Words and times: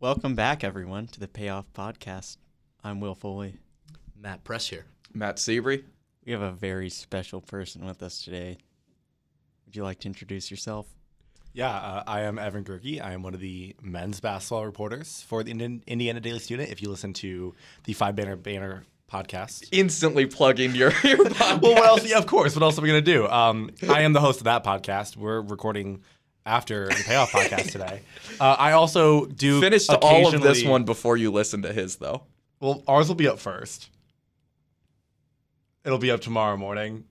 Welcome 0.00 0.34
back, 0.34 0.64
everyone, 0.64 1.08
to 1.08 1.20
the 1.20 1.28
Payoff 1.28 1.70
Podcast. 1.74 2.38
I'm 2.82 3.00
Will 3.00 3.14
Foley. 3.14 3.58
Matt 4.18 4.44
Press 4.44 4.66
here. 4.66 4.86
Matt 5.12 5.38
Seabury. 5.38 5.84
We 6.24 6.32
have 6.32 6.40
a 6.40 6.52
very 6.52 6.88
special 6.88 7.42
person 7.42 7.84
with 7.84 8.02
us 8.02 8.24
today. 8.24 8.56
Would 9.66 9.76
you 9.76 9.82
like 9.84 9.98
to 10.00 10.08
introduce 10.08 10.50
yourself? 10.50 10.86
Yeah, 11.52 11.68
uh, 11.68 12.02
I 12.06 12.22
am 12.22 12.38
Evan 12.38 12.64
Gerke. 12.64 12.98
I 12.98 13.12
am 13.12 13.22
one 13.22 13.34
of 13.34 13.40
the 13.40 13.76
men's 13.82 14.20
basketball 14.20 14.64
reporters 14.64 15.22
for 15.28 15.42
the 15.42 15.50
Indian- 15.50 15.82
Indiana 15.86 16.20
Daily 16.20 16.38
Student. 16.38 16.70
If 16.70 16.80
you 16.80 16.88
listen 16.88 17.12
to 17.14 17.54
the 17.84 17.92
Five 17.92 18.16
Banner 18.16 18.36
Banter 18.36 18.84
podcast. 19.12 19.68
Instantly 19.70 20.24
plugging 20.24 20.74
your, 20.74 20.92
your 21.04 21.18
podcast. 21.26 21.60
Well, 21.60 21.74
what 21.74 21.84
else? 21.84 22.08
Yeah, 22.08 22.16
of 22.16 22.26
course. 22.26 22.56
What 22.56 22.62
else 22.62 22.78
are 22.78 22.80
we 22.82 22.88
going 22.88 23.04
to 23.04 23.12
do? 23.12 23.28
Um, 23.28 23.70
I 23.86 24.00
am 24.00 24.14
the 24.14 24.20
host 24.20 24.40
of 24.40 24.44
that 24.44 24.64
podcast. 24.64 25.16
We're 25.18 25.42
recording 25.42 26.04
after 26.46 26.88
the 26.88 27.02
Payoff 27.06 27.32
podcast 27.32 27.70
today. 27.72 28.02
Uh, 28.40 28.56
I 28.58 28.72
also 28.72 29.26
do 29.26 29.60
Finish 29.60 29.88
all 29.88 30.34
of 30.34 30.42
this 30.42 30.64
one 30.64 30.84
before 30.84 31.16
you 31.16 31.30
listen 31.30 31.62
to 31.62 31.72
his, 31.72 31.96
though. 31.96 32.22
Well, 32.60 32.82
ours 32.86 33.08
will 33.08 33.14
be 33.14 33.28
up 33.28 33.38
first. 33.38 33.90
It'll 35.84 35.98
be 35.98 36.10
up 36.10 36.20
tomorrow 36.20 36.56
morning 36.56 37.04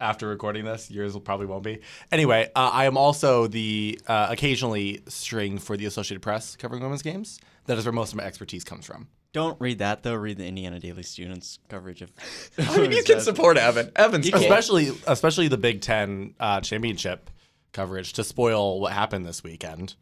after 0.00 0.28
recording 0.28 0.64
this. 0.64 0.90
Yours 0.90 1.14
will 1.14 1.20
probably 1.20 1.46
won't 1.46 1.64
be. 1.64 1.80
Anyway, 2.12 2.50
uh, 2.54 2.70
I 2.72 2.84
am 2.84 2.96
also 2.96 3.46
the 3.46 3.98
uh, 4.06 4.28
occasionally 4.30 5.02
string 5.08 5.58
for 5.58 5.76
the 5.76 5.86
Associated 5.86 6.20
Press 6.22 6.56
covering 6.56 6.82
women's 6.82 7.02
games. 7.02 7.40
That 7.66 7.78
is 7.78 7.86
where 7.86 7.92
most 7.92 8.12
of 8.12 8.18
my 8.18 8.24
expertise 8.24 8.62
comes 8.62 8.86
from. 8.86 9.08
Don't 9.32 9.60
read 9.60 9.78
that, 9.80 10.04
though. 10.04 10.14
Read 10.14 10.38
the 10.38 10.46
Indiana 10.46 10.78
Daily 10.78 11.02
Students 11.02 11.58
coverage 11.68 12.02
of. 12.02 12.12
I 12.58 12.78
mean, 12.78 12.92
you 12.92 13.02
can 13.02 13.20
support 13.20 13.56
Evan. 13.56 13.90
Evan's 13.96 14.30
cool. 14.30 14.40
Especially, 14.40 14.92
especially 15.08 15.48
the 15.48 15.58
Big 15.58 15.80
Ten 15.80 16.34
uh, 16.38 16.60
championship 16.60 17.30
coverage 17.74 18.14
to 18.14 18.24
spoil 18.24 18.80
what 18.80 18.92
happened 18.92 19.26
this 19.26 19.42
weekend. 19.42 19.96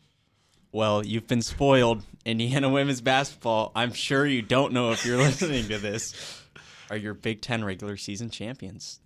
Well, 0.70 1.04
you've 1.04 1.26
been 1.26 1.42
spoiled. 1.42 2.02
Indiana 2.24 2.68
women's 2.68 3.00
basketball. 3.00 3.72
I'm 3.74 3.92
sure 3.92 4.24
you 4.24 4.40
don't 4.42 4.72
know 4.72 4.92
if 4.92 5.04
you're 5.04 5.16
listening 5.18 5.66
to 5.68 5.78
this. 5.78 6.44
Are 6.88 6.96
your 6.96 7.14
Big 7.14 7.42
Ten 7.42 7.64
regular 7.64 7.96
season 7.96 8.30
champions? 8.30 9.00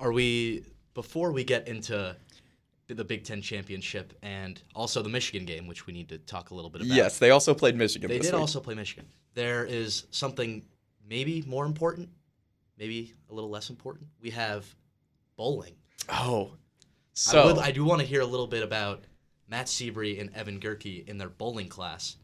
Are 0.00 0.12
we 0.12 0.64
before 0.94 1.32
we 1.32 1.44
get 1.44 1.68
into 1.68 2.16
the 2.88 3.04
Big 3.04 3.24
Ten 3.24 3.40
championship 3.40 4.16
and 4.22 4.60
also 4.74 5.02
the 5.02 5.08
Michigan 5.08 5.46
game, 5.46 5.66
which 5.66 5.86
we 5.86 5.92
need 5.92 6.08
to 6.08 6.18
talk 6.18 6.50
a 6.50 6.54
little 6.54 6.70
bit 6.70 6.82
about? 6.82 6.94
Yes, 6.94 7.18
they 7.18 7.30
also 7.30 7.54
played 7.54 7.76
Michigan 7.76 8.08
they 8.08 8.18
this 8.18 8.26
did 8.26 8.34
week. 8.34 8.40
also 8.40 8.60
play 8.60 8.74
Michigan. 8.74 9.06
There 9.34 9.64
is 9.64 10.06
something 10.10 10.64
maybe 11.08 11.42
more 11.46 11.66
important, 11.66 12.08
maybe 12.78 13.14
a 13.30 13.34
little 13.34 13.50
less 13.50 13.70
important. 13.70 14.08
We 14.20 14.30
have 14.30 14.66
bowling. 15.36 15.74
Oh. 16.08 16.52
I, 16.52 16.56
So, 17.12 17.46
would, 17.46 17.58
I 17.58 17.70
do 17.70 17.84
want 17.84 18.00
to 18.00 18.06
hear 18.06 18.20
a 18.20 18.26
little 18.26 18.46
bit 18.46 18.62
about 18.62 19.04
Matt 19.48 19.68
Seabury 19.68 20.18
and 20.18 20.34
Evan 20.34 20.58
Gerke 20.60 21.06
in 21.06 21.18
their 21.18 21.28
bowling 21.28 21.68
class. 21.68 22.16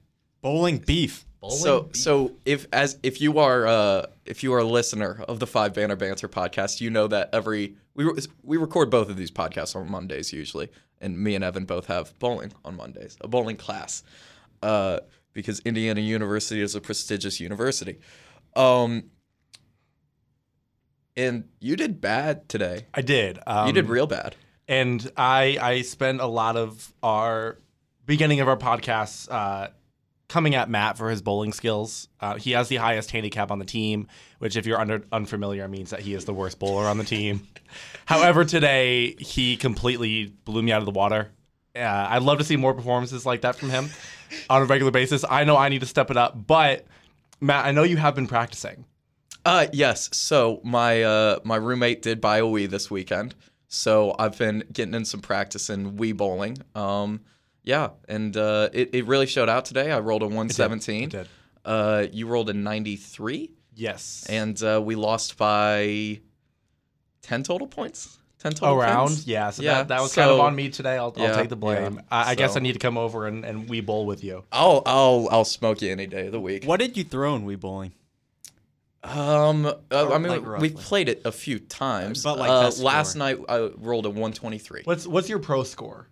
Bowling 0.43 0.79
beef. 0.79 1.27
Bowling. 1.41 1.57
so, 1.59 1.83
beef. 1.83 1.97
so 1.97 2.33
if 2.45 2.67
as 2.73 2.99
if 3.03 3.21
you 3.21 3.39
are 3.39 3.67
uh, 3.67 4.07
if 4.25 4.43
you 4.43 4.53
are 4.55 4.59
a 4.59 4.65
listener 4.65 5.23
of 5.29 5.39
the 5.39 5.47
Five 5.47 5.75
Banner 5.75 5.97
Banter 5.97 6.29
podcast, 6.29 6.81
you 6.81 6.91
know 6.91 7.07
that 7.09 7.31
every 7.33 7.77
we 7.95 8.05
re- 8.05 8.23
we 8.43 8.57
record 8.57 8.91
both 8.91 9.09
of 9.11 9.17
these 9.17 9.31
podcasts 9.31 9.77
on 9.77 9.91
Mondays 9.91 10.33
usually, 10.33 10.71
and 11.01 11.19
me 11.19 11.35
and 11.35 11.45
Evan 11.45 11.65
both 11.65 11.87
have 11.87 12.19
bowling 12.19 12.53
on 12.65 12.77
Mondays, 12.77 13.17
a 13.21 13.29
bowling 13.29 13.57
class, 13.57 14.03
uh, 14.63 15.01
because 15.33 15.61
Indiana 15.61 16.01
University 16.01 16.63
is 16.63 16.75
a 16.75 16.81
prestigious 16.81 17.39
university. 17.39 17.99
Um, 18.57 19.05
and 21.17 21.45
you 21.61 21.77
did 21.77 22.01
bad 22.01 22.49
today. 22.49 22.87
I 22.95 23.03
did. 23.03 23.39
Um, 23.47 23.67
you 23.67 23.73
did 23.73 23.89
real 23.89 24.07
bad. 24.07 24.37
and 24.69 25.11
I 25.17 25.59
I 25.61 25.83
spent 25.83 26.21
a 26.21 26.27
lot 26.27 26.57
of 26.57 26.93
our 27.03 27.59
beginning 28.07 28.41
of 28.41 28.49
our 28.49 28.57
podcast 28.57 29.31
uh, 29.31 29.69
coming 30.29 30.55
at 30.55 30.69
Matt 30.71 30.97
for 30.99 31.11
his 31.11 31.23
bowling 31.23 31.53
skills. 31.53 32.09
Uh, 32.21 32.37
he 32.37 32.53
has 32.53 32.69
the 32.69 32.77
highest 32.77 33.11
handicap 33.11 33.51
on 33.51 33.59
the 33.59 33.65
team, 33.65 34.07
which 34.39 34.57
if 34.57 34.67
you're 34.67 34.81
under 34.81 35.05
unfamiliar 35.13 35.67
means 35.69 35.91
that 35.91 36.01
he 36.01 36.15
is 36.15 36.25
the 36.25 36.35
worst 36.35 36.59
bowler 36.59 36.85
on 36.87 36.99
the 36.99 37.05
team. 37.05 37.47
However, 38.07 38.45
today 38.45 39.15
he 39.19 39.57
completely 39.57 40.27
blew 40.45 40.63
me 40.63 40.73
out 40.73 40.79
of 40.81 40.87
the 40.87 40.93
water. 40.93 41.31
Uh, 41.77 41.81
I'd 42.11 42.23
love 42.23 42.39
to 42.39 42.45
see 42.45 42.57
more 42.57 42.75
performances 42.75 43.25
like 43.25 43.43
that 43.43 43.55
from 43.55 43.71
him 43.71 43.89
on 44.51 44.63
a 44.63 44.65
regular 44.65 44.91
basis. 44.91 45.25
I 45.29 45.45
know 45.45 45.57
I 45.57 45.69
need 45.69 45.81
to 45.81 45.87
step 45.87 46.11
it 46.11 46.17
up, 46.17 46.47
but 46.47 46.85
Matt, 47.41 47.65
I 47.65 47.71
know 47.73 47.85
you 47.85 47.97
have 47.97 48.15
been 48.17 48.27
practicing. 48.27 48.85
Uh 49.45 49.67
yes. 49.73 50.11
So 50.13 50.61
my 50.65 51.03
uh 51.03 51.39
my 51.45 51.57
roommate 51.57 52.03
did 52.03 52.21
buy 52.21 52.39
a 52.39 52.43
Wii 52.43 52.69
this 52.69 52.91
weekend. 52.91 53.35
So 53.69 54.15
I've 54.19 54.37
been 54.37 54.65
getting 54.73 54.95
in 54.95 55.05
some 55.05 55.21
practice 55.21 55.71
in 55.71 55.93
Wii 55.97 56.17
bowling. 56.17 56.59
Um 56.75 57.21
yeah, 57.63 57.91
and 58.09 58.37
uh 58.37 58.69
it, 58.73 58.91
it 58.95 59.07
really 59.07 59.27
showed 59.27 59.49
out 59.49 59.65
today. 59.65 59.91
I 59.93 60.01
rolled 60.01 60.23
a 60.23 60.27
117. 60.27 61.05
It 61.05 61.11
did. 61.11 61.29
Uh 61.65 62.07
you 62.13 62.27
rolled 62.27 62.51
a 62.51 62.55
93 62.55 63.51
Yes. 63.75 64.27
and 64.29 64.61
uh 64.63 64.81
we 64.85 64.95
lost 64.95 65.37
by 65.39 66.21
10 67.23 67.43
total 67.43 67.67
points. 67.67 68.19
10 68.41 68.53
total 68.53 68.81
around. 68.81 69.09
points? 69.09 69.27
Yeah, 69.27 69.51
so 69.51 69.63
Yeah, 69.63 69.75
that, 69.75 69.89
that 69.89 70.01
was 70.01 70.15
kind 70.15 70.31
of 70.31 70.41
on 70.41 70.55
me 70.57 70.71
today. 70.71 70.97
I'll, 70.97 71.15
I'll 71.19 71.35
take 71.35 71.51
the 71.51 71.57
blame. 71.57 71.95
yeah. 71.97 72.01
I, 72.11 72.31
I 72.31 72.35
guess 72.35 72.57
I 72.57 72.61
need 72.61 72.73
to 72.73 72.79
come 72.79 72.97
over 72.97 73.27
and, 73.27 73.45
and 73.45 73.69
we 73.69 73.81
bowl 73.83 74.07
with 74.07 74.25
you. 74.25 74.45
I'll 74.51 74.83
I'll 74.87 75.29
I'll 75.31 75.45
smoke 75.45 75.83
you 75.83 75.91
any 75.93 76.07
day 76.07 76.27
of 76.27 76.33
the 76.33 76.41
week. 76.41 76.65
What 76.65 76.81
did 76.81 76.97
you 76.97 77.05
throw 77.05 77.35
in 77.37 77.45
Wii 77.47 77.61
bowling? 77.61 77.93
Um, 79.03 79.65
uh, 79.67 79.75
I 79.91 80.19
mean, 80.19 80.29
like, 80.31 80.43
we 80.43 80.47
roughly. 80.49 80.71
played 80.71 81.09
it 81.09 81.23
a 81.25 81.33
few 81.33 81.59
times. 81.59 82.23
But, 82.23 82.39
like, 82.39 82.51
uh, 82.51 82.71
last 82.83 83.17
night 83.17 83.39
I 83.49 83.71
rolled 83.79 84.05
a 84.07 84.11
123. 84.11 84.83
What's 84.85 85.07
what's 85.07 85.29
your 85.29 85.39
pro 85.39 85.63
score? 85.63 86.07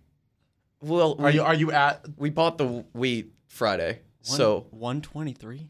Well, 0.81 1.15
Are 1.19 1.25
we, 1.25 1.33
you 1.33 1.43
are 1.43 1.53
you 1.53 1.71
at? 1.71 2.03
we 2.17 2.29
bought 2.29 2.57
the 2.57 2.83
Wii 2.95 3.27
Friday, 3.47 3.99
so 4.21 4.65
123? 4.71 5.69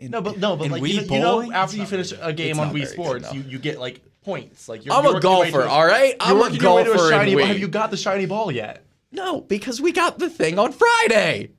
No, 0.00 0.20
but 0.20 0.38
no, 0.38 0.56
but 0.56 0.70
like 0.70 0.82
you, 0.82 1.02
know- 1.02 1.14
you 1.14 1.20
know, 1.20 1.52
after 1.52 1.76
you 1.76 1.86
finish 1.86 2.10
very 2.10 2.30
a 2.30 2.32
game 2.32 2.50
It's 2.50 2.58
on 2.58 2.66
not 2.68 2.74
Wii 2.74 2.78
very 2.78 2.86
good, 2.86 2.92
Sports, 2.92 3.24
no. 3.24 3.32
you, 3.38 3.44
you 3.50 3.58
get 3.60 3.78
like 3.78 4.00
points. 4.22 4.68
Like 4.68 4.84
you're, 4.84 4.94
I'm 4.94 5.04
you're 5.04 5.12
a 5.12 5.14
working 5.14 5.30
your 5.30 5.40
way 5.40 5.50
golfer, 5.52 5.66
to- 5.66 5.70
all 5.70 5.86
right. 5.86 6.16
I'm 6.18 6.36
a 6.36 6.40
working 6.40 6.60
your 6.60 6.74
way 6.76 6.84
to 6.84 6.90
golfer. 6.90 7.06
a 7.06 7.10
shiny 7.10 7.32
in. 7.32 7.38
Wii. 7.38 7.46
Have 7.46 7.58
you 7.58 7.68
got 7.68 7.90
the 7.92 7.96
shiny 7.96 8.26
ball 8.26 8.50
yet? 8.50 8.84
No, 9.12 9.42
because 9.42 9.80
we 9.80 9.92
got 9.92 10.18
the 10.18 10.28
thing 10.30 10.58
on 10.58 10.72
Friday. 10.72 11.50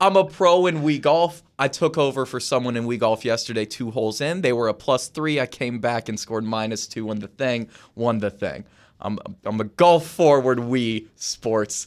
I'm 0.00 0.16
a 0.16 0.24
pro 0.24 0.66
in 0.66 0.82
Wii 0.82 1.00
Golf. 1.00 1.42
I 1.58 1.68
took 1.68 1.96
over 1.96 2.26
for 2.26 2.40
someone 2.40 2.76
in 2.76 2.84
Wii 2.84 2.98
Golf 2.98 3.24
yesterday, 3.24 3.64
two 3.64 3.90
holes 3.90 4.20
in. 4.20 4.42
They 4.42 4.52
were 4.52 4.68
a 4.68 4.74
plus 4.74 5.08
three. 5.08 5.40
I 5.40 5.46
came 5.46 5.78
back 5.78 6.08
and 6.08 6.18
scored 6.18 6.44
minus 6.44 6.86
two 6.86 7.10
on 7.10 7.20
the 7.20 7.28
thing, 7.28 7.68
won 7.94 8.18
the 8.18 8.30
thing. 8.30 8.64
I'm 9.00 9.18
I'm 9.44 9.60
a 9.60 9.64
golf 9.64 10.06
forward 10.06 10.58
Wii 10.58 11.08
sports 11.14 11.86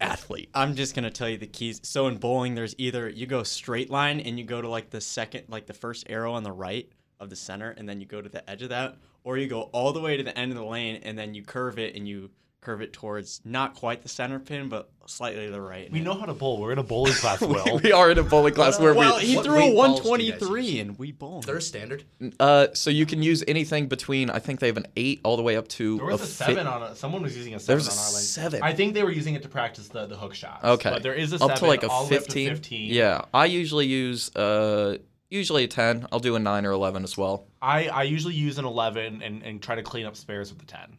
athlete. 0.00 0.48
I'm 0.54 0.74
just 0.74 0.94
gonna 0.94 1.10
tell 1.10 1.28
you 1.28 1.38
the 1.38 1.46
keys. 1.46 1.80
So 1.82 2.06
in 2.08 2.16
bowling, 2.16 2.54
there's 2.54 2.74
either 2.78 3.08
you 3.08 3.26
go 3.26 3.42
straight 3.42 3.90
line 3.90 4.20
and 4.20 4.38
you 4.38 4.44
go 4.44 4.60
to 4.60 4.68
like 4.68 4.90
the 4.90 5.00
second, 5.00 5.44
like 5.48 5.66
the 5.66 5.74
first 5.74 6.06
arrow 6.08 6.32
on 6.32 6.42
the 6.42 6.52
right 6.52 6.90
of 7.20 7.30
the 7.30 7.36
center, 7.36 7.70
and 7.70 7.88
then 7.88 8.00
you 8.00 8.06
go 8.06 8.20
to 8.20 8.28
the 8.28 8.48
edge 8.48 8.62
of 8.62 8.70
that, 8.70 8.96
or 9.24 9.38
you 9.38 9.46
go 9.46 9.62
all 9.72 9.92
the 9.92 10.00
way 10.00 10.16
to 10.16 10.22
the 10.22 10.36
end 10.36 10.52
of 10.52 10.58
the 10.58 10.64
lane 10.64 11.00
and 11.02 11.18
then 11.18 11.34
you 11.34 11.42
curve 11.42 11.78
it 11.78 11.94
and 11.94 12.08
you 12.08 12.30
curve 12.62 12.80
it 12.80 12.92
towards 12.92 13.40
not 13.44 13.74
quite 13.74 14.02
the 14.02 14.08
center 14.08 14.38
pin, 14.38 14.68
but 14.68 14.88
slightly 15.06 15.46
to 15.46 15.52
the 15.52 15.60
right. 15.60 15.90
We 15.90 15.98
know 16.00 16.14
how 16.14 16.26
to 16.26 16.32
bowl. 16.32 16.60
We're 16.60 16.70
in 16.72 16.78
a 16.78 16.82
bowling 16.84 17.12
class, 17.12 17.40
Will. 17.42 17.80
we 17.82 17.90
are 17.92 18.10
in 18.12 18.18
a 18.18 18.22
bowling 18.22 18.54
class 18.54 18.78
where 18.78 18.94
Well, 18.94 19.18
we 19.18 19.26
he 19.26 19.36
What 19.36 19.44
threw 19.44 19.54
a 19.56 19.58
weight 19.66 19.74
balls 19.74 20.00
do 20.00 20.08
you 20.24 20.32
guys 20.32 20.40
123 20.40 20.64
use? 20.64 20.80
and 20.80 20.98
we 20.98 21.10
bowled. 21.12 21.44
They're 21.44 21.60
standard. 21.60 22.04
uh 22.38 22.68
so 22.72 22.88
you 22.90 23.04
can 23.04 23.20
use 23.22 23.42
anything 23.48 23.88
between 23.88 24.30
I 24.30 24.38
think 24.38 24.60
they 24.60 24.68
have 24.68 24.76
an 24.76 24.86
eight 24.96 25.20
all 25.24 25.36
the 25.36 25.42
way 25.42 25.56
up 25.56 25.66
to 25.68 25.96
There 25.98 26.06
was 26.06 26.22
a 26.22 26.26
fi- 26.26 26.46
seven 26.46 26.66
on 26.68 26.84
it. 26.84 26.96
Someone 26.96 27.22
was 27.22 27.36
using 27.36 27.54
a 27.54 27.58
seven 27.60 27.82
There's 27.84 27.88
a 27.88 27.92
on 27.92 27.98
our 28.06 28.12
lane. 28.14 28.22
seven. 28.22 28.62
I 28.62 28.72
think 28.72 28.94
they 28.94 29.02
were 29.02 29.10
using 29.12 29.34
it 29.34 29.42
to 29.42 29.48
practice 29.48 29.88
the, 29.88 30.06
the 30.06 30.16
hook 30.16 30.34
shots. 30.34 30.64
Okay. 30.64 30.90
But 30.90 31.02
there 31.02 31.14
is 31.14 31.32
a 31.32 31.36
up 31.36 31.40
seven 31.42 31.56
to 31.56 31.66
like 31.66 31.82
a 31.82 31.88
all 31.88 32.04
the 32.06 32.10
way 32.12 32.16
up 32.18 32.22
to 32.22 32.28
15. 32.30 32.48
15. 32.50 32.94
Yeah, 32.94 33.22
I 33.34 33.46
usually 33.46 33.86
use 33.86 34.34
uh 34.36 34.98
usually 35.30 35.64
a 35.64 35.68
10. 35.68 36.06
I'll 36.12 36.20
do 36.20 36.36
a 36.36 36.38
9 36.38 36.64
or 36.66 36.70
11 36.72 37.02
as 37.04 37.16
well. 37.18 37.46
I, 37.62 37.88
I 37.88 38.02
usually 38.02 38.34
use 38.34 38.58
an 38.58 38.66
11 38.66 39.22
and, 39.22 39.42
and 39.42 39.62
try 39.62 39.74
to 39.74 39.82
clean 39.82 40.04
up 40.06 40.14
spares 40.14 40.50
with 40.50 40.58
the 40.60 40.66
10. 40.66 40.98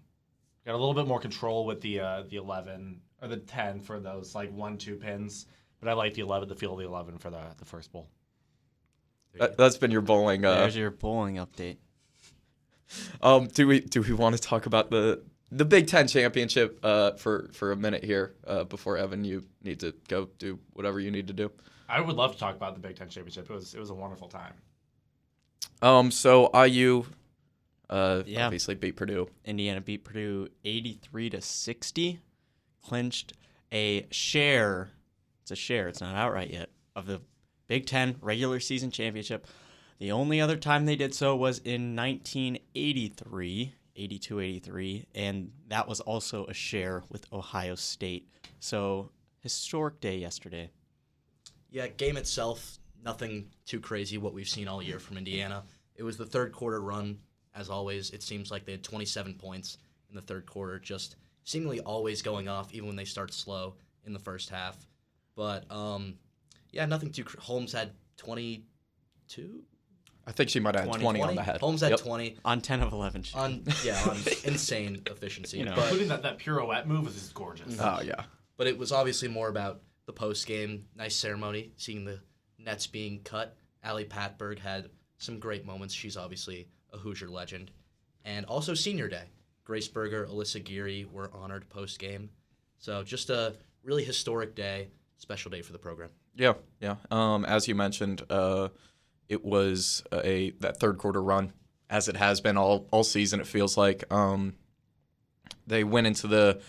Got 0.66 0.76
a 0.76 0.78
little 0.78 0.94
bit 0.94 1.08
more 1.08 1.20
control 1.20 1.66
with 1.66 1.82
the 1.82 2.00
uh, 2.00 2.24
the 2.30 2.38
11 2.38 3.02
or 3.22 3.28
the 3.28 3.38
10 3.38 3.82
for 3.82 4.00
those 4.00 4.34
like 4.34 4.52
one 4.54 4.78
two 4.78 4.96
pins, 4.96 5.46
but 5.80 5.90
I 5.90 5.94
like 5.94 6.14
the 6.14 6.22
11 6.22 6.48
the 6.48 6.56
feel 6.56 6.74
of 6.74 6.80
the 6.80 6.86
11 6.86 7.18
for 7.18 7.30
the 7.30 7.42
the 7.58 7.66
first 7.66 7.92
bowl. 7.92 8.10
That, 9.36 9.58
that's 9.58 9.78
been 9.78 9.92
your 9.92 10.02
bowling 10.02 10.46
uh 10.46 10.56
There's 10.58 10.76
your 10.76 10.92
bowling 10.92 11.38
update. 11.38 11.78
um 13.22 13.48
do 13.48 13.68
we 13.68 13.80
do 13.80 14.02
we 14.02 14.14
want 14.14 14.36
to 14.36 14.42
talk 14.42 14.66
about 14.68 14.90
the 14.92 15.24
the 15.52 15.66
Big 15.66 15.88
10 15.88 16.08
championship 16.08 16.80
uh 16.84 17.12
for 17.14 17.50
for 17.52 17.72
a 17.72 17.76
minute 17.76 18.04
here 18.04 18.36
uh 18.46 18.64
before 18.64 18.98
Evan 18.98 19.26
you 19.26 19.44
need 19.64 19.80
to 19.80 19.94
go 20.08 20.30
do 20.38 20.60
whatever 20.74 21.00
you 21.00 21.12
need 21.12 21.28
to 21.28 21.34
do. 21.34 21.52
I 21.90 22.00
would 22.00 22.16
love 22.16 22.34
to 22.34 22.40
talk 22.40 22.56
about 22.56 22.74
the 22.76 22.80
Big 22.80 22.96
Ten 22.96 23.10
championship. 23.10 23.50
It 23.50 23.54
was 23.54 23.74
it 23.74 23.80
was 23.80 23.90
a 23.90 23.94
wonderful 23.96 24.28
time. 24.28 24.54
Um 25.82 26.12
so 26.12 26.50
IU 26.54 27.06
uh 27.94 28.24
Yeah. 28.26 28.46
obviously 28.46 28.76
beat 28.76 28.96
Purdue. 28.96 29.30
Indiana 29.46 29.80
beat 29.82 30.04
Purdue 30.04 30.50
83 30.66 31.30
to 31.32 31.42
60, 31.42 32.20
clinched 32.82 33.34
a 33.72 34.08
share. 34.12 34.92
It's 35.44 35.52
a 35.52 35.56
share. 35.56 35.88
It's 35.88 36.02
not 36.02 36.16
outright 36.16 36.50
yet 36.52 36.70
of 36.96 37.06
the 37.06 37.22
Big 37.68 37.86
Ten 37.86 38.16
regular 38.22 38.60
season 38.60 38.92
championship. 38.92 39.48
The 40.00 40.12
only 40.12 40.42
other 40.42 40.58
time 40.58 40.86
they 40.86 40.96
did 40.96 41.14
so 41.14 41.36
was 41.36 41.60
in 41.60 41.96
1983, 41.96 43.74
82 43.96 44.40
83, 44.40 45.06
and 45.16 45.52
that 45.68 45.88
was 45.88 46.00
also 46.00 46.46
a 46.48 46.54
share 46.54 47.04
with 47.10 47.32
Ohio 47.32 47.76
State. 47.76 48.28
So 48.60 49.12
historic 49.40 50.00
day 50.02 50.18
yesterday. 50.18 50.72
Yeah, 51.70 51.88
game 51.88 52.18
itself, 52.18 52.80
nothing 53.04 53.50
too 53.66 53.80
crazy 53.80 54.18
what 54.18 54.34
we've 54.34 54.50
seen 54.50 54.68
all 54.68 54.82
year 54.82 55.00
from 55.00 55.18
Indiana. 55.18 55.64
It 55.96 56.04
was 56.04 56.18
the 56.18 56.26
third 56.26 56.52
quarter 56.54 56.82
run, 56.82 57.20
as 57.56 57.70
always. 57.70 58.10
It 58.12 58.24
seems 58.24 58.52
like 58.52 58.66
they 58.66 58.72
had 58.74 58.84
27 58.84 59.36
points 59.36 59.78
in 60.10 60.16
the 60.16 60.22
third 60.22 60.46
quarter, 60.46 60.80
just 60.80 61.16
seemingly 61.44 61.80
always 61.82 62.22
going 62.22 62.48
off, 62.48 62.74
even 62.74 62.88
when 62.88 62.96
they 62.96 63.06
start 63.06 63.34
slow 63.34 63.76
in 64.06 64.14
the 64.14 64.20
first 64.20 64.50
half. 64.50 64.78
But 65.36 65.70
um, 65.72 66.16
yeah, 66.72 66.86
nothing 66.86 67.12
too. 67.12 67.24
Cr- 67.24 67.40
Holmes 67.40 67.74
had 67.74 67.92
22. 68.18 69.64
I 70.26 70.32
think 70.32 70.50
she 70.50 70.60
might 70.62 70.76
have 70.76 70.86
had 70.86 71.00
20, 71.00 71.04
20, 71.20 71.22
on 71.22 71.36
the 71.36 71.44
head. 71.44 71.60
Holmes 71.60 71.82
had 71.82 71.90
Yep. 71.92 72.00
20 72.00 72.38
On 72.46 72.62
10 72.62 72.82
of 72.82 72.94
11 72.94 73.24
shooting. 73.24 73.42
on 73.42 73.64
yeah 73.84 74.02
on 74.10 74.18
insane 74.46 75.02
efficiency. 75.08 75.58
You 75.58 75.66
know. 75.66 75.74
but 75.76 75.84
Including 75.86 76.08
that, 76.10 76.24
that 76.24 76.40
pirouette 76.40 76.88
move 76.88 77.04
was 77.06 77.14
just 77.16 77.34
gorgeous. 77.34 77.78
Oh 77.80 78.00
yeah. 78.04 78.24
but 78.58 78.68
it 78.68 78.78
was 78.78 78.92
obviously 78.94 79.28
more 79.28 79.50
about 79.50 79.82
the 80.06 80.14
post 80.14 80.48
game, 80.48 80.86
nice 80.96 81.16
ceremony, 81.16 81.74
seeing 81.76 82.06
the 82.06 82.20
nets 82.58 82.88
being 82.88 83.20
cut. 83.24 83.58
Ali 83.84 84.06
Patberg 84.06 84.60
had 84.60 84.90
some 85.18 85.40
great 85.40 85.66
moments. 85.66 85.94
She's 85.94 86.16
obviously 86.16 86.70
a 86.94 86.98
Hoosier 86.98 87.30
legend, 87.30 87.72
and 88.24 88.46
also 88.46 88.74
senior 88.74 89.08
day. 89.08 89.26
Grace 89.66 89.88
Berger, 89.88 90.26
Alyssa 90.26 90.64
Geary 90.64 91.06
were 91.06 91.32
honored 91.34 91.70
post 91.70 92.00
game, 92.00 92.30
so 92.78 93.04
just 93.04 93.30
a 93.30 93.56
really 93.84 94.04
historic 94.04 94.56
day, 94.56 94.90
special 95.18 95.50
day 95.50 95.62
for 95.62 95.72
the 95.72 95.80
program. 95.80 96.10
Yeah, 96.36 96.54
yeah. 96.80 96.96
Um, 97.12 97.46
as 97.46 97.68
you 97.68 97.76
mentioned, 97.76 98.24
uh, 98.30 98.70
it 99.30 99.44
was 99.44 100.04
a 100.12 100.52
that 100.60 100.80
third 100.80 100.98
quarter 100.98 101.22
run, 101.22 101.54
as 101.90 102.08
it 102.08 102.18
has 102.18 102.42
been 102.42 102.58
all 102.58 102.88
all 102.92 103.04
season. 103.04 103.40
It 103.40 103.48
feels 103.48 103.78
like 103.78 104.04
um, 104.12 104.56
they 105.66 105.84
went 105.84 106.08
into 106.08 106.28
the 106.28 106.62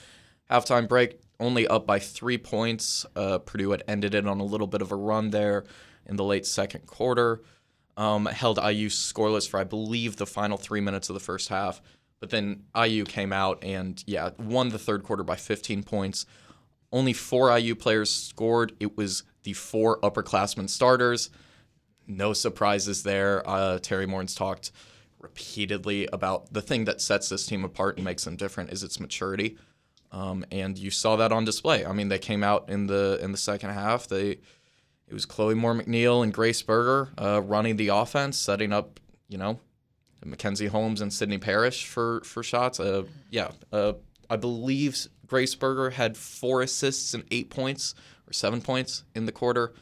halftime 0.51 0.89
break 0.89 1.21
only 1.41 1.67
up 1.67 1.87
by 1.87 1.99
three 1.99 2.39
points. 2.39 3.07
Uh, 3.17 3.39
Purdue 3.39 3.71
had 3.71 3.83
ended 3.89 4.15
it 4.15 4.27
on 4.27 4.41
a 4.41 4.45
little 4.45 4.67
bit 4.67 4.83
of 4.83 4.93
a 4.93 4.97
run 4.97 5.31
there 5.31 5.65
in 6.07 6.17
the 6.17 6.25
late 6.25 6.47
second 6.47 6.87
quarter. 6.87 7.43
Um, 7.97 8.27
held 8.27 8.59
IU 8.59 8.89
scoreless 8.89 9.49
for 9.49 9.61
I 9.61 9.65
believe 9.65 10.17
the 10.17 10.27
final 10.27 10.57
three 10.57 10.81
minutes 10.81 11.09
of 11.09 11.15
the 11.15 11.21
first 11.21 11.49
half, 11.49 11.81
but 12.19 12.31
then 12.31 12.65
IU 12.77 13.05
came 13.05 13.33
out 13.33 13.63
and 13.63 14.03
yeah 14.07 14.31
won 14.39 14.71
the 14.71 14.79
third 14.79 15.05
quarter 15.05 15.23
by 15.23 15.37
15 15.37 15.85
points. 15.85 16.27
Only 16.91 17.13
four 17.13 17.57
IU 17.57 17.75
players 17.75 18.11
scored. 18.11 18.73
It 18.81 18.97
was 18.97 19.23
the 19.45 19.53
four 19.53 20.01
upperclassmen 20.01 20.69
starters. 20.69 21.31
No 22.07 22.33
surprises 22.33 23.03
there. 23.03 23.49
Uh, 23.49 23.79
Teri 23.79 24.09
Moren's 24.09 24.35
talked 24.35 24.73
repeatedly 25.21 26.07
about 26.13 26.53
the 26.53 26.63
thing 26.63 26.85
that 26.85 27.01
sets 27.01 27.29
this 27.29 27.47
team 27.47 27.65
apart 27.65 27.97
and 27.97 28.05
makes 28.05 28.25
them 28.25 28.37
different 28.37 28.71
is 28.71 28.83
its 28.83 29.01
maturity. 29.01 29.57
Um, 30.13 30.45
and 30.53 30.79
you 30.79 30.91
saw 30.91 31.17
that 31.17 31.33
on 31.33 31.45
display. 31.45 31.85
I 31.85 31.93
mean, 31.93 32.09
they 32.09 32.19
came 32.19 32.45
out 32.45 32.69
in 32.69 32.87
the 32.87 33.19
in 33.21 33.33
the 33.33 33.39
second 33.39 33.71
half. 33.71 34.07
They 34.07 34.39
it 35.09 35.15
was 35.15 35.27
Chloe 35.27 35.55
Moore 35.55 35.75
McNeil 35.75 36.23
and 36.23 36.33
Grace 36.33 36.63
Berger 36.63 37.11
uh, 37.19 37.43
running 37.43 37.77
the 37.77 37.89
offense, 37.89 38.39
setting 38.39 38.73
up 38.73 39.01
you 39.29 39.39
know 39.39 39.61
Mackenzie 40.25 40.67
Holmes 40.67 41.01
and 41.01 41.13
Sydney 41.13 41.39
Parrish 41.39 41.87
for 41.87 42.21
for 42.25 42.43
shots. 42.43 42.81
Uh, 42.81 43.05
yeah, 43.31 43.51
uh, 43.73 43.95
I 44.31 44.37
believe 44.37 45.07
Grace 45.27 45.55
Berger 45.55 45.91
had 45.91 46.17
four 46.17 46.63
assists 46.63 47.15
and 47.15 47.25
eight 47.31 47.51
points 47.51 47.95
or 48.27 48.33
seven 48.33 48.61
points 48.61 49.05
in 49.15 49.27
the 49.27 49.33
quarter. 49.33 49.73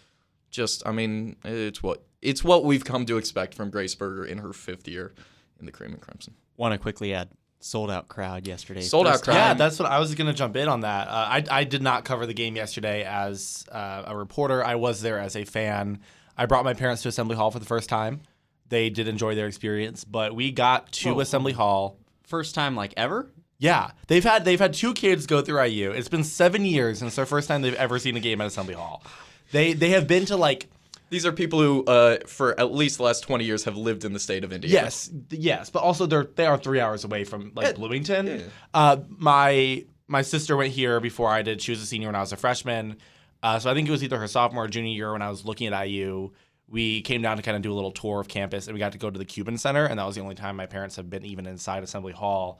Just, 0.51 0.87
I 0.87 0.93
mean, 0.93 1.37
it's 1.45 1.83
what 1.83 2.05
it's 2.21 2.45
what 2.45 2.65
we've 2.65 2.85
come 2.85 3.07
to 3.07 3.17
expect 3.17 3.55
from 3.55 3.71
Grace 3.71 3.95
Berger 3.95 4.25
in 4.25 4.39
her 4.39 4.53
fifth 4.53 4.87
year 4.87 5.15
in 5.59 5.67
the 5.67 5.73
Cream 5.73 5.93
and 5.93 6.01
Crimson. 6.01 6.35
Want 6.57 6.73
to 6.73 6.79
quickly 6.79 7.15
add 7.15 7.31
sold 7.64 7.91
out 7.91 8.09
crowd 8.09 8.47
yesterday. 8.47 8.81
Sold 8.81 9.06
out 9.06 9.23
crowd. 9.23 9.35
Yeah, 9.35 9.55
that's 9.55 9.79
what 9.79 9.91
I 9.91 9.99
was 9.99 10.14
going 10.14 10.26
to 10.26 10.32
jump 10.32 10.56
in 10.56 10.69
on 10.69 10.81
that. 10.81 11.09
Uh, 11.09 11.11
I, 11.11 11.44
I 11.50 11.64
did 11.64 11.82
not 11.82 12.05
cover 12.05 12.26
the 12.26 12.35
game 12.35 12.56
yesterday 12.56 13.05
as 13.05 13.64
uh, 13.70 14.05
a 14.06 14.17
reporter. 14.17 14.64
I 14.64 14.75
was 14.75 15.00
there 15.03 15.19
as 15.19 15.37
a 15.37 15.44
fan. 15.44 16.00
I 16.37 16.47
brought 16.47 16.64
my 16.64 16.75
parents 16.75 17.03
to 17.03 17.09
Assembly 17.09 17.37
Hall 17.37 17.50
for 17.50 17.59
the 17.59 17.67
first 17.67 17.88
time. 17.88 18.20
They 18.69 18.91
did 18.91 19.06
enjoy 19.06 19.35
their 19.35 19.47
experience, 19.47 20.05
but 20.05 20.35
we 20.35 20.50
got 20.50 20.93
to 20.93 21.14
Whoa. 21.14 21.20
Assembly 21.20 21.53
Hall. 21.53 21.99
First 22.23 22.55
time 22.55 22.75
like 22.75 22.94
ever? 22.97 23.31
Yeah, 23.59 23.91
they've 24.06 24.25
had 24.25 24.44
they've 24.44 24.59
had 24.59 24.73
two 24.73 24.94
kids 24.94 25.26
go 25.26 25.43
through 25.43 25.62
IU. 25.62 25.91
It's 25.91 26.09
been 26.09 26.25
seven 26.25 26.64
years 26.64 26.99
since 26.99 27.14
their 27.14 27.26
first 27.26 27.49
time 27.49 27.62
they've 27.62 27.75
ever 27.75 27.99
seen 27.99 28.17
a 28.17 28.20
game 28.20 28.41
at 28.41 28.47
Assembly 28.47 28.75
Hall. 28.75 29.05
They 29.53 29.75
they 29.75 29.91
have 29.91 30.09
been 30.09 30.25
to 30.26 30.37
like 30.37 30.69
These 31.12 31.26
are 31.26 31.32
people 31.32 31.61
who, 31.61 31.85
uh, 31.85 32.20
for 32.26 32.59
at 32.59 32.73
least 32.73 32.97
the 32.97 33.03
last 33.03 33.20
20 33.20 33.44
years, 33.44 33.64
have 33.64 33.76
lived 33.76 34.06
in 34.06 34.14
the 34.14 34.19
state 34.19 34.44
of 34.44 34.53
Indiana. 34.53 34.87
Yes, 34.87 35.11
yes, 35.29 35.69
but 35.69 35.82
also 35.82 36.06
they're 36.06 36.25
they 36.25 36.47
are 36.47 36.56
three 36.56 36.81
hours 36.81 37.05
away 37.05 37.25
from 37.25 37.53
like 37.55 37.67
Yeah, 37.67 37.73
Bloomington. 37.73 38.26
yeah. 38.26 38.38
Uh, 38.73 38.97
my 39.09 39.85
my 40.09 40.23
sister 40.23 40.56
went 40.56 40.73
here 40.73 41.00
before 41.00 41.29
I 41.29 41.43
did. 41.43 41.61
She 41.61 41.70
was 41.70 41.82
a 41.82 41.87
senior 41.87 42.09
when 42.09 42.14
I 42.14 42.20
was 42.20 42.32
a 42.32 42.38
freshman, 42.38 42.97
uh, 43.43 43.59
so 43.59 43.70
I 43.70 43.75
think 43.75 43.88
it 43.88 43.91
was 43.91 44.03
either 44.03 44.19
her 44.19 44.26
sophomore 44.26 44.64
or 44.64 44.69
junior 44.69 44.91
year 44.91 45.12
when 45.12 45.20
I 45.20 45.29
was 45.29 45.44
looking 45.44 45.67
at 45.67 45.87
IU. 45.87 46.31
We 46.67 47.03
came 47.03 47.20
down 47.20 47.37
to 47.37 47.43
kind 47.43 47.59
of 47.59 47.62
do 47.62 47.70
a 47.70 47.75
little 47.75 47.91
tour 47.93 48.19
of 48.19 48.29
campus, 48.29 48.67
and 48.67 48.73
we 48.75 48.79
got 48.79 48.93
to 48.93 48.99
go 48.99 49.11
to 49.11 49.19
the 49.19 49.26
Cuban 49.26 49.59
Center, 49.59 49.85
and 49.85 49.99
that 49.99 50.06
was 50.06 50.14
the 50.14 50.23
only 50.23 50.35
time 50.35 50.56
my 50.56 50.64
parents 50.64 50.97
have 50.97 51.11
been 51.11 51.26
even 51.26 51.47
inside 51.47 51.82
Assembly 51.82 52.14
Hall. 52.14 52.59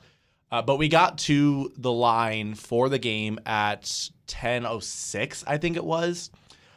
Uh, 0.51 0.61
but 0.61 0.77
we 0.77 0.89
got 0.89 1.17
to 1.17 1.73
the 1.75 1.91
line 1.91 2.53
for 2.53 2.87
the 2.87 2.99
game 2.99 3.39
at 3.47 3.81
10:06, 4.27 5.43
I 5.47 5.57
think 5.57 5.75
it 5.75 5.83
was. 5.83 6.29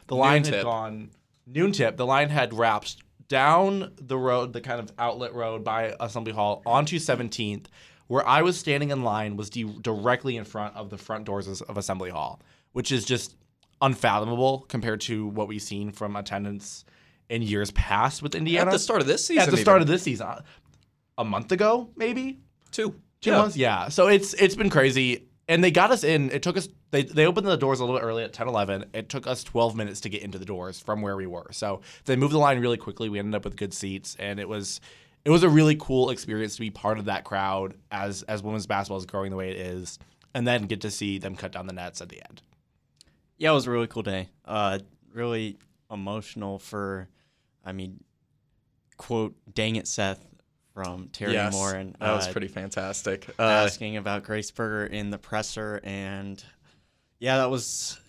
The 0.07 0.15
line 0.15 0.43
had 0.43 0.63
gone 0.63 1.11
noon 1.47 1.71
tip. 1.71 1.97
The 1.97 2.05
line 2.05 2.29
had 2.29 2.53
wrapped 2.53 2.97
down 3.27 3.93
the 3.99 4.17
road, 4.17 4.53
the 4.53 4.61
kind 4.61 4.79
of 4.79 4.91
outlet 4.99 5.33
road 5.33 5.63
by 5.63 5.95
Assembly 5.99 6.33
Hall 6.33 6.61
onto 6.65 6.97
17th. 6.99 7.65
Where 8.07 8.25
I 8.25 8.41
was 8.41 8.57
standing 8.57 8.91
in 8.91 9.03
line 9.03 9.35
was 9.35 9.49
di- 9.49 9.63
directly 9.81 10.37
in 10.37 10.45
front 10.45 10.75
of 10.77 10.89
the 10.89 10.97
front 10.97 11.25
doors 11.25 11.61
of 11.61 11.77
Assembly 11.77 12.09
Hall, 12.09 12.39
which 12.71 12.91
is 12.91 13.03
just 13.03 13.35
unfathomable 13.81 14.65
compared 14.69 15.01
to 15.01 15.27
what 15.27 15.47
we've 15.47 15.61
seen 15.61 15.91
from 15.91 16.15
attendance 16.15 16.85
in 17.29 17.41
years 17.41 17.71
past 17.71 18.21
with 18.23 18.33
Indiana. 18.33 18.69
At 18.71 18.73
the 18.73 18.79
start 18.79 19.01
of 19.01 19.07
this 19.07 19.25
season. 19.25 19.43
At 19.43 19.51
the 19.51 19.57
start 19.57 19.81
of 19.81 19.87
this 19.87 20.03
season, 20.03 20.27
a 21.17 21.25
month 21.25 21.51
ago, 21.51 21.89
maybe 21.95 22.39
two. 22.71 22.95
Two 23.19 23.31
Yeah. 23.31 23.37
months? 23.39 23.57
Yeah. 23.57 23.89
So 23.89 24.07
it's 24.07 24.33
it's 24.35 24.55
been 24.55 24.69
crazy. 24.69 25.27
And 25.49 25.63
they 25.63 25.71
got 25.71 25.91
us 25.91 26.03
in. 26.03 26.29
It 26.31 26.43
took 26.43 26.55
us 26.57 26.67
they, 26.91 27.03
they 27.03 27.25
opened 27.25 27.47
the 27.47 27.57
doors 27.57 27.79
a 27.79 27.85
little 27.85 27.99
bit 27.99 28.05
early 28.05 28.23
at 28.23 28.33
10 28.33 28.47
11. 28.47 28.85
It 28.93 29.09
took 29.09 29.27
us 29.27 29.43
12 29.43 29.75
minutes 29.75 30.01
to 30.01 30.09
get 30.09 30.21
into 30.21 30.37
the 30.37 30.45
doors 30.45 30.79
from 30.79 31.01
where 31.01 31.15
we 31.15 31.27
were. 31.27 31.47
So 31.51 31.81
they 32.05 32.15
moved 32.15 32.33
the 32.33 32.37
line 32.37 32.59
really 32.59 32.77
quickly. 32.77 33.09
We 33.09 33.19
ended 33.19 33.35
up 33.35 33.43
with 33.43 33.55
good 33.55 33.73
seats 33.73 34.15
and 34.19 34.39
it 34.39 34.47
was 34.47 34.79
it 35.25 35.29
was 35.29 35.43
a 35.43 35.49
really 35.49 35.75
cool 35.75 36.09
experience 36.09 36.55
to 36.55 36.61
be 36.61 36.69
part 36.69 36.97
of 36.97 37.05
that 37.05 37.25
crowd 37.25 37.73
as 37.91 38.23
as 38.23 38.41
women's 38.41 38.67
basketball 38.67 38.97
is 38.97 39.05
growing 39.05 39.31
the 39.31 39.37
way 39.37 39.51
it 39.51 39.57
is 39.57 39.99
and 40.33 40.47
then 40.47 40.63
get 40.63 40.81
to 40.81 40.91
see 40.91 41.17
them 41.17 41.35
cut 41.35 41.51
down 41.51 41.67
the 41.67 41.73
nets 41.73 41.99
at 42.01 42.09
the 42.09 42.21
end. 42.29 42.41
Yeah, 43.37 43.51
it 43.51 43.53
was 43.53 43.67
a 43.67 43.71
really 43.71 43.87
cool 43.87 44.03
day. 44.03 44.29
Uh, 44.45 44.79
really 45.13 45.57
emotional 45.91 46.59
for, 46.59 47.07
I 47.65 47.71
mean, 47.71 48.03
quote, 48.97 49.35
dang 49.51 49.75
it, 49.75 49.87
Seth, 49.87 50.23
from 50.73 51.09
Terry 51.09 51.33
Yes, 51.33 51.53
Moore. 51.53 51.73
And, 51.73 51.95
that 51.99 52.13
was 52.13 52.27
uh, 52.27 52.31
pretty 52.31 52.47
fantastic. 52.47 53.27
Uh, 53.39 53.43
asking 53.43 53.97
about 53.97 54.23
Grace 54.23 54.51
Berger 54.51 54.85
in 54.85 55.09
the 55.09 55.17
presser. 55.17 55.79
And 55.83 56.43
yeah, 57.19 57.37
that 57.37 57.49
was 57.49 57.99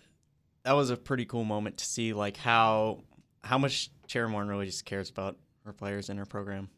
that 0.65 0.73
was 0.73 0.91
a 0.91 0.97
pretty 0.97 1.25
cool 1.25 1.45
moment 1.45 1.79
to 1.79 1.85
see 1.85 2.13
like 2.13 2.37
how 2.37 3.03
how 3.43 3.59
much 3.59 3.91
Teri 4.09 4.29
Moren 4.29 4.49
really 4.49 4.67
just 4.67 4.85
cares 4.85 5.11
about 5.11 5.37
her 5.65 5.73
players 5.73 6.09
in 6.09 6.19
her 6.19 6.27
program. 6.27 6.69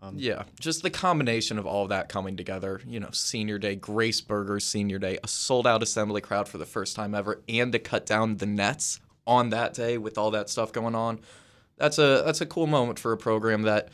Um, 0.00 0.14
Yeah, 0.16 0.44
just 0.60 0.82
the 0.82 0.90
combination 0.90 1.58
of 1.58 1.66
all 1.66 1.88
that 1.88 2.08
coming 2.08 2.36
together. 2.36 2.80
You 2.86 3.00
know, 3.00 3.10
senior 3.12 3.58
day, 3.58 3.74
Grace 3.74 4.20
Berger's 4.20 4.64
senior 4.64 4.98
day, 4.98 5.18
a 5.24 5.28
sold 5.28 5.66
out 5.66 5.82
assembly 5.82 6.20
crowd 6.20 6.48
for 6.48 6.58
the 6.58 6.66
first 6.66 6.94
time 6.94 7.14
ever, 7.14 7.42
and 7.48 7.72
to 7.72 7.78
cut 7.78 8.06
down 8.06 8.36
the 8.36 8.46
nets 8.46 9.00
on 9.26 9.50
that 9.50 9.74
day 9.74 9.98
with 9.98 10.16
all 10.16 10.30
that 10.30 10.48
stuff 10.48 10.72
going 10.72 10.94
on. 10.94 11.20
That's 11.76 11.98
a 11.98 12.22
that's 12.24 12.40
a 12.40 12.46
cool 12.46 12.66
moment 12.66 12.98
for 12.98 13.12
a 13.12 13.16
program 13.16 13.62
that 13.62 13.88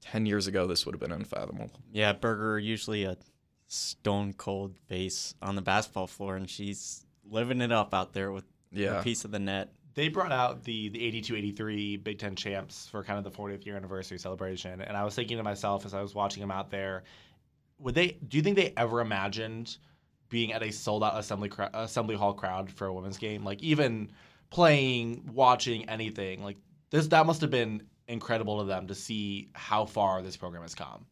ten 0.00 0.26
years 0.26 0.46
ago 0.46 0.66
this 0.66 0.86
would 0.86 0.94
have 0.94 1.00
been 1.00 1.12
unfathomable. 1.12 1.70
Yeah, 1.92 2.12
Berger 2.12 2.58
usually 2.58 3.04
a 3.04 3.16
stone 3.68 4.32
cold 4.32 4.76
face 4.88 5.34
on 5.42 5.56
the 5.56 5.62
basketball 5.62 6.06
floor, 6.06 6.36
and 6.36 6.48
she's 6.48 7.04
living 7.28 7.60
it 7.60 7.72
up 7.72 7.92
out 7.94 8.12
there 8.12 8.30
with 8.32 8.44
Yeah. 8.70 9.00
a 9.00 9.02
piece 9.02 9.24
of 9.24 9.30
the 9.30 9.38
net. 9.38 9.72
They 9.94 10.08
brought 10.08 10.32
out 10.32 10.62
the 10.64 10.88
the 10.90 11.00
82-83 11.02 11.96
Big 11.96 12.18
Ten 12.18 12.36
champs 12.36 12.86
for 12.88 13.02
kind 13.02 13.18
of 13.18 13.24
the 13.24 13.30
40th 13.36 13.64
year 13.64 13.76
anniversary 13.76 14.18
celebration, 14.18 14.80
and 14.82 14.96
I 14.96 15.04
was 15.04 15.14
thinking 15.14 15.36
to 15.38 15.42
myself 15.42 15.84
as 15.86 15.94
I 15.94 16.02
was 16.02 16.14
watching 16.14 16.40
them 16.42 16.50
out 16.50 16.70
there, 16.70 17.04
would 17.78 17.94
they? 17.94 18.18
Do 18.28 18.36
you 18.36 18.42
think 18.42 18.56
they 18.56 18.72
ever 18.76 19.00
imagined 19.00 19.78
being 20.28 20.52
at 20.52 20.62
a 20.62 20.70
sold 20.72 21.02
out 21.04 21.18
assembly 21.18 21.48
cra- 21.48 21.70
assembly 21.72 22.14
hall 22.16 22.34
crowd 22.34 22.70
for 22.70 22.86
a 22.86 22.92
women's 22.92 23.16
game? 23.18 23.42
Like 23.44 23.62
even 23.62 24.10
playing, 24.50 25.28
watching 25.32 25.88
anything 25.88 26.42
like 26.42 26.56
this, 26.90 27.06
that 27.08 27.26
must 27.26 27.40
have 27.40 27.50
been 27.50 27.82
incredible 28.08 28.58
to 28.60 28.64
them 28.64 28.86
to 28.86 28.94
see 28.94 29.48
how 29.54 29.84
far 29.86 30.22
this 30.22 30.36
program 30.36 30.62
has 30.62 30.74
come. 30.74 31.06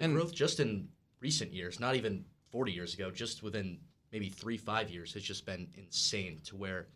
And 0.00 0.14
growth 0.14 0.34
just 0.34 0.58
in 0.60 0.88
recent 1.20 1.52
years, 1.52 1.80
not 1.80 1.96
even 1.96 2.24
40 2.50 2.72
years 2.72 2.94
ago, 2.94 3.10
just 3.10 3.42
within 3.42 3.78
maybe 4.12 4.28
three, 4.28 4.56
five 4.56 4.90
years, 4.90 5.12
has 5.14 5.22
just 5.22 5.46
been 5.46 5.68
insane 5.76 6.40
to 6.44 6.56
where 6.56 6.88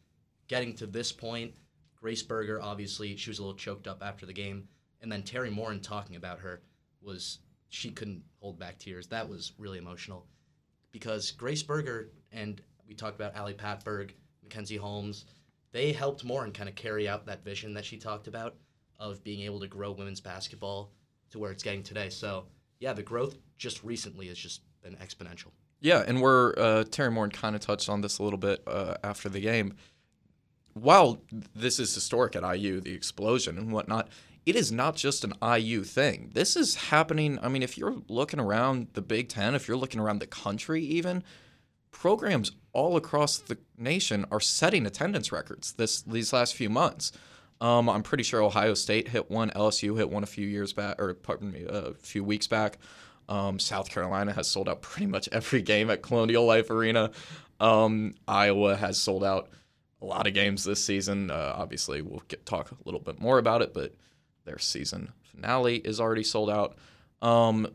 getting 0.49 0.75
to 0.76 0.87
this 0.87 1.12
point, 1.12 1.52
Grace 1.97 2.23
Berger, 2.23 2.61
obviously, 2.61 3.16
she 3.16 3.31
was 3.31 3.38
a 3.38 3.43
little 3.43 3.57
choked 3.57 3.87
up 3.87 4.02
after 4.02 4.26
the 4.26 4.33
game. 4.33 4.69
And 5.00 5.11
then 5.11 5.23
Teri 5.23 5.52
Moren 5.52 5.81
talking 5.81 6.16
about 6.16 6.40
her 6.40 6.62
was, 7.02 7.38
she 7.69 7.90
couldn't 7.90 8.23
hold 8.40 8.59
back 8.59 8.78
tears. 8.78 9.07
That 9.07 9.28
was 9.28 9.52
really 9.59 9.78
emotional 9.78 10.26
because 10.95 11.33
Grace 11.33 11.62
Berger, 11.62 12.11
and 12.31 12.61
we 12.87 12.95
talked 12.95 13.16
about 13.16 13.37
Ali 13.37 13.52
Patberg, 13.52 14.12
Mackenzie 14.45 14.76
Holmes, 14.76 15.25
they 15.73 15.90
helped 15.90 16.25
Moren 16.25 16.52
kind 16.52 16.69
of 16.69 16.76
carry 16.76 17.09
out 17.09 17.26
that 17.26 17.45
vision 17.45 17.75
that 17.75 17.85
she 17.85 17.97
talked 17.97 18.28
about 18.28 18.54
of 19.00 19.25
being 19.25 19.40
able 19.40 19.59
to 19.59 19.66
grow 19.66 19.90
women's 19.90 20.21
basketball 20.21 20.93
to 21.31 21.40
where 21.40 21.50
it's 21.50 21.64
getting 21.64 21.83
today. 21.83 22.09
So 22.09 22.45
yeah, 22.81 22.93
the 22.93 23.02
growth 23.02 23.37
just 23.59 23.83
recently 23.85 24.28
has 24.28 24.38
just 24.38 24.62
been 24.83 24.97
exponential. 24.97 25.50
Yeah, 25.81 26.02
and 26.07 26.21
we're 26.21 26.52
uh, 26.52 26.85
Teri 26.85 27.12
Moren 27.12 27.31
kind 27.31 27.54
of 27.54 27.61
touched 27.61 27.88
on 27.88 28.00
this 28.00 28.19
a 28.19 28.23
little 28.23 28.38
bit 28.38 28.62
uh, 28.66 28.95
after 29.02 29.28
the 29.28 29.40
game. 29.40 29.75
While 30.73 31.23
this 31.54 31.78
is 31.78 31.95
historic 31.95 32.35
at 32.35 32.43
IU, 32.43 32.81
the 32.81 32.95
explosion 32.95 33.59
and 33.59 33.71
whatnot, 33.71 34.09
it 34.47 34.57
is 34.57 34.73
not 34.73 34.97
just 34.97 35.25
an 35.25 35.35
IU 35.43 35.85
thing. 35.85 36.31
This 36.35 36.57
is 36.57 36.75
happening. 36.75 37.38
I 37.43 37.49
mean, 37.49 37.62
if 37.62 37.78
you're 37.78 37.97
looking 38.09 38.40
around 38.40 38.88
the 38.95 39.02
Big 39.02 39.28
Ten, 39.28 39.54
if 39.54 39.69
you're 39.69 39.76
looking 39.76 40.00
around 40.00 40.19
the 40.19 40.26
country, 40.26 40.83
even 40.85 41.23
programs 41.90 42.52
all 42.73 42.97
across 42.97 43.38
the 43.38 43.57
nation 43.78 44.26
are 44.31 44.40
setting 44.40 44.85
attendance 44.85 45.31
records 45.31 45.73
this 45.75 46.02
these 46.02 46.33
last 46.33 46.54
few 46.54 46.69
months. 46.69 47.12
Um, 47.61 47.88
I'm 47.88 48.02
pretty 48.02 48.25
sure 48.25 48.42
Ohio 48.42 48.75
State 48.75 49.08
hit 49.08 49.30
one, 49.30 49.50
LSU 49.50 49.96
hit 49.96 50.11
one 50.11 50.23
a 50.23 50.26
few 50.26 50.46
years 50.46 50.73
back, 50.73 51.00
or 51.00 51.14
pardon 51.14 51.50
me, 51.50 51.64
a 51.68 51.94
few 51.94 52.25
weeks 52.25 52.46
back. 52.46 52.78
Um, 53.28 53.58
South 53.58 53.88
Carolina 53.88 54.32
has 54.32 54.49
sold 54.49 54.68
out 54.68 54.82
pretty 54.82 55.06
much 55.06 55.28
every 55.32 55.62
game 55.62 55.90
at 55.90 56.02
Colonial 56.02 56.44
Life 56.44 56.70
Arena. 56.70 57.11
Um, 57.61 58.14
Iowa 58.28 58.76
has 58.76 58.99
sold 58.99 59.25
out 59.25 59.49
a 60.02 60.04
lot 60.04 60.26
of 60.26 60.34
games 60.34 60.64
this 60.64 60.84
season. 60.84 61.30
Uh, 61.30 61.54
obviously, 61.56 62.02
we'll 62.02 62.23
get, 62.28 62.44
talk 62.44 62.70
a 62.70 62.76
little 62.84 63.00
bit 63.00 63.20
more 63.20 63.38
about 63.38 63.62
it, 63.62 63.73
but 63.73 63.94
their 64.44 64.58
season 64.58 65.12
finale 65.23 65.76
is 65.76 66.00
already 66.00 66.25
sold 66.25 66.50
out. 66.50 66.76
Um, 67.23 67.68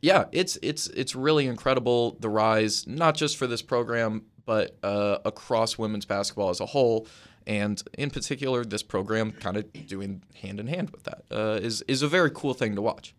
yeah, 0.00 0.24
it's 0.32 0.58
it's 0.62 0.86
it's 0.88 1.14
really 1.14 1.46
incredible 1.46 2.16
the 2.20 2.30
rise, 2.30 2.86
not 2.86 3.14
just 3.14 3.36
for 3.36 3.46
this 3.46 3.60
program, 3.60 4.22
but 4.46 4.76
uh, 4.82 5.18
across 5.24 5.76
women's 5.76 6.06
basketball 6.06 6.48
as 6.48 6.60
a 6.60 6.66
whole, 6.66 7.06
and 7.46 7.82
in 7.96 8.10
particular, 8.10 8.64
this 8.64 8.82
program 8.82 9.32
kind 9.32 9.56
of 9.56 9.86
doing 9.86 10.22
hand 10.40 10.60
in 10.60 10.66
hand 10.66 10.90
with 10.90 11.04
that 11.04 11.24
uh, 11.30 11.58
is 11.62 11.82
is 11.82 12.02
a 12.02 12.08
very 12.08 12.30
cool 12.30 12.54
thing 12.54 12.74
to 12.76 12.82
watch. 12.82 13.14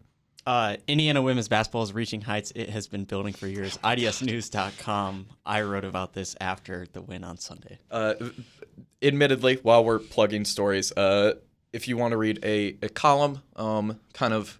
Uh, 0.46 0.78
Indiana 0.88 1.22
women's 1.22 1.48
basketball 1.48 1.84
is 1.84 1.94
reaching 1.94 2.22
heights 2.22 2.52
it 2.56 2.70
has 2.70 2.88
been 2.88 3.04
building 3.04 3.34
for 3.34 3.48
years. 3.48 3.78
IDSnews.com. 3.84 5.28
I 5.46 5.62
wrote 5.62 5.86
about 5.86 6.14
this 6.14 6.36
after 6.42 6.88
the 6.92 7.02
win 7.02 7.24
on 7.24 7.38
Sunday. 7.38 7.78
Uh, 7.92 8.16
admittedly, 9.02 9.60
while 9.62 9.84
we're 9.86 10.00
plugging 10.00 10.46
stories, 10.46 10.92
uh, 10.94 11.36
if 11.74 11.88
you 11.88 11.96
want 11.96 12.12
to 12.12 12.18
read 12.18 12.40
a, 12.44 12.76
a 12.82 12.90
column, 12.90 13.42
um, 13.56 14.00
kind 14.14 14.34
of 14.34 14.60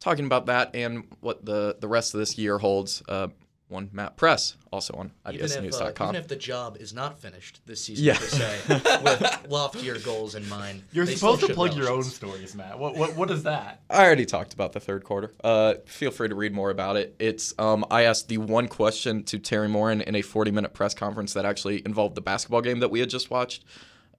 talking 0.00 0.26
about 0.26 0.46
that 0.46 0.74
and 0.74 1.04
what 1.20 1.44
the, 1.44 1.76
the 1.80 1.88
rest 1.88 2.14
of 2.14 2.18
this 2.20 2.36
year 2.36 2.58
holds, 2.58 3.02
uh, 3.08 3.28
one 3.68 3.90
Matt 3.92 4.16
Press, 4.16 4.56
also 4.72 4.94
on 4.94 5.12
Even 5.32 5.44
if, 5.64 5.74
uh, 5.74 5.92
even 6.00 6.14
if 6.14 6.28
the 6.28 6.36
job 6.36 6.76
is 6.78 6.94
not 6.94 7.18
finished 7.18 7.60
this 7.66 7.82
season, 7.84 8.04
Yeah. 8.04 8.16
per 8.16 8.24
se, 8.26 8.60
with 9.02 9.46
loftier 9.48 9.98
goals 9.98 10.34
in 10.36 10.48
mind, 10.48 10.84
You're 10.92 11.04
they 11.04 11.16
supposed 11.16 11.44
to 11.46 11.52
plug 11.52 11.74
your 11.74 11.90
own 11.90 12.04
stories, 12.04 12.54
Matt. 12.54 12.78
What 12.78 12.96
what 12.96 13.16
what 13.16 13.30
is 13.30 13.42
that? 13.42 13.80
I 13.90 14.04
already 14.04 14.24
talked 14.26 14.54
about 14.54 14.72
the 14.72 14.80
third 14.80 15.02
quarter. 15.04 15.32
Uh, 15.42 15.74
feel 15.86 16.10
free 16.12 16.28
to 16.28 16.34
read 16.34 16.52
more 16.52 16.70
about 16.70 16.96
it. 16.96 17.16
It's 17.18 17.54
um, 17.58 17.84
I 17.90 18.02
asked 18.02 18.28
the 18.28 18.38
one 18.38 18.68
question 18.68 19.24
to 19.24 19.38
Teri 19.38 19.68
Moren 19.68 20.00
in 20.00 20.14
a 20.14 20.22
40 20.22 20.50
minute 20.52 20.72
press 20.72 20.94
conference 20.94 21.32
that 21.34 21.44
actually 21.44 21.82
involved 21.84 22.14
the 22.14 22.20
basketball 22.20 22.60
game 22.60 22.78
that 22.80 22.90
we 22.90 23.00
had 23.00 23.10
just 23.10 23.30
watched. 23.30 23.64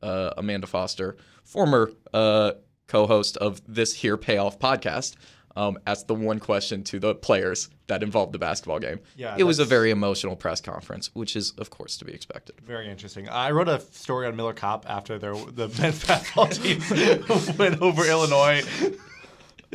Uh, 0.01 0.31
Amanda 0.37 0.67
Foster, 0.67 1.15
former 1.43 1.91
uh, 2.13 2.51
co-host 2.87 3.35
of 3.37 3.61
this 3.67 3.95
here 3.95 4.15
payoff 4.15 4.59
podcast, 4.59 5.15
um, 5.57 5.79
asked 5.87 6.07
the 6.07 6.13
one 6.13 6.39
question 6.39 6.83
to 6.83 6.99
the 6.99 7.15
players 7.15 7.69
that 7.87 8.03
involved 8.03 8.31
the 8.31 8.37
basketball 8.37 8.77
game. 8.79 8.99
Yeah, 9.15 9.35
it 9.37 9.43
was 9.43 9.57
a 9.57 9.65
very 9.65 9.89
emotional 9.89 10.35
press 10.35 10.61
conference, 10.61 11.09
which 11.15 11.35
is 11.35 11.51
of 11.57 11.71
course 11.71 11.97
to 11.97 12.05
be 12.05 12.13
expected. 12.13 12.61
Very 12.61 12.87
interesting. 12.89 13.27
I 13.27 13.49
wrote 13.51 13.67
a 13.67 13.79
story 13.79 14.27
on 14.27 14.35
Miller 14.35 14.53
Kopp 14.53 14.85
after 14.87 15.17
their 15.17 15.33
the 15.33 15.67
men's 15.81 16.05
basketball 16.05 16.47
team 16.47 16.79
went 17.57 17.81
over 17.81 18.05
Illinois. 18.05 18.63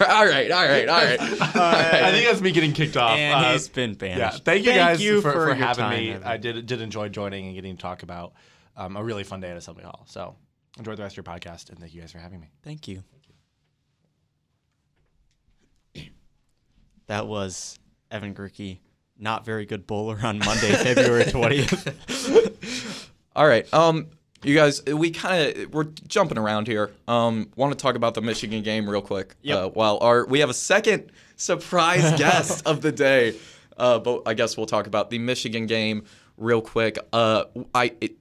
all 0.00 0.26
right 0.26 0.50
all 0.50 0.66
right 0.66 0.88
all 0.88 1.04
right 1.04 1.20
all 1.20 1.26
right 1.26 2.02
I 2.02 2.10
think 2.10 2.26
that's 2.26 2.40
me 2.40 2.50
getting 2.52 2.72
kicked 2.72 2.96
off. 2.96 3.18
And 3.18 3.44
Uh, 3.44 3.52
he's 3.52 3.68
been 3.68 3.94
banished. 3.94 4.18
Yeah, 4.18 4.44
thank 4.44 4.64
you 4.64 4.72
guys 4.72 5.00
you 5.02 5.20
for, 5.20 5.30
for, 5.32 5.46
your 5.46 5.54
having 5.54 5.84
time, 5.84 5.98
me. 5.98 6.10
Evan. 6.10 6.26
I 6.26 6.36
did 6.38 6.66
did 6.66 6.80
enjoy 6.80 7.08
joining 7.08 7.46
and 7.46 7.54
getting 7.54 7.76
to 7.76 7.82
talk 7.82 8.02
about 8.02 8.32
um, 8.76 8.96
a 8.96 9.04
really 9.04 9.24
fun 9.24 9.40
day 9.40 9.50
at 9.50 9.56
Assembly 9.58 9.84
Hall. 9.84 10.04
So 10.06 10.36
enjoy 10.78 10.96
the 10.96 11.02
rest 11.02 11.18
of 11.18 11.24
your 11.24 11.34
podcast, 11.34 11.68
and 11.68 11.78
thank 11.78 11.94
you 11.94 12.00
guys 12.00 12.12
for 12.12 12.18
having 12.18 12.40
me. 12.40 12.50
Thank 12.62 12.88
you. 12.88 13.04
That 17.10 17.26
was 17.26 17.76
Evan 18.12 18.34
Gerke, 18.36 18.78
not 19.18 19.44
very 19.44 19.66
good 19.66 19.84
bowler 19.84 20.16
on 20.22 20.38
Monday, 20.38 20.70
February 20.70 21.24
20th. 21.26 23.08
All 23.36 23.48
right. 23.48 23.66
Um, 23.74 24.06
you 24.44 24.54
guys, 24.54 24.84
we 24.84 25.10
kind 25.10 25.56
of 25.56 25.74
we're 25.74 25.88
jumping 26.06 26.38
around 26.38 26.68
here. 26.68 26.92
Um, 27.08 27.50
want 27.56 27.72
to 27.76 27.82
talk 27.82 27.96
about 27.96 28.14
the 28.14 28.20
Michigan 28.20 28.62
game 28.62 28.88
real 28.88 29.02
quick? 29.02 29.34
Yep. 29.42 29.58
Uh, 29.58 29.68
while 29.70 29.98
our 30.00 30.24
we 30.24 30.38
have 30.38 30.50
a 30.50 30.54
second 30.54 31.10
surprise 31.34 32.12
guest 32.16 32.64
of 32.64 32.80
the 32.80 32.92
day, 32.92 33.34
uh, 33.76 33.98
but 33.98 34.22
I 34.26 34.34
guess 34.34 34.56
we'll 34.56 34.66
talk 34.66 34.86
about 34.86 35.10
the 35.10 35.18
Michigan 35.18 35.66
game 35.66 36.04
real 36.36 36.62
quick. 36.62 36.96
Uh, 37.12 37.46
I 37.74 37.92
it, 38.00 38.18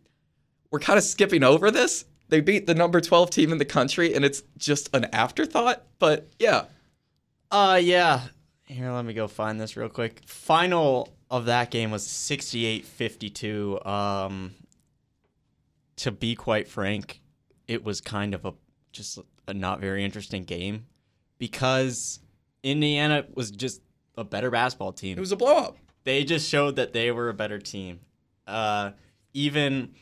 we're 0.71 0.79
kind 0.79 0.97
of 0.97 1.03
skipping 1.03 1.43
over 1.43 1.69
this. 1.69 2.05
They 2.29 2.41
beat 2.41 2.65
the 2.65 2.73
number 2.73 3.01
twelve 3.01 3.29
team 3.29 3.51
in 3.51 3.59
the 3.59 3.65
country, 3.65 4.15
and 4.15 4.25
it's 4.25 4.41
just 4.57 4.89
an 4.95 5.05
afterthought. 5.13 5.83
But 5.99 6.27
yeah, 6.39 6.65
Uh, 7.51 7.79
yeah. 7.79 8.21
Here, 8.69 8.91
let 8.91 9.03
me 9.03 9.13
go 9.13 9.27
find 9.27 9.59
this 9.59 9.75
real 9.75 9.89
quick. 9.89 10.21
Final 10.27 11.09
of 11.31 11.45
that 11.45 11.71
game 11.71 11.89
was 11.89 12.05
68-52. 12.05 13.83
Um, 13.85 14.53
to 15.97 16.11
be 16.11 16.35
quite 16.35 16.67
frank, 16.67 17.19
it 17.67 17.83
was 17.83 17.99
kind 17.99 18.35
of 18.35 18.45
a 18.45 18.53
just 18.91 19.17
a 19.47 19.53
not 19.55 19.79
very 19.79 20.05
interesting 20.05 20.43
game 20.43 20.85
because 21.39 22.19
Indiana 22.61 23.25
was 23.33 23.49
just 23.49 23.81
a 24.15 24.23
better 24.23 24.51
basketball 24.51 24.93
team. 24.93 25.17
it 25.17 25.21
was 25.21 25.31
a 25.31 25.35
blowout. 25.35 25.77
they 26.03 26.23
just 26.23 26.47
showed 26.47 26.75
that 26.75 26.93
they 26.93 27.11
were 27.11 27.29
a 27.29 27.33
better 27.33 27.57
team. 27.57 27.99
Uh, 28.45 28.91
even, 29.33 29.93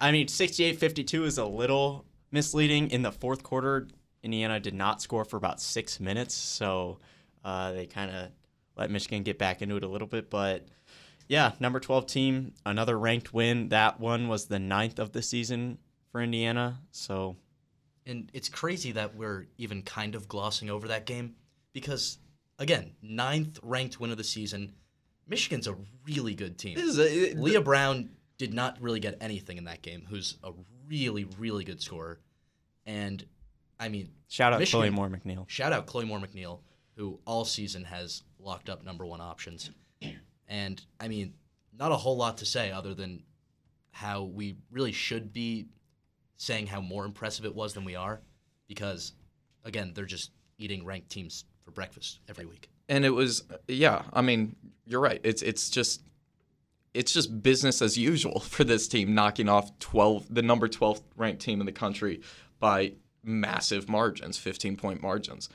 I 0.00 0.12
mean, 0.12 0.28
68 0.28 0.78
52 0.78 1.24
is 1.24 1.38
a 1.38 1.44
little 1.44 2.04
misleading. 2.30 2.90
In 2.90 3.02
the 3.02 3.12
fourth 3.12 3.42
quarter, 3.42 3.88
Indiana 4.22 4.60
did 4.60 4.74
not 4.74 5.02
score 5.02 5.24
for 5.24 5.36
about 5.36 5.60
six 5.60 5.98
minutes. 5.98 6.34
So 6.34 6.98
uh, 7.44 7.72
they 7.72 7.86
kind 7.86 8.10
of 8.10 8.28
let 8.76 8.90
Michigan 8.90 9.22
get 9.22 9.38
back 9.38 9.62
into 9.62 9.76
it 9.76 9.84
a 9.84 9.88
little 9.88 10.08
bit. 10.08 10.30
But 10.30 10.66
yeah, 11.28 11.52
number 11.60 11.80
12 11.80 12.06
team, 12.06 12.54
another 12.66 12.98
ranked 12.98 13.32
win. 13.34 13.68
That 13.70 14.00
one 14.00 14.28
was 14.28 14.46
the 14.46 14.58
ninth 14.58 14.98
of 14.98 15.12
the 15.12 15.22
season 15.22 15.78
for 16.10 16.20
Indiana. 16.22 16.78
So 16.90 17.36
And 18.06 18.30
it's 18.32 18.48
crazy 18.48 18.92
that 18.92 19.14
we're 19.16 19.46
even 19.58 19.82
kind 19.82 20.14
of 20.14 20.28
glossing 20.28 20.70
over 20.70 20.88
that 20.88 21.06
game 21.06 21.34
because, 21.72 22.18
again, 22.58 22.92
ninth 23.02 23.58
ranked 23.62 24.00
win 24.00 24.10
of 24.10 24.16
the 24.16 24.24
season. 24.24 24.72
Michigan's 25.28 25.66
a 25.68 25.76
really 26.06 26.34
good 26.34 26.58
team. 26.58 26.74
This 26.74 26.84
is 26.84 26.98
a, 26.98 27.34
Leigha 27.36 27.62
Brown 27.64 28.10
did 28.38 28.52
not 28.52 28.76
really 28.80 29.00
get 29.00 29.16
anything 29.20 29.56
in 29.56 29.64
that 29.64 29.80
game, 29.82 30.04
who's 30.08 30.36
a 30.42 30.52
really, 30.88 31.24
really 31.38 31.64
good 31.64 31.80
scorer. 31.80 32.20
And, 32.86 33.24
I 33.78 33.88
mean, 33.88 34.10
shout 34.28 34.52
out 34.52 34.58
Michigan- 34.58 34.80
Chloe 34.80 34.90
Moore 34.90 35.08
McNeil. 35.08 35.48
shout 35.48 35.72
out 35.72 35.86
Chloe 35.86 36.04
Moore 36.04 36.18
McNeil, 36.18 36.58
who 36.96 37.18
all 37.26 37.44
season 37.44 37.84
has 37.84 38.22
locked 38.38 38.68
up 38.68 38.84
number 38.84 39.06
one 39.06 39.20
options. 39.20 39.70
And 40.48 40.82
I 41.00 41.08
mean, 41.08 41.34
not 41.78 41.92
a 41.92 41.96
whole 41.96 42.16
lot 42.16 42.38
to 42.38 42.46
say 42.46 42.70
other 42.70 42.94
than 42.94 43.22
how 43.90 44.24
we 44.24 44.56
really 44.70 44.92
should 44.92 45.32
be 45.32 45.66
saying 46.36 46.66
how 46.66 46.80
more 46.80 47.04
impressive 47.04 47.44
it 47.44 47.54
was 47.54 47.72
than 47.74 47.84
we 47.84 47.94
are, 47.94 48.20
because 48.68 49.12
again, 49.64 49.92
they're 49.94 50.04
just 50.04 50.30
eating 50.58 50.84
ranked 50.84 51.10
teams 51.10 51.44
for 51.64 51.70
breakfast 51.70 52.20
every 52.28 52.44
week. 52.44 52.68
and 52.88 53.04
it 53.04 53.10
was 53.10 53.44
yeah 53.68 54.02
i 54.12 54.20
mean 54.20 54.56
you're 54.84 55.00
right 55.00 55.20
it's 55.22 55.40
it's 55.42 55.70
just 55.70 56.02
it's 56.92 57.12
just 57.12 57.40
business 57.42 57.80
as 57.80 57.96
usual 57.96 58.40
for 58.54 58.64
this 58.64 58.88
team 58.88 59.14
knocking 59.14 59.48
off 59.48 59.78
12 59.78 60.26
the 60.34 60.42
number 60.42 60.68
12th 60.68 61.02
ranked 61.16 61.40
team 61.40 61.60
in 61.60 61.66
the 61.66 61.72
country 61.72 62.20
by 62.58 62.92
massive 63.22 63.88
margins 63.88 64.36
15 64.38 64.76
point 64.76 65.00
margins 65.00 65.48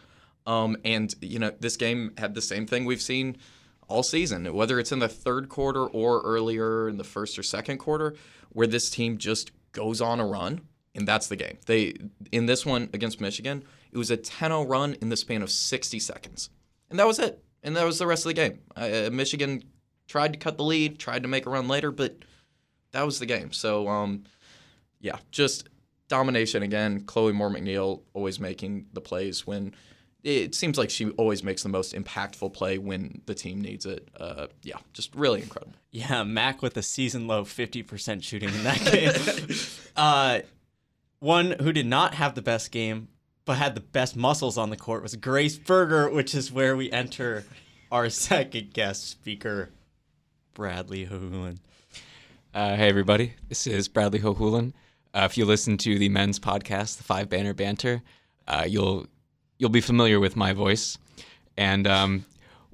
um, 0.48 0.76
and 0.84 1.14
you 1.22 1.38
know 1.38 1.52
this 1.60 1.78
game 1.78 2.14
had 2.18 2.34
the 2.34 2.42
same 2.42 2.66
thing 2.66 2.86
we've 2.86 3.02
seen 3.02 3.38
all 3.88 4.02
season 4.02 4.52
whether 4.54 4.80
it's 4.80 4.92
in 4.92 5.00
the 5.00 5.08
third 5.08 5.48
quarter 5.48 5.86
or 5.86 6.22
earlier 6.22 6.90
in 6.90 6.98
the 6.98 7.04
first 7.04 7.38
or 7.38 7.44
second 7.44 7.78
quarter 7.78 8.16
where 8.50 8.68
this 8.68 8.90
team 8.90 9.18
just 9.18 9.52
goes 9.72 10.02
on 10.02 10.20
a 10.20 10.26
run 10.26 10.62
and 10.96 11.08
that's 11.08 11.28
the 11.28 11.36
game 11.36 11.58
they 11.68 11.94
in 12.32 12.48
this 12.48 12.66
one 12.66 12.90
against 12.94 13.22
michigan 13.22 13.64
it 13.92 13.98
was 13.98 14.10
a 14.10 14.18
10-0 14.18 14.68
run 14.68 14.96
in 14.96 15.10
the 15.10 15.16
span 15.16 15.42
of 15.42 15.52
60 15.52 16.00
seconds 16.00 16.50
and 16.90 17.00
that 17.00 17.08
was 17.08 17.20
it. 17.20 17.44
And 17.64 17.76
that 17.76 17.86
was 17.86 18.00
the 18.00 18.08
rest 18.08 18.26
of 18.26 18.30
the 18.30 18.34
game. 18.34 18.60
Uh, 18.76 19.10
Michigan 19.12 19.64
tried 20.08 20.34
to 20.34 20.40
cut 20.40 20.58
the 20.58 20.64
lead, 20.64 21.00
tried 21.00 21.24
to 21.24 21.28
make 21.28 21.46
a 21.46 21.50
run 21.50 21.68
later, 21.68 21.92
but 21.92 22.18
that 22.92 23.06
was 23.06 23.20
the 23.20 23.26
game. 23.26 23.52
So, 23.52 23.88
um, 23.88 24.24
yeah, 25.00 25.18
just 25.32 25.70
domination 26.08 26.64
again. 26.64 27.02
Chloe 27.02 27.34
Moore 27.34 27.50
McNeil 27.50 28.02
always 28.14 28.40
making 28.40 28.88
the 28.94 29.02
plays 29.02 29.46
when 29.46 29.74
it 30.24 30.56
seems 30.56 30.78
like 30.78 30.90
she 30.90 31.10
always 31.12 31.44
makes 31.44 31.64
the 31.64 31.70
most 31.70 31.94
impactful 31.94 32.54
play 32.54 32.78
when 32.78 33.22
the 33.26 33.34
team 33.34 33.62
needs 33.62 33.86
it. 33.86 34.10
Uh, 34.20 34.48
yeah, 34.64 34.78
just 34.94 35.16
really 35.16 35.42
incredible. 35.42 35.74
Yeah, 35.92 36.24
Mac 36.24 36.62
with 36.62 36.76
a 36.78 36.82
season 36.82 37.28
low 37.28 37.44
50% 37.44 38.24
shooting 38.24 38.50
in 38.50 38.64
that 38.64 38.80
game. 38.92 39.58
uh, 39.96 40.40
one 41.20 41.52
who 41.60 41.72
did 41.72 41.86
not 41.86 42.16
have 42.16 42.36
the 42.36 42.42
best 42.42 42.72
game, 42.72 43.08
but 43.46 43.58
had 43.58 43.76
the 43.76 43.82
best 43.82 44.16
muscles 44.16 44.58
on 44.58 44.70
the 44.70 44.78
court 44.78 45.02
was 45.02 45.16
Grace 45.16 45.58
Berger, 45.58 46.10
which 46.10 46.36
is 46.36 46.52
where 46.52 46.76
we 46.76 46.92
enter 46.92 47.46
our 47.92 48.10
second 48.10 48.74
guest 48.74 49.08
speaker, 49.08 49.70
Bradley 50.54 51.06
Hohulin. 51.06 51.60
Uh, 52.54 52.76
hey, 52.76 52.90
everybody. 52.90 53.34
This 53.50 53.68
is 53.68 53.88
Bradley 53.88 54.20
Hohulin. 54.20 54.74
Uh, 55.14 55.28
if 55.30 55.38
you 55.38 55.46
listen 55.46 55.78
to 55.78 55.98
the 55.98 56.10
men's 56.10 56.40
podcast, 56.40 56.98
the 56.98 57.04
Five 57.04 57.30
Banner 57.30 57.54
Banter, 57.54 58.02
uh, 58.48 58.66
you'll 58.68 59.08
you'll 59.58 59.70
be 59.70 59.82
familiar 59.82 60.20
with 60.20 60.36
my 60.36 60.54
voice. 60.54 60.98
And 61.58 61.88
um, 61.88 62.26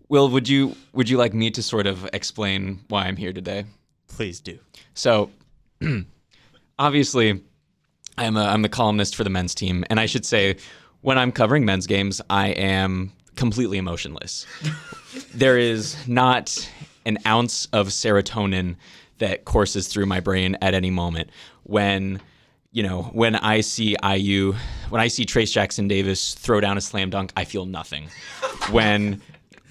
Will, 0.10 0.30
would 0.30 0.48
you 0.48 0.76
would 0.94 1.10
you 1.10 1.18
like 1.18 1.34
me 1.34 1.50
to 1.52 1.64
sort 1.64 1.88
of 1.88 2.08
explain 2.14 2.82
why 2.90 3.06
I'm 3.06 3.16
here 3.16 3.34
today? 3.34 3.66
Please 4.08 4.40
do. 4.40 4.60
So, 4.94 5.32
obviously, 6.80 7.42
I'm 8.18 8.38
a, 8.38 8.44
I'm 8.44 8.62
the 8.62 8.70
columnist 8.70 9.16
for 9.16 9.24
the 9.24 9.30
men's 9.30 9.56
team, 9.56 9.84
and 9.90 10.00
I 10.00 10.06
should 10.06 10.26
say, 10.26 10.58
when 11.02 11.18
I'm 11.18 11.32
covering 11.32 11.66
men's 11.66 11.88
games, 11.88 12.22
I 12.30 12.50
am 12.50 13.12
completely 13.36 13.78
emotionless. 13.78 14.46
there 15.34 15.58
is 15.58 15.96
not 16.08 16.70
an 17.06 17.18
ounce 17.26 17.68
of 17.74 17.88
serotonin 17.88 18.76
that 19.18 19.46
courses 19.46 19.88
through 19.88 20.06
my 20.06 20.20
brain 20.20 20.58
at 20.62 20.74
any 20.74 20.92
moment 20.92 21.30
when 21.64 22.22
you 22.74 22.82
know, 22.82 23.04
when 23.14 23.36
I 23.36 23.62
see 23.62 23.96
IU, 24.04 24.56
when 24.90 25.00
I 25.00 25.08
see 25.08 25.26
Trayce 25.26 25.52
Jackson 25.52 25.88
Davis 25.88 26.34
throw 26.34 26.60
down 26.60 26.76
a 26.76 26.82
slam 26.82 27.12
dunk, 27.12 27.32
I 27.38 27.46
feel 27.46 27.66
nothing. 27.68 28.10
when 28.72 29.22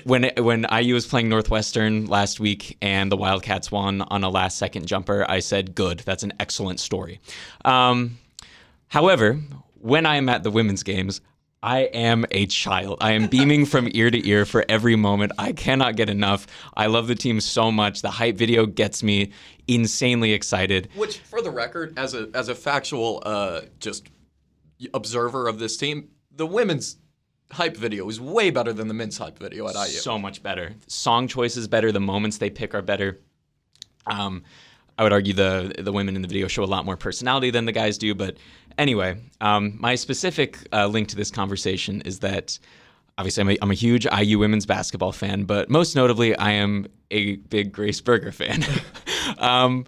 when 0.04 0.30
when 0.38 0.66
IU 0.72 0.94
was 0.94 1.06
playing 1.06 1.28
Northwestern 1.28 2.06
last 2.06 2.38
week 2.40 2.76
and 2.80 3.10
the 3.10 3.16
Wildcats 3.16 3.70
won 3.70 4.02
on 4.02 4.22
a 4.22 4.28
last 4.30 4.56
second 4.56 4.86
jumper, 4.86 5.26
I 5.28 5.40
said, 5.40 5.74
"Good, 5.74 5.98
that's 6.00 6.22
an 6.22 6.32
excellent 6.38 6.78
story." 6.78 7.20
Um, 7.64 8.18
however, 8.88 9.40
when 9.80 10.06
I 10.06 10.16
am 10.16 10.28
at 10.28 10.44
the 10.44 10.50
women's 10.52 10.84
games, 10.84 11.20
I 11.62 11.80
am 11.80 12.26
a 12.32 12.46
child. 12.46 12.98
I 13.00 13.12
am 13.12 13.28
beaming 13.28 13.66
from 13.66 13.88
ear 13.92 14.10
to 14.10 14.28
ear 14.28 14.44
for 14.44 14.64
every 14.68 14.96
moment. 14.96 15.32
I 15.38 15.52
cannot 15.52 15.94
get 15.96 16.10
enough. 16.10 16.46
I 16.76 16.86
love 16.86 17.06
the 17.06 17.14
team 17.14 17.40
so 17.40 17.70
much. 17.70 18.02
The 18.02 18.10
hype 18.10 18.36
video 18.36 18.66
gets 18.66 19.02
me 19.02 19.30
insanely 19.68 20.32
excited. 20.32 20.88
Which, 20.96 21.18
for 21.18 21.40
the 21.40 21.50
record, 21.50 21.96
as 21.96 22.14
a 22.14 22.28
as 22.34 22.48
a 22.48 22.54
factual 22.54 23.22
uh, 23.24 23.62
just 23.78 24.08
observer 24.92 25.46
of 25.46 25.60
this 25.60 25.76
team, 25.76 26.08
the 26.34 26.46
women's 26.46 26.96
hype 27.52 27.76
video 27.76 28.08
is 28.08 28.20
way 28.20 28.50
better 28.50 28.72
than 28.72 28.88
the 28.88 28.94
men's 28.94 29.18
hype 29.18 29.38
video 29.38 29.68
at 29.68 29.74
IU. 29.74 29.98
So 29.98 30.18
much 30.18 30.42
better. 30.42 30.74
Song 30.88 31.28
choices 31.28 31.68
better. 31.68 31.92
The 31.92 32.00
moments 32.00 32.38
they 32.38 32.50
pick 32.50 32.74
are 32.74 32.82
better. 32.82 33.20
Um, 34.06 34.42
I 34.98 35.02
would 35.02 35.12
argue 35.12 35.32
the 35.32 35.74
the 35.78 35.92
women 35.92 36.16
in 36.16 36.22
the 36.22 36.28
video 36.28 36.48
show 36.48 36.62
a 36.62 36.66
lot 36.66 36.84
more 36.84 36.96
personality 36.96 37.50
than 37.50 37.64
the 37.64 37.72
guys 37.72 37.98
do. 37.98 38.14
But 38.14 38.36
anyway, 38.78 39.18
um, 39.40 39.76
my 39.80 39.94
specific 39.94 40.58
uh, 40.72 40.86
link 40.86 41.08
to 41.08 41.16
this 41.16 41.30
conversation 41.30 42.02
is 42.02 42.20
that 42.20 42.58
obviously 43.18 43.40
I'm 43.42 43.50
a, 43.50 43.58
I'm 43.62 43.70
a 43.70 43.74
huge 43.74 44.06
IU 44.06 44.38
women's 44.38 44.66
basketball 44.66 45.12
fan, 45.12 45.44
but 45.44 45.70
most 45.70 45.96
notably 45.96 46.36
I 46.36 46.52
am 46.52 46.86
a 47.10 47.36
big 47.36 47.72
Grace 47.72 48.00
Berger 48.00 48.32
fan. 48.32 48.64
um, 49.38 49.86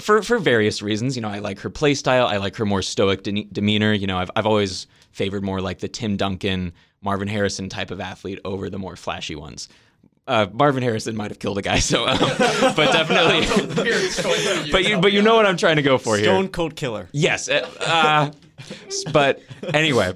for 0.00 0.22
for 0.22 0.38
various 0.38 0.82
reasons, 0.82 1.16
you 1.16 1.22
know, 1.22 1.28
I 1.28 1.38
like 1.38 1.60
her 1.60 1.70
play 1.70 1.94
style. 1.94 2.26
I 2.26 2.36
like 2.36 2.56
her 2.56 2.66
more 2.66 2.82
stoic 2.82 3.22
de- 3.22 3.48
demeanor. 3.52 3.92
You 3.92 4.06
know, 4.06 4.18
I've 4.18 4.30
I've 4.36 4.46
always 4.46 4.86
favored 5.12 5.44
more 5.44 5.60
like 5.60 5.78
the 5.78 5.88
Tim 5.88 6.16
Duncan, 6.16 6.72
Marvin 7.00 7.28
Harrison 7.28 7.68
type 7.68 7.90
of 7.90 8.00
athlete 8.00 8.40
over 8.44 8.68
the 8.68 8.78
more 8.78 8.96
flashy 8.96 9.34
ones 9.34 9.68
uh, 10.26 10.46
Marvin 10.52 10.82
Harrison 10.82 11.16
might 11.16 11.30
have 11.30 11.38
killed 11.38 11.58
a 11.58 11.62
guy, 11.62 11.78
so 11.80 12.06
um, 12.06 12.18
but 12.76 12.92
definitely. 12.92 13.46
but 14.72 14.84
you 14.84 15.00
but 15.00 15.12
you 15.12 15.22
know 15.22 15.36
what 15.36 15.46
I'm 15.46 15.56
trying 15.56 15.76
to 15.76 15.82
go 15.82 15.98
for 15.98 16.16
Stone 16.16 16.18
here. 16.18 16.26
Stone 16.26 16.48
Cold 16.48 16.76
Killer. 16.76 17.08
Yes, 17.12 17.48
uh, 17.48 17.68
uh, 17.80 18.30
but 19.12 19.40
anyway, 19.74 20.14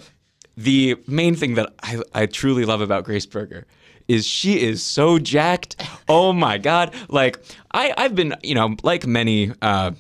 the 0.57 0.97
main 1.07 1.35
thing 1.37 1.55
that 1.55 1.73
I, 1.83 2.03
I 2.15 2.27
truly 2.27 2.65
love 2.65 2.81
about 2.81 3.05
Grace 3.05 3.27
Berger 3.27 3.67
is 4.09 4.27
she 4.27 4.61
is 4.61 4.83
so 4.83 5.19
jacked. 5.19 5.83
Oh 6.09 6.33
my 6.33 6.59
god! 6.59 6.95
Like 7.09 7.39
I 7.73 7.95
I've 7.97 8.15
been 8.15 8.35
you 8.43 8.55
know 8.55 8.77
like 8.83 9.07
many 9.07 9.53
uh, 9.63 9.93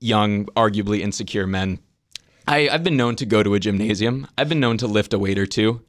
young, 0.00 0.46
arguably 0.46 1.00
insecure 1.00 1.46
men. 1.46 1.80
I, 2.48 2.68
I've 2.68 2.84
been 2.84 2.96
known 2.96 3.16
to 3.16 3.26
go 3.26 3.42
to 3.42 3.54
a 3.54 3.58
gymnasium. 3.58 4.28
I've 4.38 4.48
been 4.48 4.60
known 4.60 4.78
to 4.78 4.86
lift 4.86 5.12
a 5.12 5.18
weight 5.18 5.36
or 5.36 5.46
two. 5.46 5.82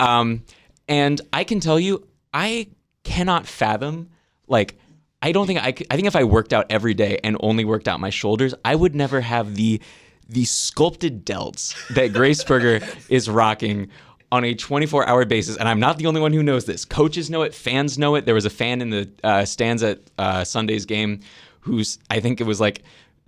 Um, 0.00 0.42
and 0.88 1.20
I 1.32 1.44
can 1.44 1.60
tell 1.60 1.78
you, 1.78 2.08
I 2.34 2.66
cannot 3.04 3.46
fathom 3.46 4.10
like 4.46 4.78
I 5.22 5.32
don't 5.32 5.46
think 5.46 5.62
I 5.62 5.72
could, 5.72 5.86
I 5.90 5.96
think 5.96 6.06
if 6.06 6.16
I 6.16 6.24
worked 6.24 6.52
out 6.52 6.66
every 6.70 6.94
day 6.94 7.18
and 7.22 7.36
only 7.40 7.64
worked 7.64 7.88
out 7.88 8.00
my 8.00 8.10
shoulders, 8.10 8.54
I 8.64 8.74
would 8.74 8.94
never 8.94 9.20
have 9.20 9.54
the 9.54 9.80
the 10.28 10.44
sculpted 10.44 11.26
delts 11.26 11.74
that 11.94 12.12
Grace 12.12 12.42
Berger 12.44 12.80
is 13.08 13.28
rocking 13.28 13.90
on 14.32 14.44
a 14.44 14.54
24 14.54 15.08
hour 15.08 15.24
basis. 15.24 15.56
And 15.56 15.68
I'm 15.68 15.80
not 15.80 15.98
the 15.98 16.06
only 16.06 16.20
one 16.20 16.32
who 16.32 16.42
knows 16.42 16.64
this. 16.64 16.84
Coaches 16.84 17.30
know 17.30 17.42
it, 17.42 17.54
fans 17.54 17.98
know 17.98 18.14
it. 18.14 18.26
There 18.26 18.34
was 18.34 18.44
a 18.44 18.50
fan 18.50 18.80
in 18.80 18.90
the 18.90 19.10
uh, 19.24 19.44
stands 19.44 19.82
at 19.82 19.98
uh, 20.18 20.44
Sunday's 20.44 20.86
game 20.86 21.20
who's, 21.60 21.98
I 22.08 22.20
think 22.20 22.40
it 22.40 22.44
was 22.44 22.60
like, 22.60 22.82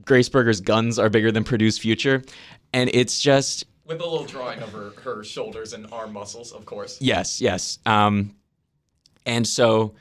Grace 0.05 0.29
Berger's 0.29 0.61
guns 0.61 0.99
are 0.99 1.09
bigger 1.09 1.31
than 1.31 1.45
Purdue's 1.45 1.79
future. 1.79 2.23
And 2.73 2.91
it's 2.93 3.21
just. 3.21 3.65
With 3.85 4.01
a 4.01 4.07
little 4.07 4.27
drawing 4.27 4.61
of 4.61 4.73
her, 4.73 4.91
her 5.03 5.25
shoulders 5.25 5.73
and 5.73 5.87
arm 5.93 6.13
muscles, 6.13 6.53
of 6.53 6.65
course. 6.65 6.99
Yes, 7.01 7.41
yes. 7.41 7.79
Um, 7.85 8.35
and 9.27 9.47
so 9.47 9.95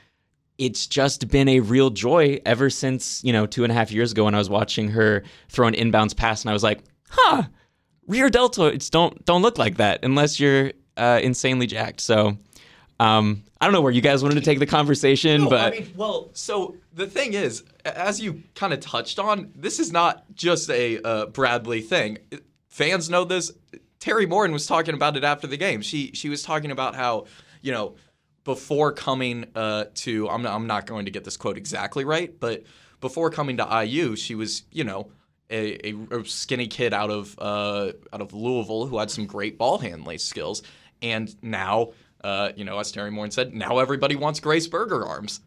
it's 0.57 0.85
just 0.85 1.27
been 1.29 1.49
a 1.49 1.59
real 1.59 1.89
joy 1.89 2.39
ever 2.45 2.69
since, 2.69 3.23
you 3.23 3.33
know, 3.33 3.47
two 3.47 3.63
and 3.63 3.71
a 3.71 3.73
half 3.73 3.91
years 3.91 4.11
ago 4.11 4.25
when 4.25 4.35
I 4.35 4.37
was 4.37 4.49
watching 4.49 4.89
her 4.89 5.23
throw 5.49 5.67
an 5.67 5.73
inbounds 5.73 6.15
pass 6.15 6.43
and 6.43 6.51
I 6.51 6.53
was 6.53 6.63
like, 6.63 6.83
huh, 7.09 7.43
rear 8.07 8.29
deltoids 8.29 8.89
don't 8.91 9.25
don't 9.25 9.41
look 9.41 9.57
like 9.57 9.77
that 9.77 10.03
unless 10.03 10.39
you're 10.39 10.71
uh, 10.97 11.19
insanely 11.23 11.65
jacked. 11.65 12.01
So 12.01 12.37
um, 12.99 13.43
I 13.59 13.65
don't 13.65 13.73
know 13.73 13.81
where 13.81 13.91
you 13.91 14.01
guys 14.01 14.21
wanted 14.21 14.35
to 14.35 14.41
take 14.41 14.59
the 14.59 14.67
conversation, 14.67 15.45
no, 15.45 15.49
but 15.49 15.73
I 15.73 15.79
mean, 15.79 15.93
well, 15.95 16.29
so 16.33 16.75
the 16.93 17.07
thing 17.07 17.33
is, 17.33 17.63
as 17.83 18.21
you 18.21 18.43
kind 18.53 18.73
of 18.73 18.79
touched 18.79 19.17
on, 19.17 19.51
this 19.55 19.79
is 19.79 19.91
not 19.91 20.23
just 20.35 20.69
a 20.69 21.01
uh, 21.01 21.25
Bradley 21.27 21.81
thing. 21.81 22.19
Fans 22.67 23.09
know 23.09 23.23
this. 23.23 23.51
Teri 23.99 24.29
Moren 24.29 24.51
was 24.51 24.67
talking 24.67 24.93
about 24.93 25.17
it 25.17 25.23
after 25.23 25.47
the 25.47 25.57
game. 25.57 25.81
She 25.81 26.11
she 26.13 26.29
was 26.29 26.43
talking 26.43 26.69
about 26.69 26.93
how 26.95 27.25
you 27.61 27.71
know 27.71 27.95
before 28.43 28.91
coming 28.91 29.45
uh, 29.55 29.85
to 29.95 30.29
I'm 30.29 30.41
not, 30.41 30.55
I'm 30.55 30.67
not 30.67 30.85
going 30.85 31.05
to 31.05 31.11
get 31.11 31.23
this 31.23 31.37
quote 31.37 31.57
exactly 31.57 32.05
right, 32.05 32.37
but 32.39 32.63
before 32.99 33.29
coming 33.29 33.57
to 33.57 33.83
IU, 33.85 34.15
she 34.15 34.35
was 34.35 34.63
you 34.71 34.83
know 34.83 35.11
a, 35.49 35.93
a, 36.11 36.25
skinny 36.25 36.67
kid 36.67 36.93
out 36.93 37.09
of 37.09 37.35
uh, 37.39 37.91
out 38.13 38.21
of 38.21 38.33
Louisville 38.33 38.85
who 38.85 38.97
had 38.97 39.11
some 39.11 39.25
great 39.25 39.57
ball 39.57 39.77
handling 39.77 40.17
skills, 40.17 40.63
and 41.01 41.35
now 41.43 41.91
uh, 42.23 42.51
you 42.55 42.65
know 42.65 42.79
as 42.79 42.91
Teri 42.91 43.11
Moren 43.11 43.31
said, 43.31 43.53
now 43.53 43.79
everybody 43.79 44.15
wants 44.15 44.39
Grace 44.39 44.67
Berger 44.67 45.05
arms 45.05 45.41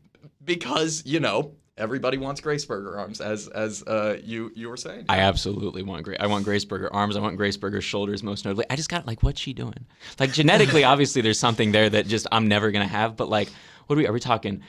because 0.44 1.02
you 1.06 1.20
know 1.20 1.54
everybody 1.76 2.18
wants 2.18 2.40
Grace 2.40 2.64
Berger 2.64 2.96
arms, 2.96 3.20
as 3.20 3.48
as 3.48 3.82
uh, 3.86 4.18
you 4.22 4.50
you 4.54 4.68
were 4.68 4.76
saying. 4.76 5.06
I 5.08 5.20
absolutely 5.20 5.82
want 5.82 6.04
Grace. 6.04 6.18
I 6.20 6.26
want 6.26 6.44
Grace 6.44 6.64
Berger 6.64 6.92
arms. 6.92 7.16
I 7.16 7.20
want 7.20 7.36
Grace 7.36 7.56
Berger 7.56 7.80
shoulders, 7.80 8.22
most 8.22 8.44
notably. 8.44 8.66
I 8.70 8.76
just 8.76 8.88
got 8.88 9.06
like, 9.06 9.22
what's 9.22 9.40
she 9.40 9.52
doing? 9.52 9.86
Like 10.18 10.32
genetically, 10.32 10.84
obviously, 10.92 11.22
there's 11.22 11.38
something 11.38 11.72
there 11.72 11.90
that 11.90 12.06
just 12.06 12.26
I'm 12.32 12.48
never 12.48 12.70
gonna 12.70 12.86
have. 12.86 13.16
But 13.16 13.28
like, 13.28 13.48
what 13.86 13.96
are 13.96 13.98
we? 13.98 14.06
Are 14.06 14.12
we 14.12 14.20
talking? 14.20 14.62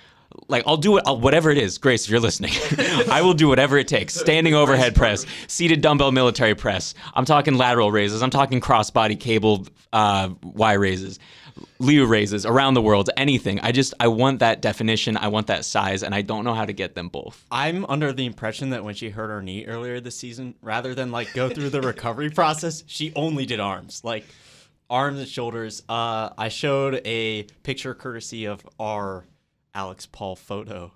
Like 0.48 0.64
I'll 0.68 0.78
do 0.78 0.98
it, 0.98 1.04
I'll, 1.06 1.20
whatever 1.20 1.50
it 1.52 1.58
is. 1.58 1.78
Grace, 1.78 2.06
if 2.06 2.12
you're 2.12 2.20
listening, 2.20 2.52
I 3.12 3.22
will 3.22 3.36
do 3.36 3.48
whatever 3.48 3.78
it 3.78 3.88
takes. 3.88 4.16
Standing 4.16 4.54
overhead 4.54 4.96
press, 4.96 5.26
seated 5.48 5.82
dumbbell 5.82 6.12
military 6.12 6.56
press. 6.56 6.94
I'm 7.14 7.26
talking 7.26 7.56
lateral 7.56 7.92
raises. 7.92 8.22
I'm 8.22 8.32
talking 8.32 8.60
crossbody 8.60 9.18
cable 9.20 9.68
uh, 9.94 10.30
Y 10.44 10.74
raises. 10.74 11.20
Lu 11.80 12.06
raises 12.06 12.46
around 12.46 12.74
the 12.74 12.82
world, 12.82 13.10
anything. 13.18 13.60
I 13.62 13.72
just 13.72 13.94
I 14.00 14.08
want 14.08 14.40
that 14.40 14.62
definition, 14.62 15.18
I 15.18 15.28
want 15.28 15.48
that 15.48 15.66
size, 15.66 16.04
and 16.04 16.14
I 16.14 16.22
don't 16.22 16.44
know 16.44 16.54
how 16.54 16.66
to 16.66 16.74
get 16.74 16.96
them 16.96 17.10
both. 17.10 17.46
I'm 17.52 17.86
under 17.86 18.12
the 18.12 18.26
impression 18.26 18.72
that 18.72 18.84
when 18.84 18.96
she 18.96 19.10
hurt 19.10 19.30
her 19.30 19.42
knee 19.42 19.66
earlier 19.66 20.00
this 20.00 20.18
season, 20.18 20.56
rather 20.62 20.94
than 20.96 21.12
like 21.12 21.34
go 21.34 21.50
through 21.50 21.70
the 21.70 21.82
recovery 21.94 22.30
process, 22.30 22.84
she 22.88 23.14
only 23.16 23.46
did 23.46 23.60
arms, 23.60 24.02
like 24.04 24.26
arms 24.90 25.20
and 25.20 25.28
shoulders. 25.28 25.84
Uh, 25.88 26.30
I 26.38 26.50
showed 26.50 27.02
a 27.06 27.44
picture 27.64 27.94
courtesy 27.94 28.46
of 28.46 28.66
our 28.80 29.26
Alex 29.74 30.06
Paul 30.06 30.36
photo, 30.36 30.92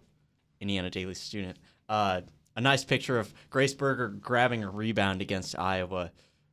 Indiana 0.59 0.89
Daily 0.89 1.13
student. 1.13 1.57
Uh, 1.87 2.21
a 2.55 2.61
nice 2.61 2.83
picture 2.83 3.19
of 3.19 3.33
Grace 3.49 3.73
Berger 3.73 4.09
grabbing 4.09 4.63
a 4.63 4.69
rebound 4.69 5.21
against 5.21 5.57
Iowa. 5.57 6.11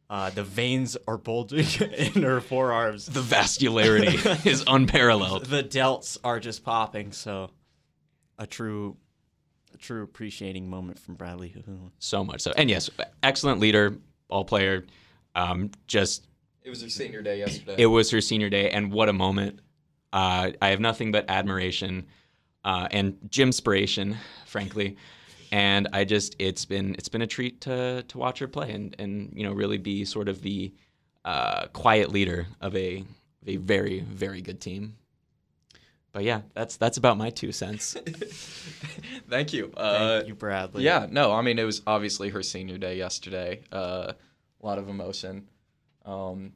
Uh, 0.09 0.31
the 0.31 0.45
veins 0.45 0.97
are 1.09 1.19
bulging 1.19 1.67
in 1.99 2.23
her 2.23 2.41
forearms. 2.41 3.07
The 3.07 3.21
vascularity 3.21 4.47
is 4.47 4.63
unparalleled. 4.67 5.47
The 5.47 5.65
delts 5.65 6.17
are 6.23 6.39
just 6.39 6.65
popping. 6.65 7.13
So, 7.13 7.51
a 8.39 8.47
true, 8.47 8.97
a 9.75 9.79
true 9.79 10.03
appreciating 10.05 10.71
moment 10.71 10.99
from 10.99 11.15
Bradley. 11.17 11.55
So 11.99 12.23
much 12.25 12.43
so, 12.43 12.53
and 12.57 12.71
yes, 12.71 12.89
excellent 13.23 13.61
leader, 13.61 13.99
ball 14.29 14.45
player. 14.45 14.87
Um, 15.35 15.71
just 15.87 16.27
It 16.63 16.71
was 16.71 16.83
her 16.83 16.89
senior 16.89 17.21
day 17.23 17.39
yesterday. 17.41 17.75
It 17.79 17.87
was 17.87 18.11
her 18.11 18.21
senior 18.21 18.49
day, 18.49 18.71
and 18.71 18.93
what 18.93 19.09
a 19.09 19.13
moment! 19.13 19.61
Uh, 20.13 20.53
I 20.63 20.69
have 20.69 20.81
nothing 20.81 21.11
but 21.11 21.25
admiration 21.29 22.07
uh, 22.65 22.89
and 22.91 23.19
gymspiration, 23.29 24.17
frankly. 24.47 24.97
And 25.53 25.89
I 25.93 26.05
just 26.05 26.37
it's 26.39 26.65
been 26.65 26.95
it's 26.95 27.09
been 27.09 27.23
a 27.23 27.27
treat 27.27 27.61
to 27.63 28.03
to 28.03 28.19
watch 28.19 28.39
her 28.39 28.49
play 28.49 28.73
and 28.73 28.95
and 28.99 29.33
you 29.35 29.45
know 29.45 29.53
really 29.53 29.79
be 29.79 30.05
sort 30.05 30.29
of 30.29 30.43
the 30.43 30.73
uh, 31.25 31.67
quiet 31.69 32.11
leader 32.11 32.47
of 32.61 32.75
a 32.77 33.05
of 33.43 33.49
a 33.49 33.57
very 33.57 34.01
very 34.01 34.41
good 34.41 34.61
team. 34.61 34.97
But 36.13 36.25
yeah, 36.25 36.41
that's 36.55 36.77
that's 36.77 36.97
about 36.97 37.19
my 37.19 37.31
two 37.31 37.53
cents. 37.53 37.93
Thank 39.29 39.53
you. 39.53 39.71
Uh, 39.77 40.19
Thank 40.19 40.29
you, 40.29 40.35
Bradley. 40.35 40.83
Yeah, 40.83 41.07
no, 41.11 41.33
I 41.33 41.43
mean 41.43 41.59
it 41.59 41.65
was 41.65 41.83
obviously 41.87 42.31
her 42.31 42.43
senior 42.43 42.79
day 42.79 42.97
yesterday. 42.97 43.63
Uh, 43.71 44.13
a 44.63 44.67
lot 44.67 44.79
of 44.79 44.89
emotion. 44.89 45.49
Um, 46.07 46.53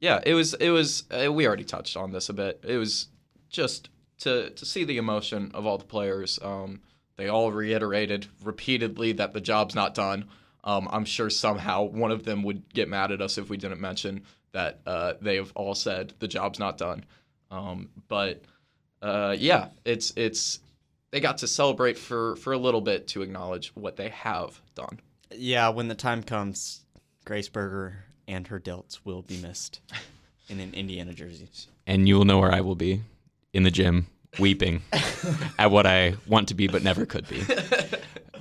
yeah, 0.00 0.20
it 0.26 0.34
was. 0.34 0.54
It 0.54 0.70
was. 0.70 1.04
Uh, 1.10 1.32
we 1.32 1.46
already 1.46 1.64
touched 1.64 1.96
on 1.96 2.12
this 2.12 2.28
a 2.28 2.32
bit. 2.32 2.62
It 2.66 2.76
was 2.76 3.08
just 3.48 3.88
to 4.18 4.50
to 4.50 4.66
see 4.66 4.84
the 4.84 4.98
emotion 4.98 5.50
of 5.54 5.64
all 5.64 5.78
the 5.78 5.84
players. 5.84 6.38
Um, 6.42 6.80
they 7.16 7.28
all 7.28 7.52
reiterated 7.52 8.26
repeatedly 8.42 9.12
that 9.12 9.32
the 9.32 9.40
job's 9.40 9.74
not 9.74 9.94
done. 9.94 10.26
Um, 10.64 10.88
I'm 10.90 11.04
sure 11.04 11.28
somehow 11.30 11.84
one 11.84 12.12
of 12.12 12.24
them 12.24 12.42
would 12.44 12.72
get 12.72 12.88
mad 12.88 13.12
at 13.12 13.20
us 13.20 13.38
if 13.38 13.50
we 13.50 13.56
didn't 13.56 13.80
mention 13.80 14.22
that 14.52 14.80
uh, 14.86 15.14
they 15.20 15.36
have 15.36 15.52
all 15.54 15.74
said 15.74 16.12
the 16.18 16.28
job's 16.28 16.58
not 16.58 16.78
done. 16.78 17.04
Um, 17.50 17.88
but 18.08 18.42
uh, 19.00 19.34
yeah, 19.38 19.68
it's 19.84 20.12
it's 20.16 20.60
they 21.10 21.20
got 21.20 21.38
to 21.38 21.46
celebrate 21.46 21.98
for 21.98 22.36
for 22.36 22.52
a 22.52 22.58
little 22.58 22.80
bit 22.80 23.08
to 23.08 23.22
acknowledge 23.22 23.72
what 23.74 23.96
they 23.96 24.08
have 24.10 24.60
done. 24.74 25.00
Yeah, 25.34 25.70
when 25.70 25.88
the 25.88 25.94
time 25.94 26.22
comes, 26.22 26.82
Grace 27.24 27.48
Berger 27.48 28.04
and 28.28 28.46
her 28.46 28.60
delts 28.60 29.00
will 29.04 29.22
be 29.22 29.38
missed 29.38 29.80
in 30.48 30.60
an 30.60 30.74
Indiana 30.74 31.12
jersey. 31.12 31.48
and 31.86 32.08
you 32.08 32.16
will 32.16 32.24
know 32.24 32.38
where 32.38 32.52
I 32.52 32.60
will 32.60 32.74
be 32.76 33.02
in 33.52 33.64
the 33.64 33.70
gym, 33.70 34.06
weeping 34.38 34.82
at 35.58 35.70
what 35.70 35.86
I 35.86 36.14
want 36.26 36.48
to 36.48 36.54
be 36.54 36.66
but 36.68 36.82
never 36.82 37.04
could 37.06 37.28
be. 37.28 37.42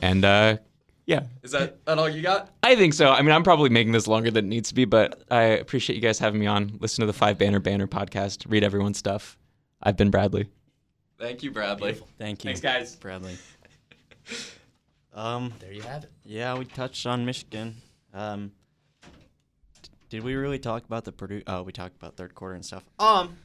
And 0.02 0.24
uh, 0.26 0.58
yeah, 1.06 1.24
Is 1.44 1.52
that, 1.52 1.84
that 1.86 1.98
all 2.00 2.08
you 2.10 2.22
got? 2.22 2.50
I 2.64 2.76
think 2.76 2.94
so. 2.94 3.10
I 3.12 3.22
mean, 3.22 3.32
I'm 3.32 3.44
probably 3.44 3.70
making 3.70 3.92
this 3.92 4.08
longer 4.08 4.32
than 4.32 4.46
it 4.46 4.48
needs 4.50 4.70
to 4.70 4.76
be, 4.76 4.86
but 4.86 5.24
I 5.30 5.42
appreciate 5.44 5.96
you 5.96 6.02
guys 6.02 6.18
having 6.20 6.40
me 6.40 6.48
on. 6.48 6.78
Listen 6.80 7.02
to 7.02 7.06
the 7.08 7.14
Five 7.14 7.38
Banner 7.38 7.60
Banter 7.60 7.88
podcast. 7.88 8.46
Read 8.50 8.64
everyone's 8.64 8.98
stuff. 8.98 9.38
I've 9.84 9.98
been 9.98 10.10
Bradley. 10.12 10.48
Thank 11.20 11.44
you, 11.44 11.52
Bradley. 11.52 12.00
Thank 12.18 12.44
you. 12.44 12.48
Thanks, 12.50 12.62
guys. 12.62 12.96
Bradley. 12.96 13.38
Um, 15.14 15.52
There 15.60 15.74
you 15.74 15.82
have 15.82 16.06
it. 16.06 16.12
yeah, 16.24 16.58
we 16.58 16.64
touched 16.64 17.06
on 17.06 17.26
Michigan. 17.26 17.76
Um, 18.14 18.54
d- 19.82 19.90
did 20.10 20.24
we 20.24 20.36
really 20.36 20.58
talk 20.60 20.86
about 20.86 21.04
the 21.04 21.12
Purdue? 21.12 21.42
Oh, 21.48 21.64
we 21.64 21.74
talked 21.74 21.98
about 21.98 22.16
third 22.16 22.34
quarter 22.34 22.56
and 22.56 22.64
stuff. 22.66 22.84
Um, 22.98 23.36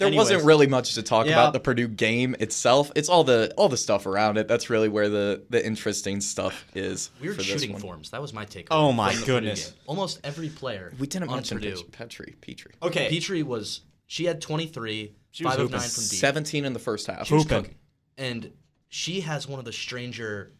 There 0.00 0.12
wasn't 0.12 0.44
really 0.44 0.66
much 0.66 0.94
to 0.94 1.02
talk 1.02 1.26
Yeah. 1.26 1.32
about 1.34 1.52
the 1.52 1.60
Purdue 1.60 1.86
game 1.88 2.34
itself. 2.40 2.90
It's 2.96 3.08
all 3.08 3.22
the 3.22 3.52
all 3.56 3.68
the 3.68 3.76
stuff 3.76 4.06
around 4.06 4.36
it. 4.38 4.48
That's 4.48 4.68
really 4.70 4.88
where 4.88 5.08
the 5.08 5.44
the 5.50 5.64
interesting 5.64 6.20
stuff 6.20 6.64
is. 6.74 7.10
Weird 7.20 7.34
for 7.36 7.42
this 7.42 7.46
shooting 7.46 7.72
one. 7.72 7.80
forms. 7.80 8.10
That 8.10 8.20
was 8.20 8.32
my 8.32 8.44
take. 8.44 8.68
Oh 8.70 8.92
my 8.92 9.10
from 9.12 9.20
the 9.20 9.26
Purdue 9.26 9.32
goodness. 9.34 9.74
Almost 9.86 10.20
every 10.24 10.48
player. 10.48 10.92
We 10.98 11.06
didn't 11.06 11.28
on 11.28 11.36
mention 11.36 11.58
Purdue. 11.58 11.82
Petree. 11.92 12.34
Petree. 12.40 12.72
okay. 12.82 13.08
Petree 13.08 13.42
was. 13.42 13.82
She 14.06 14.24
had 14.24 14.40
23, 14.40 15.14
She 15.30 15.44
was 15.44 15.52
five 15.52 15.60
of 15.60 15.66
hooping. 15.68 15.78
nine 15.80 15.88
from 15.88 16.02
deep. 16.02 16.18
17 16.18 16.64
in 16.64 16.72
the 16.72 16.80
first 16.80 17.06
half. 17.06 17.28
She 17.28 17.34
was 17.34 17.46
And 18.18 18.50
she 18.88 19.20
has 19.20 19.46
one 19.46 19.60
of 19.60 19.64
the 19.64 19.72
stranger 19.72 20.52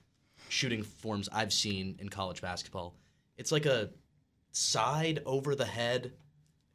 shooting 0.48 0.84
forms 0.84 1.28
I've 1.32 1.52
seen 1.52 1.96
in 1.98 2.08
college 2.10 2.40
basketball. 2.40 2.94
It's 3.36 3.50
like 3.50 3.66
a 3.66 3.90
side 4.52 5.20
over 5.26 5.54
the 5.56 5.64
head 5.64 6.12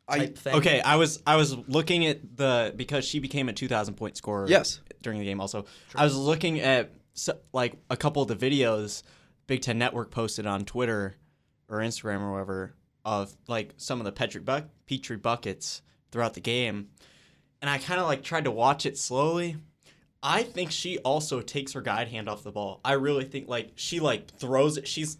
I- 0.08 0.28
thing. 0.28 0.56
Okay, 0.56 0.82
I 0.82 0.96
was 0.98 1.22
I 1.26 1.36
was 1.36 1.56
looking 1.68 2.06
at 2.06 2.38
the 2.38 2.74
because 2.76 3.06
she 3.06 3.20
became 3.20 3.50
a 3.50 3.54
2,000 3.54 3.96
point 3.96 4.18
scorer. 4.18 4.48
Yes. 4.48 4.82
During 5.02 5.20
the 5.20 5.26
game, 5.26 5.39
also, 5.39 5.65
I 5.94 6.04
was 6.04 6.15
looking 6.15 6.60
at 6.60 6.91
so, 7.13 7.38
like 7.54 7.76
a 7.89 7.98
couple 7.98 8.22
of 8.24 8.28
the 8.28 8.36
videos 8.36 9.04
Big 9.48 9.62
Ten 9.62 9.78
Network 9.78 10.12
posted 10.12 10.46
on 10.48 10.65
Twitter 10.65 11.15
or 11.70 11.80
Instagram 11.80 12.22
or 12.22 12.32
whatever 12.32 12.76
of 13.04 13.36
like 13.48 13.74
some 13.78 14.00
of 14.00 14.06
the 14.06 14.12
Petree 14.12 14.41
buck 14.41 14.65
Petree 14.88 15.18
buckets 15.18 15.82
throughout 16.12 16.34
the 16.34 16.41
game, 16.41 16.89
and 17.62 17.70
I 17.70 17.78
kind 17.78 18.00
of 18.00 18.08
like 18.08 18.24
tried 18.24 18.46
to 18.46 18.52
watch 18.52 18.86
it 18.86 18.98
slowly. 18.98 19.58
I 20.24 20.41
think 20.41 20.72
she 20.72 20.98
also 21.00 21.41
takes 21.41 21.74
her 21.74 21.82
guide 21.82 22.08
hand 22.08 22.28
off 22.28 22.41
the 22.41 22.52
ball. 22.52 22.82
I 22.84 22.94
really 22.94 23.26
think 23.26 23.48
like 23.48 23.74
she 23.76 24.00
like 24.00 24.32
throws 24.39 24.78
it. 24.78 24.88
She's 24.88 25.18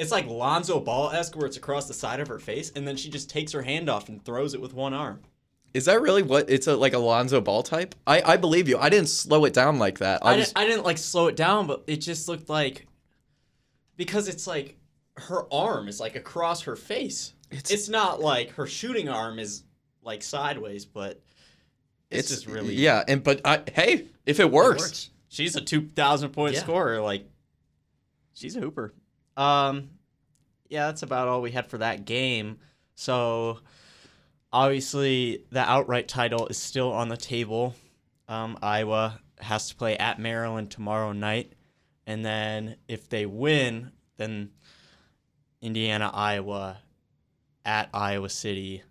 it's 0.00 0.10
like 0.10 0.26
Lonzo 0.26 0.80
Ball 0.80 1.10
esque 1.10 1.36
where 1.36 1.46
it's 1.46 1.56
across 1.56 1.86
the 1.86 1.94
side 1.94 2.20
of 2.20 2.28
her 2.28 2.38
face, 2.38 2.72
and 2.74 2.86
then 2.88 2.96
she 2.96 3.10
just 3.10 3.28
takes 3.30 3.52
her 3.52 3.62
hand 3.62 3.88
off 3.88 4.08
and 4.08 4.24
throws 4.24 4.54
it 4.54 4.60
with 4.60 4.72
one 4.74 4.94
arm. 4.94 5.20
Is 5.74 5.84
that 5.84 6.00
really 6.02 6.22
what 6.22 6.50
it's 6.50 6.66
a 6.66 6.74
like 6.76 6.94
a 6.94 6.98
Lonzo 6.98 7.40
Ball 7.40 7.62
type? 7.62 7.94
I, 8.06 8.22
I 8.32 8.36
believe 8.36 8.68
you. 8.68 8.78
I 8.78 8.88
didn't 8.88 9.08
slow 9.08 9.44
it 9.44 9.52
down 9.52 9.78
like 9.78 9.98
that. 9.98 10.24
I, 10.24 10.32
I, 10.32 10.36
just 10.36 10.54
didn't, 10.54 10.66
I 10.66 10.68
didn't 10.70 10.84
like 10.84 10.98
slow 10.98 11.28
it 11.28 11.36
down, 11.36 11.66
but 11.68 11.84
it 11.86 11.98
just 11.98 12.26
looked 12.28 12.48
like 12.48 12.86
because 13.96 14.26
it's 14.28 14.46
like 14.46 14.76
her 15.16 15.44
arm 15.52 15.86
is 15.86 16.00
like 16.00 16.16
across 16.16 16.62
her 16.62 16.74
face. 16.76 17.34
It's- 17.50 17.70
It's, 17.70 17.88
not 17.88 18.20
like 18.20 18.50
her 18.52 18.66
shooting 18.66 19.08
arm 19.08 19.38
is 19.38 19.64
like 20.02 20.22
sideways, 20.22 20.86
but 20.86 21.20
it's, 22.10 22.28
just 22.30 22.46
really 22.46 22.74
yeah. 22.74 23.04
And 23.06 23.22
but 23.22 23.40
I, 23.44 23.62
hey, 23.72 24.06
if 24.26 24.40
it 24.40 24.44
It 24.44 24.50
works, 24.50 24.80
works. 24.82 25.10
she's 25.28 25.56
a 25.56 25.60
two 25.60 25.82
thousand 25.88 26.30
point 26.30 26.54
Yeah. 26.54 26.60
scorer. 26.60 27.00
Like 27.00 27.26
she's 28.34 28.56
a 28.56 28.60
hooper. 28.60 28.94
Um, 29.36 29.90
yeah, 30.68 30.86
that's 30.86 31.02
about 31.02 31.28
all 31.28 31.42
we 31.42 31.50
had 31.50 31.66
for 31.66 31.78
that 31.78 32.04
game. 32.04 32.58
So 32.94 33.58
obviously, 34.52 35.44
the 35.50 35.60
outright 35.60 36.08
title 36.08 36.46
is 36.48 36.58
still 36.58 36.92
on 36.92 37.08
the 37.08 37.16
table. 37.16 37.74
Um, 38.28 38.58
Iowa 38.62 39.20
has 39.40 39.68
to 39.70 39.74
play 39.74 39.96
at 39.96 40.18
Maryland 40.18 40.70
tomorrow 40.70 41.12
night, 41.12 41.54
and 42.06 42.24
then 42.24 42.76
if 42.88 43.08
they 43.08 43.26
win, 43.26 43.90
then 44.16 44.50
Indiana, 45.60 46.10
Iowa, 46.12 46.78
at 47.64 47.88
Iowa 47.92 48.28
City 48.28 48.82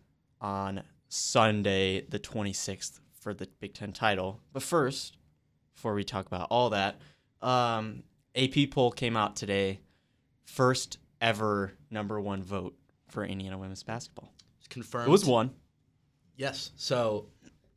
on 0.42 0.84
Sunday, 1.08 2.02
the 2.02 2.20
26th, 2.20 3.00
for 3.20 3.34
the 3.34 3.48
Big 3.60 3.74
Ten 3.74 3.92
title. 3.92 4.42
But 4.54 4.64
first, 4.64 5.18
before 5.74 5.94
we 5.94 6.04
talk 6.04 6.28
about 6.28 6.48
all 6.50 6.70
that, 6.72 7.00
um, 7.42 8.04
AP 8.36 8.72
poll 8.72 8.92
came 8.92 9.18
out 9.18 9.36
today. 9.36 9.80
First 10.50 10.98
ever 11.22 11.74
number 11.92 12.20
one 12.20 12.42
vote 12.42 12.76
for 13.08 13.24
Indiana 13.24 13.58
women's 13.58 13.84
basketball. 13.84 14.34
It's 14.58 14.68
confirmed. 14.68 15.08
It 15.08 15.12
was 15.12 15.24
one. 15.24 15.52
Yes. 16.36 16.72
So 16.76 17.28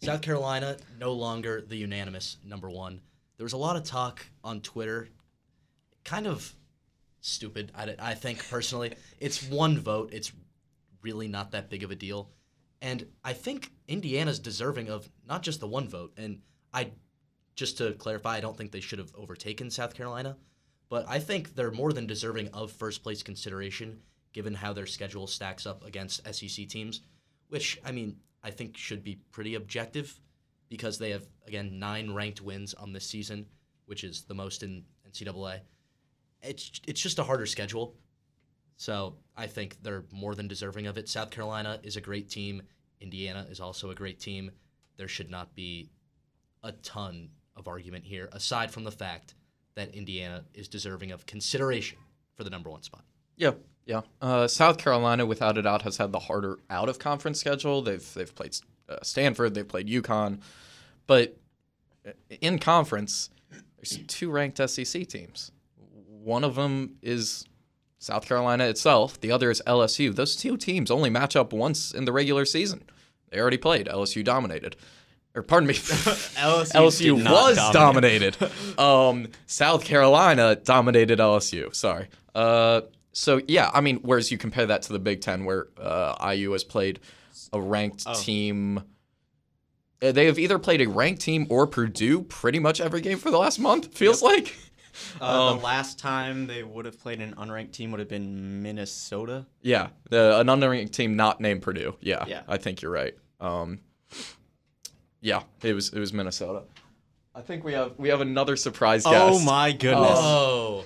South 0.02 0.22
Carolina 0.22 0.78
no 0.98 1.12
longer 1.12 1.60
the 1.60 1.76
unanimous 1.76 2.38
number 2.42 2.70
one. 2.70 3.02
There 3.36 3.44
was 3.44 3.52
a 3.52 3.58
lot 3.58 3.76
of 3.76 3.84
talk 3.84 4.24
on 4.42 4.62
Twitter, 4.62 5.08
kind 6.02 6.26
of 6.26 6.54
stupid. 7.20 7.72
I, 7.74 7.94
I 7.98 8.14
think 8.14 8.48
personally, 8.48 8.94
it's 9.20 9.48
one 9.48 9.78
vote. 9.78 10.10
It's 10.12 10.32
really 11.02 11.28
not 11.28 11.50
that 11.52 11.68
big 11.68 11.84
of 11.84 11.90
a 11.90 11.94
deal, 11.94 12.30
and 12.80 13.06
I 13.22 13.34
think 13.34 13.70
Indiana's 13.86 14.38
deserving 14.38 14.88
of 14.88 15.08
not 15.28 15.42
just 15.42 15.60
the 15.60 15.68
one 15.68 15.88
vote. 15.88 16.14
And 16.16 16.40
I, 16.72 16.90
just 17.54 17.78
to 17.78 17.92
clarify, 17.92 18.36
I 18.36 18.40
don't 18.40 18.56
think 18.56 18.72
they 18.72 18.80
should 18.80 18.98
have 18.98 19.12
overtaken 19.14 19.70
South 19.70 19.94
Carolina, 19.94 20.36
but 20.92 21.06
I 21.08 21.18
think 21.18 21.54
they're 21.54 21.70
more 21.70 21.92
than 21.92 22.06
deserving 22.06 22.48
of 22.48 22.70
first 22.70 23.02
place 23.02 23.22
consideration 23.22 24.00
given 24.34 24.54
how 24.54 24.72
their 24.72 24.86
schedule 24.86 25.26
stacks 25.26 25.66
up 25.66 25.84
against 25.84 26.26
SEC 26.34 26.68
teams 26.68 27.00
which 27.52 27.78
I 27.84 27.92
mean 27.92 28.16
I 28.42 28.50
think 28.50 28.76
should 28.76 29.04
be 29.04 29.20
pretty 29.30 29.54
objective 29.56 30.18
because 30.70 30.98
they 30.98 31.10
have 31.10 31.26
again 31.46 31.78
nine 31.78 32.14
ranked 32.14 32.40
wins 32.40 32.72
on 32.72 32.94
this 32.94 33.06
season, 33.06 33.44
which 33.84 34.04
is 34.04 34.22
the 34.22 34.32
most 34.32 34.62
in 34.62 34.84
NCAA. 35.06 35.60
It's 36.40 36.80
it's 36.86 37.00
just 37.00 37.18
a 37.18 37.24
harder 37.24 37.44
schedule, 37.44 37.94
so 38.76 39.16
I 39.36 39.46
think 39.48 39.82
they're 39.82 40.04
more 40.10 40.34
than 40.34 40.48
deserving 40.48 40.86
of 40.86 40.96
it. 40.96 41.10
South 41.10 41.30
Carolina 41.30 41.78
is 41.82 41.96
a 41.96 42.00
great 42.00 42.30
team. 42.30 42.62
Indiana 43.02 43.46
is 43.50 43.60
also 43.60 43.90
a 43.90 43.94
great 43.94 44.18
team. 44.18 44.50
There 44.96 45.08
should 45.08 45.30
not 45.30 45.54
be 45.54 45.90
a 46.62 46.72
ton 46.72 47.28
of 47.54 47.68
argument 47.68 48.06
here, 48.06 48.30
aside 48.32 48.70
from 48.70 48.84
the 48.84 48.90
fact 48.90 49.34
that 49.74 49.94
Indiana 49.94 50.44
is 50.54 50.68
deserving 50.68 51.12
of 51.12 51.26
consideration 51.26 51.98
for 52.34 52.44
the 52.44 52.50
number 52.50 52.70
one 52.70 52.82
spot. 52.82 53.04
Yeah, 53.36 53.52
yeah. 53.86 54.02
Uh, 54.20 54.46
South 54.46 54.78
Carolina, 54.78 55.26
without 55.26 55.58
a 55.58 55.62
doubt, 55.62 55.82
has 55.82 55.96
had 55.96 56.12
the 56.12 56.18
harder 56.20 56.58
out 56.70 56.88
of 56.88 56.98
conference 56.98 57.40
schedule. 57.40 57.82
They've 57.82 58.14
they've 58.14 58.34
played 58.34 58.56
uh, 58.88 58.96
Stanford, 59.02 59.54
they've 59.54 59.66
played 59.66 59.88
UConn, 59.88 60.40
but 61.06 61.36
in 62.40 62.58
conference, 62.58 63.30
there's 63.76 63.98
two 64.06 64.30
ranked 64.30 64.58
SEC 64.68 65.06
teams. 65.06 65.52
One 66.06 66.44
of 66.44 66.54
them 66.54 66.96
is 67.02 67.46
South 67.98 68.26
Carolina 68.26 68.64
itself. 68.64 69.20
The 69.20 69.30
other 69.32 69.50
is 69.50 69.62
LSU. 69.66 70.14
Those 70.14 70.36
two 70.36 70.56
teams 70.56 70.90
only 70.90 71.10
match 71.10 71.36
up 71.36 71.52
once 71.52 71.92
in 71.92 72.04
the 72.04 72.12
regular 72.12 72.44
season. 72.44 72.82
They 73.30 73.40
already 73.40 73.58
played. 73.58 73.86
LSU 73.86 74.22
dominated. 74.24 74.76
Or 75.34 75.42
pardon 75.42 75.66
me, 75.66 75.74
LSU, 75.74 76.72
LSU 76.72 77.30
was 77.30 77.56
dominate. 77.72 78.36
dominated. 78.38 78.78
um, 78.78 79.28
South 79.46 79.84
Carolina 79.84 80.56
dominated 80.56 81.18
LSU. 81.18 81.74
Sorry. 81.74 82.08
Uh, 82.34 82.82
so 83.12 83.40
yeah, 83.48 83.70
I 83.72 83.80
mean, 83.80 83.96
whereas 84.02 84.30
you 84.30 84.38
compare 84.38 84.66
that 84.66 84.82
to 84.82 84.92
the 84.92 84.98
Big 84.98 85.20
Ten, 85.22 85.44
where 85.44 85.68
uh, 85.80 86.32
IU 86.34 86.52
has 86.52 86.64
played 86.64 87.00
a 87.52 87.60
ranked 87.60 88.04
Oh. 88.06 88.14
team. 88.14 88.82
uh, 90.02 90.12
They 90.12 90.26
have 90.26 90.38
either 90.38 90.58
played 90.58 90.80
a 90.82 90.86
ranked 90.88 91.20
team 91.22 91.46
or 91.48 91.66
Purdue 91.66 92.22
pretty 92.22 92.58
much 92.58 92.80
every 92.80 93.00
game 93.00 93.18
for 93.18 93.30
the 93.30 93.38
last 93.38 93.58
month. 93.58 93.94
Feels 93.96 94.22
like. 94.22 94.54
Uh, 95.20 95.48
Um, 95.52 95.58
the 95.58 95.64
last 95.64 95.98
time 95.98 96.46
they 96.46 96.62
would 96.62 96.84
have 96.84 96.98
played 97.00 97.22
an 97.22 97.34
unranked 97.36 97.72
team 97.72 97.90
would 97.92 98.00
have 98.00 98.08
been 98.10 98.62
Minnesota. 98.62 99.46
Yeah, 99.62 99.88
the, 100.10 100.38
an 100.38 100.48
unranked 100.48 100.90
team 100.92 101.16
not 101.16 101.40
named 101.40 101.62
Purdue. 101.62 101.96
Yeah, 102.02 102.26
Yeah. 102.26 102.42
I 102.46 102.58
think 102.58 102.82
you're 102.82 102.92
right. 102.92 103.14
Um, 103.40 103.80
yeah, 105.22 105.44
it 105.62 105.72
was 105.72 105.90
it 105.90 105.98
was 105.98 106.12
Minnesota. 106.12 106.64
I 107.34 107.40
think 107.40 107.64
we 107.64 107.72
have 107.72 107.92
we 107.96 108.10
have 108.10 108.20
another 108.20 108.56
surprise 108.56 109.04
guest. 109.04 109.16
Oh 109.16 109.38
my 109.40 109.72
goodness. 109.72 110.18
Oh, 110.20 110.84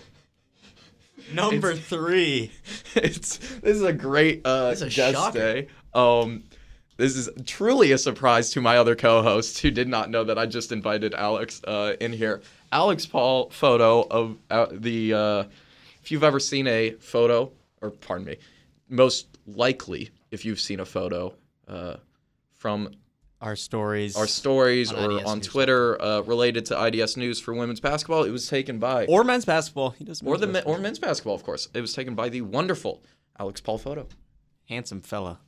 Number 1.32 1.74
three. 1.74 2.52
it's 2.94 3.38
this 3.38 3.76
is 3.76 3.82
a 3.82 3.92
great 3.92 4.42
uh, 4.44 4.70
is 4.72 4.82
guest 4.94 5.16
shocking. 5.16 5.40
day. 5.40 5.68
Um, 5.94 6.44
this 6.98 7.16
is 7.16 7.28
truly 7.46 7.92
a 7.92 7.98
surprise 7.98 8.50
to 8.50 8.60
my 8.60 8.78
other 8.78 8.94
co-host 8.94 9.58
who 9.60 9.70
did 9.70 9.88
not 9.88 10.10
know 10.10 10.24
that 10.24 10.38
I 10.38 10.46
just 10.46 10.70
invited 10.70 11.14
Alex 11.14 11.60
uh, 11.64 11.94
in 12.00 12.12
here. 12.12 12.42
Alex 12.70 13.06
Paul 13.06 13.50
photo 13.50 14.02
of 14.02 14.36
uh, 14.50 14.66
the 14.70 15.14
uh, 15.14 15.44
if 16.02 16.12
you've 16.12 16.24
ever 16.24 16.38
seen 16.38 16.66
a 16.66 16.90
photo 16.92 17.50
or 17.80 17.90
pardon 17.90 18.26
me, 18.26 18.36
most 18.88 19.26
likely 19.46 20.10
if 20.30 20.44
you've 20.44 20.60
seen 20.60 20.80
a 20.80 20.86
photo 20.86 21.34
uh, 21.68 21.96
from 22.54 22.90
Our 23.46 23.54
stories. 23.54 24.16
our 24.16 24.26
stories 24.26 24.92
On 24.92 25.04
or 25.12 25.18
IDS 25.20 25.28
on 25.30 25.38
News. 25.38 25.46
Twitter 25.46 26.02
uh, 26.02 26.20
related 26.22 26.66
to 26.66 26.84
IDS 26.86 27.16
News 27.16 27.38
for 27.40 27.54
women's 27.54 27.78
basketball, 27.78 28.24
it 28.24 28.30
was 28.30 28.48
taken 28.48 28.80
by 28.80 29.06
or 29.06 29.22
men's 29.22 29.44
basketball. 29.44 29.90
He 29.90 30.04
does 30.04 30.20
or 30.22 30.36
the 30.36 30.48
men, 30.48 30.64
or 30.66 30.78
men's 30.78 30.98
basketball, 30.98 31.34
of 31.36 31.44
course. 31.44 31.68
It 31.72 31.80
was 31.80 31.92
taken 31.92 32.16
by 32.16 32.28
the 32.28 32.40
wonderful 32.40 33.04
Alex 33.38 33.60
Paul 33.60 33.78
photo. 33.78 34.08
handsome 34.68 35.00
fella. 35.00 35.38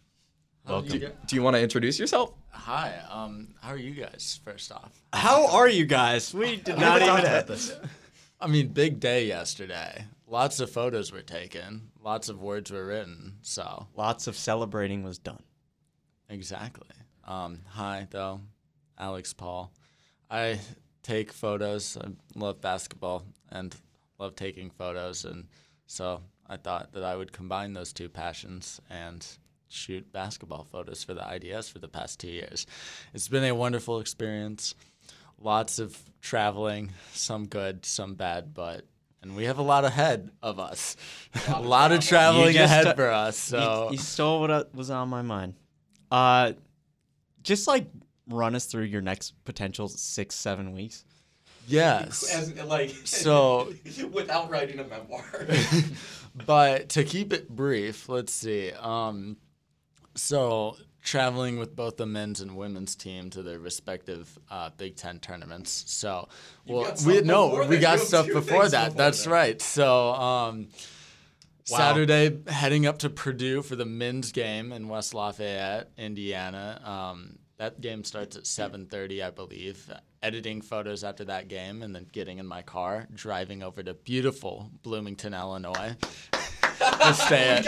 Do, 0.68 0.82
do 1.26 1.34
you 1.34 1.42
want 1.42 1.56
to 1.56 1.62
introduce 1.62 1.98
yourself? 1.98 2.34
Hi, 2.50 3.00
um, 3.10 3.54
how 3.62 3.70
are 3.70 3.76
you 3.78 3.94
guys? 3.94 4.38
First 4.44 4.70
off, 4.70 4.92
How 5.14 5.48
are 5.56 5.68
you 5.68 5.84
guys? 5.86 6.32
We 6.34 6.56
did 6.56 6.78
not 6.78 7.00
even. 7.02 7.14
about 7.20 7.46
this. 7.52 7.72
I 8.40 8.46
mean, 8.46 8.68
big 8.68 9.00
day 9.00 9.26
yesterday. 9.26 10.04
Lots 10.26 10.60
of 10.60 10.70
photos 10.70 11.10
were 11.10 11.22
taken. 11.22 11.90
Lots 12.00 12.28
of 12.28 12.40
words 12.42 12.70
were 12.70 12.84
written. 12.86 13.38
So 13.42 13.86
Lots 13.96 14.26
of 14.28 14.36
celebrating 14.36 15.02
was 15.02 15.18
done. 15.18 15.42
exactly. 16.28 16.86
Um, 17.28 17.58
hi, 17.68 18.06
though, 18.10 18.40
Alex 18.98 19.34
Paul. 19.34 19.70
I 20.30 20.58
take 21.02 21.30
photos. 21.30 21.98
I 21.98 22.08
love 22.34 22.62
basketball 22.62 23.22
and 23.50 23.76
love 24.18 24.34
taking 24.34 24.70
photos, 24.70 25.26
and 25.26 25.46
so 25.86 26.22
I 26.46 26.56
thought 26.56 26.92
that 26.94 27.04
I 27.04 27.14
would 27.16 27.30
combine 27.30 27.74
those 27.74 27.92
two 27.92 28.08
passions 28.08 28.80
and 28.88 29.26
shoot 29.68 30.10
basketball 30.10 30.64
photos 30.64 31.04
for 31.04 31.12
the 31.12 31.34
IDS 31.34 31.68
for 31.68 31.80
the 31.80 31.88
past 31.88 32.18
two 32.18 32.30
years. 32.30 32.66
It's 33.12 33.28
been 33.28 33.44
a 33.44 33.54
wonderful 33.54 34.00
experience. 34.00 34.74
Lots 35.38 35.78
of 35.78 35.98
traveling, 36.22 36.92
some 37.12 37.46
good, 37.46 37.84
some 37.84 38.14
bad, 38.14 38.54
but 38.54 38.86
and 39.20 39.36
we 39.36 39.44
have 39.44 39.58
a 39.58 39.62
lot 39.62 39.84
ahead 39.84 40.30
of 40.42 40.58
us. 40.58 40.96
a 41.48 41.60
lot 41.60 41.92
of 41.92 42.00
traveling 42.00 42.56
ahead 42.56 42.86
t- 42.86 42.92
for 42.94 43.10
us. 43.10 43.36
So 43.36 43.90
you, 43.92 43.98
stole 43.98 44.40
what 44.40 44.50
uh, 44.50 44.64
was 44.72 44.88
on 44.88 45.10
my 45.10 45.20
mind. 45.20 45.56
Uh, 46.10 46.52
just 47.42 47.66
like 47.66 47.86
run 48.28 48.54
us 48.54 48.66
through 48.66 48.84
your 48.84 49.00
next 49.00 49.32
potential 49.44 49.88
six, 49.88 50.34
seven 50.34 50.72
weeks. 50.72 51.04
yes. 51.66 52.64
like 52.66 52.90
So- 53.04 53.72
without 54.12 54.50
writing 54.50 54.78
a 54.80 54.84
memoir. 54.84 55.24
but 56.46 56.90
to 56.90 57.04
keep 57.04 57.32
it 57.32 57.48
brief, 57.48 58.08
let's 58.08 58.32
see. 58.32 58.72
Um, 58.72 59.36
so 60.14 60.76
traveling 61.02 61.58
with 61.58 61.74
both 61.74 61.96
the 61.96 62.04
men's 62.06 62.40
and 62.40 62.56
women's 62.56 62.94
team 62.94 63.30
to 63.30 63.42
their 63.42 63.58
respective 63.58 64.38
uh, 64.50 64.70
Big 64.76 64.96
Ten 64.96 65.20
tournaments. 65.20 65.84
So, 65.86 66.28
well, 66.66 66.82
we 67.06 67.14
stuff 67.14 67.24
no, 67.24 67.66
we 67.68 67.78
got 67.78 68.00
stuff 68.00 68.26
before 68.26 68.68
that. 68.68 68.88
before 68.90 68.98
That's 68.98 69.24
that. 69.24 69.30
right. 69.30 69.62
So. 69.62 70.10
Um, 70.12 70.68
Wow. 71.70 71.78
Saturday, 71.78 72.38
heading 72.46 72.86
up 72.86 72.98
to 72.98 73.10
Purdue 73.10 73.62
for 73.62 73.74
the 73.76 73.84
men's 73.84 74.32
game 74.32 74.72
in 74.72 74.88
West 74.88 75.14
Lafayette, 75.14 75.90
Indiana. 75.98 76.80
Um, 76.84 77.38
that 77.58 77.80
game 77.80 78.04
starts 78.04 78.36
at 78.36 78.44
7:30, 78.44 79.22
I 79.22 79.30
believe. 79.30 79.90
Editing 80.22 80.62
photos 80.62 81.04
after 81.04 81.24
that 81.26 81.48
game, 81.48 81.82
and 81.82 81.94
then 81.94 82.06
getting 82.10 82.38
in 82.38 82.46
my 82.46 82.62
car, 82.62 83.06
driving 83.14 83.62
over 83.62 83.82
to 83.82 83.92
beautiful 83.94 84.70
Bloomington, 84.82 85.34
Illinois, 85.34 85.94
to 86.32 87.14
stay 87.14 87.48
at. 87.48 87.66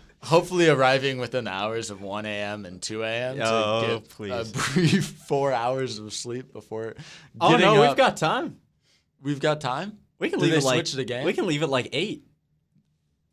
Hopefully, 0.22 0.68
arriving 0.68 1.18
within 1.18 1.48
hours 1.48 1.90
of 1.90 2.02
1 2.02 2.26
a.m. 2.26 2.66
and 2.66 2.80
2 2.80 3.02
a.m. 3.02 3.40
Oh, 3.42 3.80
to 3.80 3.86
get 4.26 4.32
a 4.32 4.44
brief 4.52 5.06
four 5.26 5.52
hours 5.52 5.98
of 5.98 6.12
sleep 6.12 6.52
before. 6.52 6.94
Oh 7.40 7.56
no, 7.56 7.82
up. 7.82 7.88
we've 7.88 7.96
got 7.96 8.16
time. 8.16 8.60
We've 9.22 9.40
got 9.40 9.60
time. 9.60 9.98
We 10.18 10.28
can 10.30 10.38
Do 10.38 10.44
leave 10.46 10.54
it 10.54 10.62
like 10.64 10.76
switch 10.86 10.92
the 10.92 11.04
game? 11.04 11.24
We 11.24 11.32
can 11.32 11.46
leave 11.46 11.62
it 11.62 11.68
like 11.68 11.88
eight. 11.92 12.24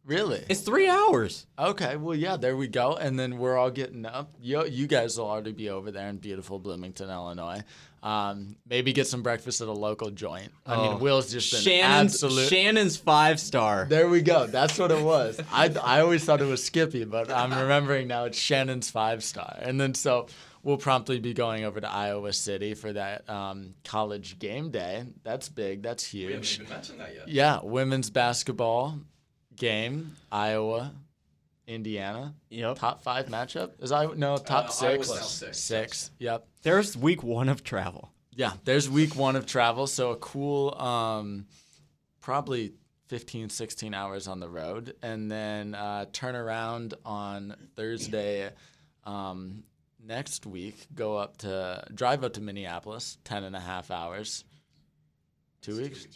Really? 0.06 0.41
It's 0.47 0.62
three 0.62 0.88
hours. 0.88 1.45
Okay, 1.60 1.97
well, 1.97 2.15
yeah, 2.15 2.38
there 2.38 2.56
we 2.56 2.69
go. 2.69 2.93
And 2.95 3.19
then 3.19 3.38
we're 3.39 3.58
all 3.58 3.69
getting 3.69 4.06
up. 4.06 4.32
You, 4.41 4.65
you 4.65 4.88
guys 4.88 5.17
will 5.17 5.26
already 5.30 5.52
be 5.52 5.69
over 5.69 5.91
there 5.91 6.08
in 6.08 6.15
beautiful 6.15 6.60
Bloomington, 6.60 7.10
Illinois. 7.10 7.62
Um, 8.02 8.56
maybe 8.65 8.93
get 8.93 9.08
some 9.08 9.21
breakfast 9.21 9.60
at 9.60 9.67
a 9.67 9.71
local 9.73 10.10
joint. 10.12 10.54
I 10.65 10.76
Oh. 10.76 10.91
mean, 10.91 11.00
Will's 11.02 11.30
just 11.30 11.52
been 11.52 11.60
Shannon's 11.62 12.13
absolute. 12.13 12.47
Shannon's 12.47 12.95
five 12.95 13.38
star. 13.38 13.86
there 13.89 14.08
we 14.08 14.21
go. 14.21 14.47
That's 14.47 14.80
what 14.80 14.91
it 14.91 15.04
was. 15.04 15.41
I, 15.52 15.76
I 15.84 16.00
always 16.00 16.23
thought 16.23 16.39
it 16.39 16.45
was 16.45 16.63
Skippy, 16.63 17.04
but 17.04 17.30
I'm 17.30 17.52
remembering 17.52 18.08
now 18.08 18.23
it's 18.26 18.39
Shannon's 18.39 18.89
five 18.89 19.26
star. 19.26 19.58
And 19.62 19.82
then 19.82 19.93
so 19.93 20.28
we'll 20.67 20.77
promptly 20.77 21.17
be 21.17 21.34
going 21.34 21.63
over 21.63 21.80
to 21.80 21.89
Iowa 21.89 22.34
City 22.34 22.73
for 22.73 22.91
that 22.91 23.27
um, 23.30 23.73
college 23.86 24.38
game 24.38 24.69
day. 24.69 25.06
That's 25.23 25.47
big. 25.47 25.82
That's 25.82 26.03
huge. 26.03 26.60
mentioned 26.60 26.99
that 26.99 27.15
yet. 27.15 27.30
Yeah, 27.30 27.60
women's 27.63 28.10
basketball 28.10 28.99
game, 29.56 30.17
Iowa, 30.30 30.91
Indiana. 31.67 32.36
Yep. 32.49 32.80
Top 32.80 33.01
five 33.01 33.27
matchup? 33.27 33.82
Is 33.82 33.93
I 33.93 34.08
no 34.08 34.36
top 34.36 34.65
Uh, 34.65 34.69
six. 34.69 35.10
Iowa's 35.10 35.30
six. 35.30 35.58
Six. 35.58 36.12
Yep. 36.19 36.45
There's 36.63 36.97
week 36.97 37.23
one 37.23 37.47
of 37.47 37.63
travel. 37.63 38.12
Yeah. 38.34 38.51
There's 38.65 38.89
week 38.89 39.15
one 39.15 39.38
of 39.38 39.45
travel, 39.45 39.88
so 39.88 40.12
a 40.12 40.17
cool, 40.17 40.75
um, 40.75 41.45
probably 42.19 42.73
15, 43.08 43.49
16 43.49 43.93
hours 43.93 44.27
on 44.27 44.41
the 44.41 44.49
road, 44.49 44.95
and 45.01 45.32
then 45.32 45.75
uh, 45.75 46.08
turn 46.12 46.36
around 46.36 46.93
on 47.06 47.56
Thursday. 47.77 48.49
Um, 49.06 49.63
next 50.08 50.46
week, 50.46 50.88
go 50.96 51.17
up 51.17 51.38
to 51.39 51.84
drive 51.93 52.24
up 52.24 52.34
to 52.34 52.41
Minneapolis, 52.41 53.17
10 53.26 53.43
and 53.43 53.56
a 53.56 53.60
half 53.60 53.91
hours. 53.91 54.43
Two 55.62 55.78
weeks. 55.78 56.08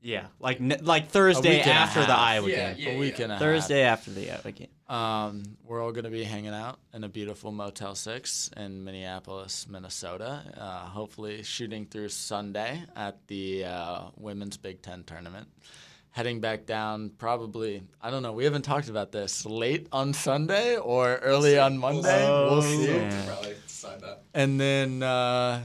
Yeah, 0.00 0.26
like 0.38 0.58
like 0.82 1.08
Thursday 1.08 1.56
week 1.56 1.66
and 1.66 1.70
a 1.78 1.80
after 1.80 2.00
the 2.00 2.06
half. 2.08 2.18
Iowa 2.18 2.48
Yeah, 2.50 2.72
game. 2.74 2.96
a 2.96 2.98
week 2.98 3.18
and 3.20 3.32
a 3.32 3.36
half. 3.36 3.40
Thursday 3.42 3.82
after 3.84 4.10
the 4.10 4.30
Iowa 4.32 4.52
game. 4.52 4.68
Um, 4.86 5.42
we're 5.64 5.82
all 5.82 5.92
going 5.92 6.04
to 6.04 6.10
be 6.10 6.24
hanging 6.24 6.52
out 6.52 6.78
in 6.92 7.04
a 7.04 7.08
beautiful 7.08 7.50
Motel 7.52 7.94
6 7.94 8.50
in 8.58 8.84
Minneapolis, 8.84 9.66
Minnesota. 9.66 10.42
Uh, 10.54 10.80
hopefully, 10.90 11.42
shooting 11.42 11.86
through 11.86 12.10
Sunday 12.10 12.82
at 12.94 13.26
the 13.28 13.64
uh, 13.64 14.02
Women's 14.18 14.58
Big 14.58 14.82
Ten 14.82 15.04
tournament. 15.04 15.48
Heading 16.14 16.38
back 16.38 16.64
down, 16.64 17.10
probably, 17.18 17.82
I 18.00 18.08
don't 18.08 18.22
know, 18.22 18.32
we 18.32 18.44
haven't 18.44 18.62
talked 18.62 18.88
about 18.88 19.10
this, 19.10 19.44
late 19.44 19.88
on 19.90 20.12
Sunday 20.12 20.76
or 20.76 21.16
early 21.16 21.58
on 21.58 21.76
Monday. 21.76 22.24
Oh, 22.24 22.52
we'll 22.52 22.62
see. 22.62 22.86
man. 22.86 23.26
Probably 23.26 23.56
decide 23.66 24.00
that. 24.00 24.22
And 24.32 24.60
then 24.60 25.02
uh, 25.02 25.62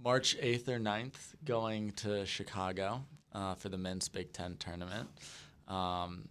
March 0.00 0.36
8th 0.40 0.68
or 0.68 0.78
9th, 0.78 1.34
going 1.44 1.90
to 1.96 2.24
Chicago 2.24 3.04
uh, 3.32 3.56
for 3.56 3.68
the 3.68 3.78
men's 3.78 4.08
Big 4.08 4.32
Ten 4.32 4.56
tournament. 4.58 5.08
Um, 5.66 6.28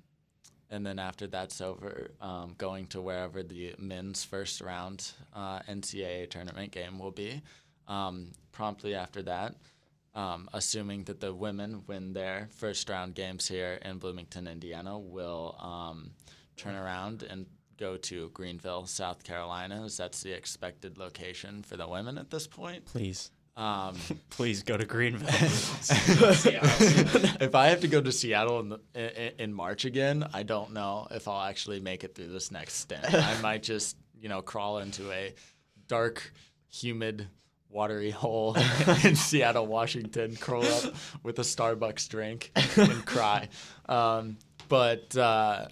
and 0.69 0.85
then 0.85 0.97
after 0.97 1.27
that's 1.27 1.59
over, 1.59 2.11
um, 2.21 2.55
going 2.57 2.87
to 2.87 3.01
wherever 3.01 3.43
the 3.43 3.75
men's 3.77 4.23
first 4.23 4.61
round 4.61 5.11
uh, 5.33 5.59
NCAA 5.63 6.29
tournament 6.29 6.71
game 6.71 6.97
will 6.97 7.11
be. 7.11 7.41
Um, 7.89 8.31
promptly 8.53 8.95
after 8.95 9.21
that, 9.23 9.55
um, 10.19 10.49
assuming 10.51 11.05
that 11.05 11.21
the 11.21 11.33
women 11.33 11.83
win 11.87 12.11
their 12.11 12.49
first 12.51 12.89
round 12.89 13.15
games 13.15 13.47
here 13.47 13.79
in 13.83 13.99
Bloomington, 13.99 14.47
Indiana, 14.47 14.99
will 14.99 15.55
um, 15.59 16.11
turn 16.57 16.75
around 16.75 17.23
and 17.23 17.45
go 17.77 17.95
to 17.95 18.29
Greenville, 18.31 18.85
South 18.85 19.23
Carolina, 19.23 19.85
as 19.85 19.95
that's 19.95 20.21
the 20.21 20.33
expected 20.33 20.97
location 20.97 21.63
for 21.63 21.77
the 21.77 21.87
women 21.87 22.17
at 22.17 22.29
this 22.29 22.47
point. 22.47 22.83
Please, 22.85 23.31
Um, 23.55 23.95
please 24.29 24.61
go 24.61 24.75
to 24.75 24.85
Greenville. 24.85 25.29
if 27.39 27.55
I 27.55 27.67
have 27.67 27.79
to 27.79 27.87
go 27.87 28.01
to 28.01 28.11
Seattle 28.11 28.59
in, 28.59 28.69
the, 28.69 28.79
in, 28.93 29.45
in 29.45 29.53
March 29.53 29.85
again, 29.85 30.27
I 30.33 30.43
don't 30.43 30.73
know 30.73 31.07
if 31.11 31.29
I'll 31.29 31.47
actually 31.47 31.79
make 31.79 32.03
it 32.03 32.13
through 32.13 32.27
this 32.27 32.51
next 32.51 32.73
stint. 32.73 33.13
I 33.13 33.39
might 33.41 33.63
just, 33.63 33.95
you 34.19 34.27
know, 34.27 34.41
crawl 34.41 34.79
into 34.79 35.09
a 35.13 35.33
dark, 35.87 36.33
humid 36.67 37.29
watery 37.69 38.11
hole 38.11 38.55
in 39.03 39.15
Seattle, 39.15 39.67
Washington, 39.67 40.35
curl 40.35 40.65
up 40.65 40.93
with 41.23 41.39
a 41.39 41.43
Starbucks 41.43 42.09
drink 42.09 42.51
and 42.55 43.05
cry. 43.05 43.49
Um, 43.87 44.37
but 44.67 45.17
uh, 45.17 45.65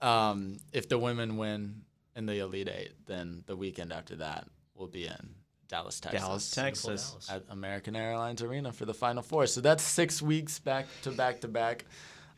um, 0.00 0.56
if 0.72 0.88
the 0.88 0.98
women 0.98 1.36
win 1.36 1.82
in 2.16 2.24
the 2.24 2.38
Elite 2.38 2.68
Eight, 2.68 2.92
then 3.04 3.44
the 3.44 3.54
weekend 3.54 3.92
after 3.92 4.16
that 4.16 4.48
will 4.74 4.86
be 4.86 5.04
in 5.04 5.34
Dallas, 5.68 6.00
Texas. 6.00 6.20
Dallas, 6.22 6.50
Texas. 6.50 7.10
Dallas. 7.10 7.30
At 7.30 7.44
American 7.50 7.94
Airlines 7.94 8.42
Arena 8.42 8.72
for 8.72 8.86
the 8.86 8.94
Final 8.94 9.22
Four. 9.22 9.46
So 9.46 9.60
that's 9.60 9.82
six 9.82 10.22
weeks 10.22 10.58
back 10.58 10.86
to 11.02 11.10
back 11.10 11.40
to 11.42 11.48
back. 11.48 11.84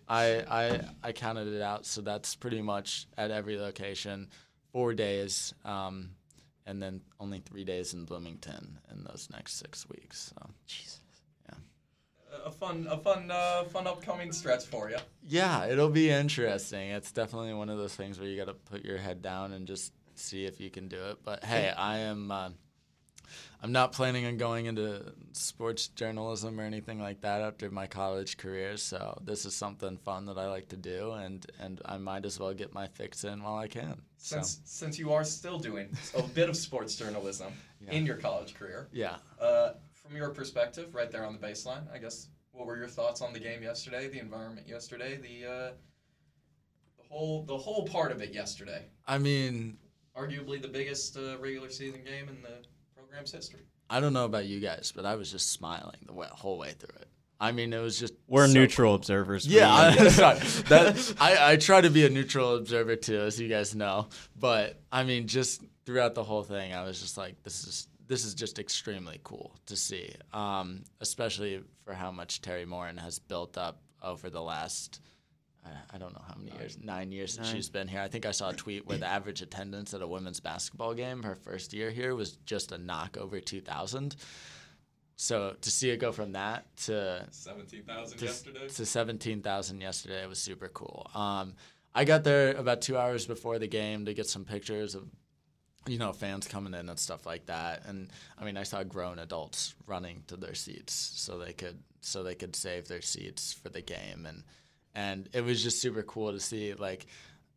I, 0.09 0.44
I 0.50 0.80
I 1.02 1.12
counted 1.12 1.48
it 1.48 1.62
out, 1.62 1.87
so 1.87 2.00
that's 2.00 2.35
pretty 2.35 2.61
much 2.61 3.07
at 3.16 3.30
every 3.30 3.57
location, 3.57 4.28
four 4.72 4.94
days, 4.94 5.54
um, 5.64 6.11
and 6.66 6.83
then 6.83 7.00
only 7.20 7.40
three 7.40 7.64
days 7.64 7.94
in 7.94 8.05
Bloomington 8.05 8.79
in 8.90 9.05
those 9.05 9.29
next 9.31 9.59
six 9.59 9.88
weeks. 9.88 10.33
So. 10.35 10.50
Jesus. 10.66 11.00
yeah, 11.48 11.57
a 12.44 12.50
fun, 12.50 12.87
a 12.90 12.96
fun, 12.96 13.31
uh, 13.31 13.64
fun 13.64 13.87
upcoming 13.87 14.33
stretch 14.33 14.64
for 14.64 14.90
you. 14.90 14.98
Yeah, 15.22 15.66
it'll 15.66 15.90
be 15.90 16.11
interesting. 16.11 16.90
It's 16.90 17.12
definitely 17.12 17.55
one 17.55 17.68
of 17.68 17.79
those 17.79 17.94
things 17.94 18.18
where 18.18 18.29
you 18.29 18.37
got 18.37 18.46
to 18.46 18.55
put 18.55 18.85
your 18.85 18.98
head 18.98 19.22
down 19.22 19.53
and 19.53 19.66
just 19.66 19.92
see 20.14 20.46
if 20.46 20.61
you 20.61 20.70
can 20.70 20.88
do 20.88 21.03
it. 21.11 21.18
But 21.24 21.44
hey, 21.44 21.70
I 21.77 21.98
am. 21.98 22.31
Uh, 22.31 22.50
I'm 23.62 23.72
not 23.72 23.92
planning 23.92 24.26
on 24.26 24.36
going 24.36 24.66
into 24.66 25.12
sports 25.32 25.88
journalism 25.88 26.60
or 26.60 26.64
anything 26.64 27.00
like 27.00 27.20
that 27.22 27.40
after 27.40 27.70
my 27.70 27.86
college 27.86 28.36
career. 28.36 28.76
So 28.76 29.18
this 29.24 29.46
is 29.46 29.54
something 29.54 29.96
fun 29.96 30.26
that 30.26 30.36
I 30.38 30.48
like 30.48 30.68
to 30.68 30.76
do, 30.76 31.12
and 31.12 31.46
and 31.58 31.80
I 31.84 31.98
might 31.98 32.24
as 32.24 32.38
well 32.38 32.52
get 32.52 32.74
my 32.74 32.86
fix 32.86 33.24
in 33.24 33.42
while 33.42 33.56
I 33.56 33.68
can. 33.68 34.02
So 34.18 34.36
Since 34.36 34.60
since 34.64 34.98
you 34.98 35.12
are 35.12 35.24
still 35.24 35.58
doing 35.58 35.88
a 36.16 36.22
bit 36.22 36.48
of 36.48 36.56
sports 36.56 36.96
journalism 36.96 37.52
in 37.88 38.04
your 38.06 38.16
college 38.16 38.54
career, 38.54 38.88
yeah. 38.92 39.16
uh, 39.40 39.72
from 39.92 40.16
your 40.16 40.30
perspective, 40.30 40.94
right 40.94 41.10
there 41.10 41.24
on 41.24 41.32
the 41.32 41.38
baseline, 41.38 41.92
I 41.92 41.98
guess, 41.98 42.28
what 42.52 42.66
were 42.66 42.76
your 42.76 42.88
thoughts 42.88 43.20
on 43.22 43.32
the 43.32 43.40
game 43.40 43.62
yesterday, 43.62 44.08
the 44.08 44.20
environment 44.20 44.68
yesterday, 44.68 45.16
the 45.16 45.50
uh, 45.50 45.70
the 46.98 47.04
whole 47.08 47.44
the 47.44 47.56
whole 47.56 47.86
part 47.86 48.12
of 48.12 48.20
it 48.20 48.32
yesterday? 48.32 48.86
I 49.06 49.18
mean, 49.18 49.78
Arguably 50.16 50.62
the 50.62 50.68
biggest 50.68 51.16
uh, 51.16 51.36
regular 51.38 51.68
season 51.70 52.04
game 52.04 52.28
in 52.28 52.40
the 52.40 52.62
program's 53.14 53.33
history. 53.33 53.61
I 53.88 54.00
don't 54.00 54.12
know 54.12 54.24
about 54.24 54.46
you 54.46 54.61
guys, 54.61 54.92
but 54.94 55.07
I 55.07 55.14
was 55.14 55.31
just 55.31 55.53
smiling 55.53 55.96
the 56.07 56.12
way, 56.12 56.27
whole 56.31 56.59
way 56.59 56.72
through 56.72 56.96
it. 57.00 57.09
I 57.40 57.53
mean, 57.53 57.72
it 57.72 57.79
was 57.81 57.98
just 57.98 58.14
We're 58.27 58.46
so 58.46 58.53
neutral 58.53 58.90
cool. 58.90 58.94
observers. 58.96 59.46
Yeah, 59.46 59.92
you. 59.92 60.00
I, 60.07 60.09
sorry. 60.09 60.38
That, 60.68 61.14
I, 61.20 61.53
I 61.53 61.57
try 61.57 61.81
to 61.81 61.90
be 61.90 62.07
a 62.07 62.11
neutral 62.11 62.57
observer 62.57 62.96
too, 62.96 63.20
as 63.20 63.40
you 63.40 63.48
guys 63.48 63.74
know. 63.74 64.09
But 64.38 64.81
I 64.90 65.05
mean, 65.05 65.27
just 65.27 65.62
throughout 65.85 66.14
the 66.14 66.24
whole 66.24 66.42
thing, 66.42 66.72
I 66.72 66.85
was 66.85 67.00
just 67.00 67.16
like, 67.16 67.42
this 67.42 67.64
is 67.66 67.88
this 68.07 68.24
is 68.24 68.35
just 68.35 68.59
extremely 68.59 69.20
cool 69.24 69.57
to 69.66 69.77
see, 69.77 70.14
um, 70.33 70.85
especially 71.00 71.62
for 71.85 71.92
how 71.92 72.11
much 72.11 72.40
Teri 72.40 72.66
Moren 72.66 72.96
has 72.96 73.18
built 73.18 73.59
up 73.59 73.81
over 74.03 74.31
the 74.31 74.42
last. 74.42 75.00
I- 75.64 75.70
I 75.94 75.98
don't 75.98 76.12
know 76.12 76.22
how 76.27 76.35
many 76.37 76.50
years, 76.59 76.77
nine 76.83 77.11
years 77.12 77.35
since 77.35 77.48
she's 77.50 77.68
been 77.68 77.88
here. 77.88 78.00
I 78.00 78.09
think 78.09 78.27
I 78.27 78.33
saw 78.33 78.50
a 78.50 78.55
tweet 78.55 78.87
where 78.87 78.98
the 78.98 79.07
average 79.07 79.40
attendance 79.42 79.94
at 79.94 80.03
a 80.03 80.07
women's 80.07 80.40
basketball 80.40 80.92
game 80.94 81.22
her 81.22 81.35
first 81.35 81.72
year 81.72 81.90
here 81.90 82.14
was 82.14 82.33
just 82.44 82.72
a 82.72 82.79
knock 82.79 83.16
over 83.16 83.40
2,000. 83.40 84.16
So 85.16 85.55
to 85.61 85.70
see 85.70 85.90
it 85.90 85.98
go 85.98 86.11
from 86.12 86.33
that 86.33 86.77
to 86.79 87.24
Seventeen 87.31 87.85
thousand 87.85 88.18
to, 88.18 88.24
yesterday. 88.24 88.68
to 88.68 88.85
17,000 88.87 89.81
yesterday 89.81 90.27
was 90.27 90.38
super 90.40 90.68
cool. 90.68 91.09
Um, 91.14 91.55
I 91.94 92.05
got 92.05 92.24
there 92.24 92.55
about 92.57 92.83
two 92.83 92.98
hours 92.98 93.24
before 93.24 93.59
the 93.61 93.68
game 93.68 94.07
to 94.07 94.14
get 94.14 94.27
some 94.27 94.44
pictures 94.44 94.96
of, 94.96 95.05
you 95.87 95.98
know, 95.98 96.12
fans 96.12 96.48
coming 96.48 96.74
in 96.74 96.88
and 96.88 96.98
stuff 96.98 97.27
like 97.27 97.46
that. 97.46 97.85
And 97.87 98.11
I 98.37 98.44
mean, 98.44 98.57
I 98.57 98.64
saw 98.64 98.83
grown 98.83 99.20
adults 99.20 99.74
running 99.87 100.24
to 100.27 100.37
their 100.37 100.55
seats 100.55 100.92
so 100.92 101.38
they 101.38 101.53
could 101.53 101.79
so 102.00 102.22
they 102.24 102.35
could 102.35 102.57
save 102.57 102.88
their 102.88 103.00
seats 103.00 103.53
for 103.53 103.68
the 103.68 103.81
game. 103.83 104.27
And 104.27 104.42
and 104.94 105.28
it 105.33 105.42
was 105.44 105.62
just 105.62 105.80
super 105.80 106.02
cool 106.02 106.33
to 106.33 106.40
see 106.40 106.74
like 106.74 107.07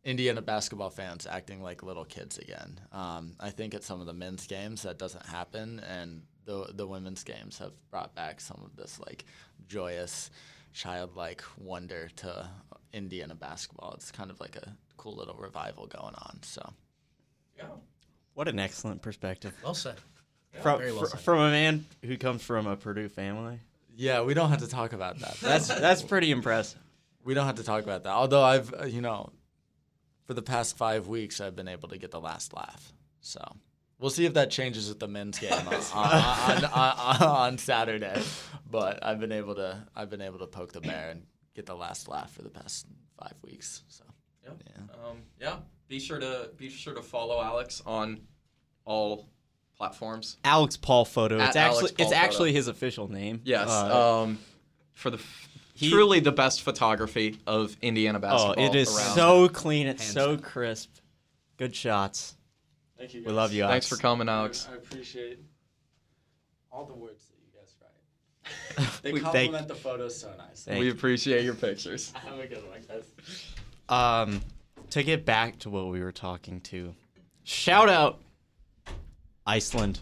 Indiana 0.04 0.40
basketball 0.42 0.90
fans 0.90 1.26
acting 1.26 1.62
like 1.62 1.82
little 1.82 2.04
kids 2.04 2.38
again. 2.38 2.80
Um, 2.92 3.34
I 3.40 3.50
think 3.50 3.74
at 3.74 3.82
some 3.84 4.00
of 4.00 4.06
the 4.06 4.12
men's 4.12 4.46
games 4.46 4.82
that 4.82 4.98
doesn't 4.98 5.26
happen, 5.26 5.80
and 5.80 6.22
the 6.44 6.70
the 6.74 6.86
women's 6.86 7.24
games 7.24 7.58
have 7.58 7.72
brought 7.90 8.14
back 8.14 8.40
some 8.40 8.60
of 8.64 8.74
this 8.76 8.98
like 9.00 9.24
joyous, 9.68 10.30
childlike 10.72 11.42
wonder 11.58 12.08
to 12.16 12.48
Indiana 12.92 13.34
basketball. 13.34 13.92
It's 13.94 14.10
kind 14.10 14.30
of 14.30 14.40
like 14.40 14.56
a 14.56 14.72
cool 14.96 15.14
little 15.16 15.34
revival 15.36 15.86
going 15.86 16.14
on. 16.14 16.38
So 16.42 16.72
Yeah. 17.56 17.64
What 18.34 18.48
an 18.48 18.58
excellent 18.58 19.02
perspective 19.02 19.52
Well 19.64 19.74
said. 19.74 19.96
from 20.62 20.80
well 20.80 21.00
fr- 21.00 21.06
said. 21.06 21.20
from 21.20 21.38
a 21.40 21.50
man 21.50 21.84
who 22.04 22.16
comes 22.16 22.42
from 22.42 22.66
a 22.66 22.76
Purdue 22.76 23.08
family. 23.08 23.60
yeah, 23.96 24.22
we 24.22 24.32
don't 24.32 24.48
have 24.50 24.60
to 24.60 24.68
talk 24.68 24.92
about 24.92 25.18
that. 25.18 25.36
That's 25.40 25.68
that's 25.68 26.02
pretty 26.02 26.30
impressive. 26.30 26.80
We 27.24 27.34
don't 27.34 27.46
have 27.46 27.56
to 27.56 27.64
talk 27.64 27.82
about 27.84 28.04
that. 28.04 28.12
Although 28.12 28.42
I've 28.42 28.72
uh, 28.74 28.84
you 28.86 29.00
know, 29.00 29.30
for 30.26 30.34
the 30.34 30.42
past 30.42 30.76
five 30.76 31.06
weeks 31.08 31.40
I've 31.40 31.56
been 31.56 31.68
able 31.68 31.88
to 31.88 31.98
get 31.98 32.10
the 32.10 32.20
last 32.20 32.52
laugh. 32.54 32.92
So. 33.20 33.40
We'll 34.00 34.10
see 34.10 34.26
if 34.26 34.34
that 34.34 34.52
changes 34.52 34.88
with 34.88 35.00
the 35.00 35.08
men's 35.08 35.40
game 35.40 35.50
on, 35.52 35.74
on, 35.92 36.64
on, 36.66 36.70
on, 36.72 37.22
on 37.22 37.58
Saturday, 37.58 38.22
but 38.70 39.04
I've 39.04 39.18
been 39.18 39.32
able 39.32 39.56
to 39.56 39.84
I've 39.96 40.08
been 40.08 40.20
able 40.20 40.38
to 40.38 40.46
poke 40.46 40.70
the 40.72 40.80
bear 40.80 41.10
and 41.10 41.24
get 41.56 41.66
the 41.66 41.74
last 41.74 42.06
laugh 42.06 42.32
for 42.32 42.42
the 42.42 42.48
past 42.48 42.86
five 43.20 43.34
weeks. 43.42 43.82
So 43.88 44.04
Yeah. 44.44 44.50
Yeah. 44.68 45.08
Um, 45.08 45.16
yeah. 45.40 45.56
Be 45.88 45.98
sure 45.98 46.20
to 46.20 46.50
be 46.56 46.68
sure 46.70 46.94
to 46.94 47.02
follow 47.02 47.42
Alex 47.42 47.82
on 47.84 48.20
all 48.84 49.28
platforms. 49.76 50.36
Alex 50.44 50.76
Paul 50.76 51.04
photo. 51.04 51.40
At 51.40 51.48
It's 51.48 51.56
actually 51.56 51.80
Paul 51.80 52.06
it's 52.06 52.12
photo. 52.12 52.14
actually 52.14 52.52
his 52.52 52.68
official 52.68 53.10
name. 53.10 53.40
Yes. 53.42 53.68
Uh, 53.68 54.20
um, 54.22 54.38
for 54.92 55.10
the 55.10 55.18
f- 55.18 55.47
he- 55.78 55.90
truly 55.90 56.20
the 56.20 56.32
best 56.32 56.62
photography 56.62 57.38
of 57.46 57.76
Indiana 57.82 58.18
basketball. 58.18 58.54
oh, 58.58 58.66
it 58.68 58.74
is 58.74 58.88
around. 58.96 59.14
so 59.14 59.48
clean. 59.48 59.86
It's 59.86 60.02
Hands 60.02 60.12
so 60.14 60.34
down. 60.36 60.42
crisp. 60.44 60.90
Good 61.56 61.74
shots. 61.74 62.36
thank 62.98 63.14
you. 63.14 63.22
We 63.24 63.32
love 63.32 63.52
you, 63.52 63.64
Thanks 63.64 63.88
for 63.88 63.96
coming, 63.96 64.28
Alex. 64.28 64.68
I 64.70 64.76
appreciate 64.76 65.38
all 66.72 66.84
the 66.84 66.94
words 66.94 67.24
that 67.28 67.36
you 67.40 67.58
guys 67.58 67.74
write. 67.80 68.88
They 69.02 69.12
We 69.12 69.20
compliment 69.20 69.54
thank- 69.56 69.68
the 69.68 69.74
photos 69.74 70.18
so 70.20 70.32
nice. 70.36 70.64
Thank 70.64 70.80
we 70.80 70.90
appreciate 70.90 71.44
your 71.44 71.54
pictures. 71.54 72.12
Have 72.26 72.38
a 72.38 72.46
good 72.46 72.62
one, 72.68 72.80
guys. 72.88 73.04
Um, 73.88 74.40
to 74.90 75.02
get 75.02 75.24
back 75.24 75.58
to 75.60 75.70
what 75.70 75.88
we 75.88 76.00
were 76.00 76.12
talking 76.12 76.60
to, 76.62 76.94
shout 77.44 77.88
out 77.88 78.20
Iceland. 79.46 80.00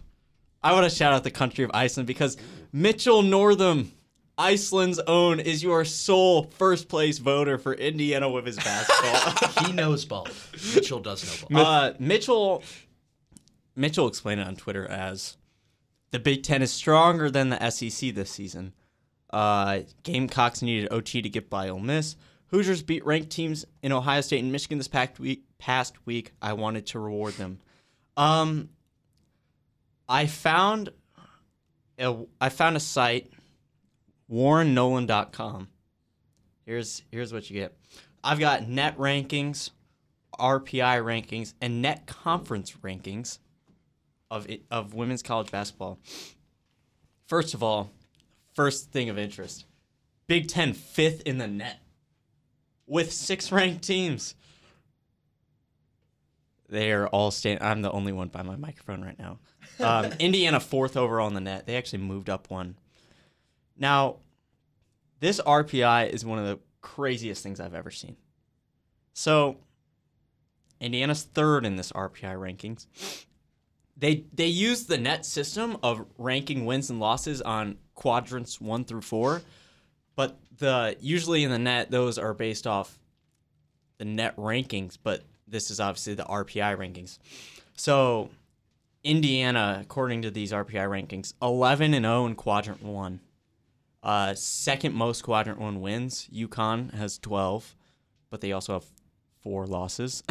I 0.63 0.73
want 0.73 0.91
to 0.91 0.95
shout 0.95 1.13
out 1.13 1.23
the 1.25 1.31
country 1.31 1.65
of 1.65 1.71
Iceland 1.73 2.07
because 2.07 2.37
Mitchell 2.73 3.23
Northam, 3.23 3.93
Iceland's 4.39 4.99
own, 4.99 5.41
is 5.41 5.63
your 5.63 5.85
sole 5.85 6.45
first 6.59 6.89
place 6.89 7.19
voter 7.19 7.57
for 7.59 7.73
Indiana 7.75 8.29
women's 8.29 8.57
basketball. 8.57 9.67
He 9.67 9.73
knows 9.73 10.05
ball. 10.05 10.29
Mitchell 10.75 11.01
does 11.01 11.25
know 11.25 11.49
ball. 11.49 11.67
uh, 11.67 11.93
Mitchell, 11.99 12.63
Mitchell 13.75 14.07
explained 14.07 14.41
it 14.41 14.47
on 14.47 14.55
Twitter 14.57 14.87
as 14.87 15.37
the 16.11 16.19
Big 16.19 16.43
Ten 16.43 16.61
is 16.63 16.71
stronger 16.73 17.31
than 17.31 17.49
the 17.49 17.71
SEC 17.71 18.15
this 18.15 18.31
season. 18.31 18.75
Uh, 19.31 19.81
Gamecocks 20.03 20.63
needed 20.63 20.89
OT 20.93 21.23
to 21.23 21.29
get 21.29 21.49
by 21.51 21.69
Ole 21.69 21.81
Miss. 21.81 22.17
Hoosiers 22.49 22.83
beat 22.83 23.05
ranked 23.05 23.31
teams 23.31 23.65
in 23.83 23.91
Ohio 23.93 24.21
State 24.21 24.43
and 24.43 24.53
Michigan 24.53 24.79
this 24.79 24.89
past 24.89 25.19
week. 25.19 25.45
Past 25.59 26.07
week, 26.07 26.33
I 26.41 26.53
wanted 26.53 26.87
to 26.89 26.99
reward 26.99 27.35
them. 27.35 27.59
Um, 28.17 28.69
I 30.09 30.27
found 30.27 30.91
a, 31.99 32.15
I 32.41 32.51
found 32.51 32.77
a 32.77 32.81
site, 32.81 33.33
WarrenNolan.com. 34.31 35.69
Here's 36.65 37.03
here's 37.11 37.33
what 37.33 37.49
you 37.49 37.61
get. 37.61 37.77
I've 38.25 38.41
got 38.41 38.69
net 38.69 38.99
rankings, 38.99 39.71
RPI 40.39 41.03
rankings, 41.03 41.55
and 41.61 41.81
net 41.81 42.07
conference 42.07 42.73
rankings 42.83 43.39
of 44.31 44.49
it, 44.51 44.63
of 44.71 44.95
women's 44.95 45.23
college 45.23 45.51
basketball. 45.51 46.01
First 47.27 47.55
of 47.55 47.63
all, 47.63 47.93
first 48.55 48.91
thing 48.91 49.09
of 49.09 49.19
interest, 49.19 49.65
Big 50.27 50.49
Ten 50.49 50.73
fifth 50.73 51.23
in 51.23 51.39
the 51.39 51.47
net 51.47 51.79
with 52.87 53.13
six 53.13 53.53
ranked 53.53 53.85
teams. 53.85 54.35
They 56.69 56.91
are 56.91 57.07
all 57.07 57.31
staying. 57.31 57.59
I'm 57.61 57.83
the 57.83 57.93
only 57.93 58.11
one 58.13 58.27
by 58.27 58.43
my 58.43 58.57
microphone 58.57 59.03
right 59.03 59.19
now. 59.19 59.39
Um, 59.79 60.07
Indiana 60.19 60.59
fourth 60.59 60.97
overall 60.97 61.29
in 61.29 61.35
the 61.35 61.41
net. 61.41 61.67
They 61.67 61.77
actually 61.77 62.01
moved 62.01 62.29
up 62.29 62.51
one. 62.51 62.77
Now, 63.79 64.17
this 65.21 65.41
RPI 65.41 66.11
is 66.11 66.25
one 66.25 66.39
of 66.39 66.47
the 66.47 66.59
craziest 66.81 67.43
things 67.43 67.61
I've 67.61 67.75
ever 67.75 67.91
seen. 67.91 68.17
So, 69.13 69.59
Indiana's 70.81 71.23
third 71.23 71.65
in 71.65 71.77
this 71.77 71.93
RPI 71.93 72.37
rankings. 72.37 72.87
They 73.97 74.25
they 74.35 74.47
use 74.47 74.85
the 74.85 74.99
net 74.99 75.25
system 75.25 75.79
of 75.83 76.05
ranking 76.19 76.67
wins 76.67 76.91
and 76.91 77.01
losses 77.01 77.41
on 77.41 77.79
quadrants 77.95 78.61
one 78.61 78.85
through 78.85 79.01
four, 79.01 79.41
but 80.17 80.39
the 80.59 80.97
usually 81.01 81.45
in 81.45 81.51
the 81.51 81.59
net 81.59 81.91
those 81.91 82.19
are 82.19 82.35
based 82.35 82.67
off 82.67 82.99
the 83.97 84.05
net 84.05 84.37
rankings, 84.37 84.99
but 85.03 85.23
this 85.49 85.71
is 85.71 85.81
obviously 85.81 86.15
the 86.15 86.25
RPI 86.25 86.77
rankings. 86.77 87.19
So 87.75 88.31
Indiana, 89.03 89.79
according 89.81 90.23
to 90.23 90.31
these 90.31 90.53
RPI 90.53 90.89
rankings, 90.89 91.33
11 91.41 91.95
and 91.95 92.05
0 92.05 92.27
in 92.27 92.35
quadrant 92.35 92.83
one. 92.83 93.21
Uh, 94.07 94.37
second 94.37 94.95
most 94.95 95.23
quadrant 95.23 95.59
one 95.59 95.81
wins. 95.81 96.29
UConn 96.33 96.95
has 96.95 97.19
12, 97.19 97.75
but 98.31 98.41
they 98.41 98.53
also 98.53 98.75
have 98.75 98.85
four 99.41 99.67
losses. 99.67 100.23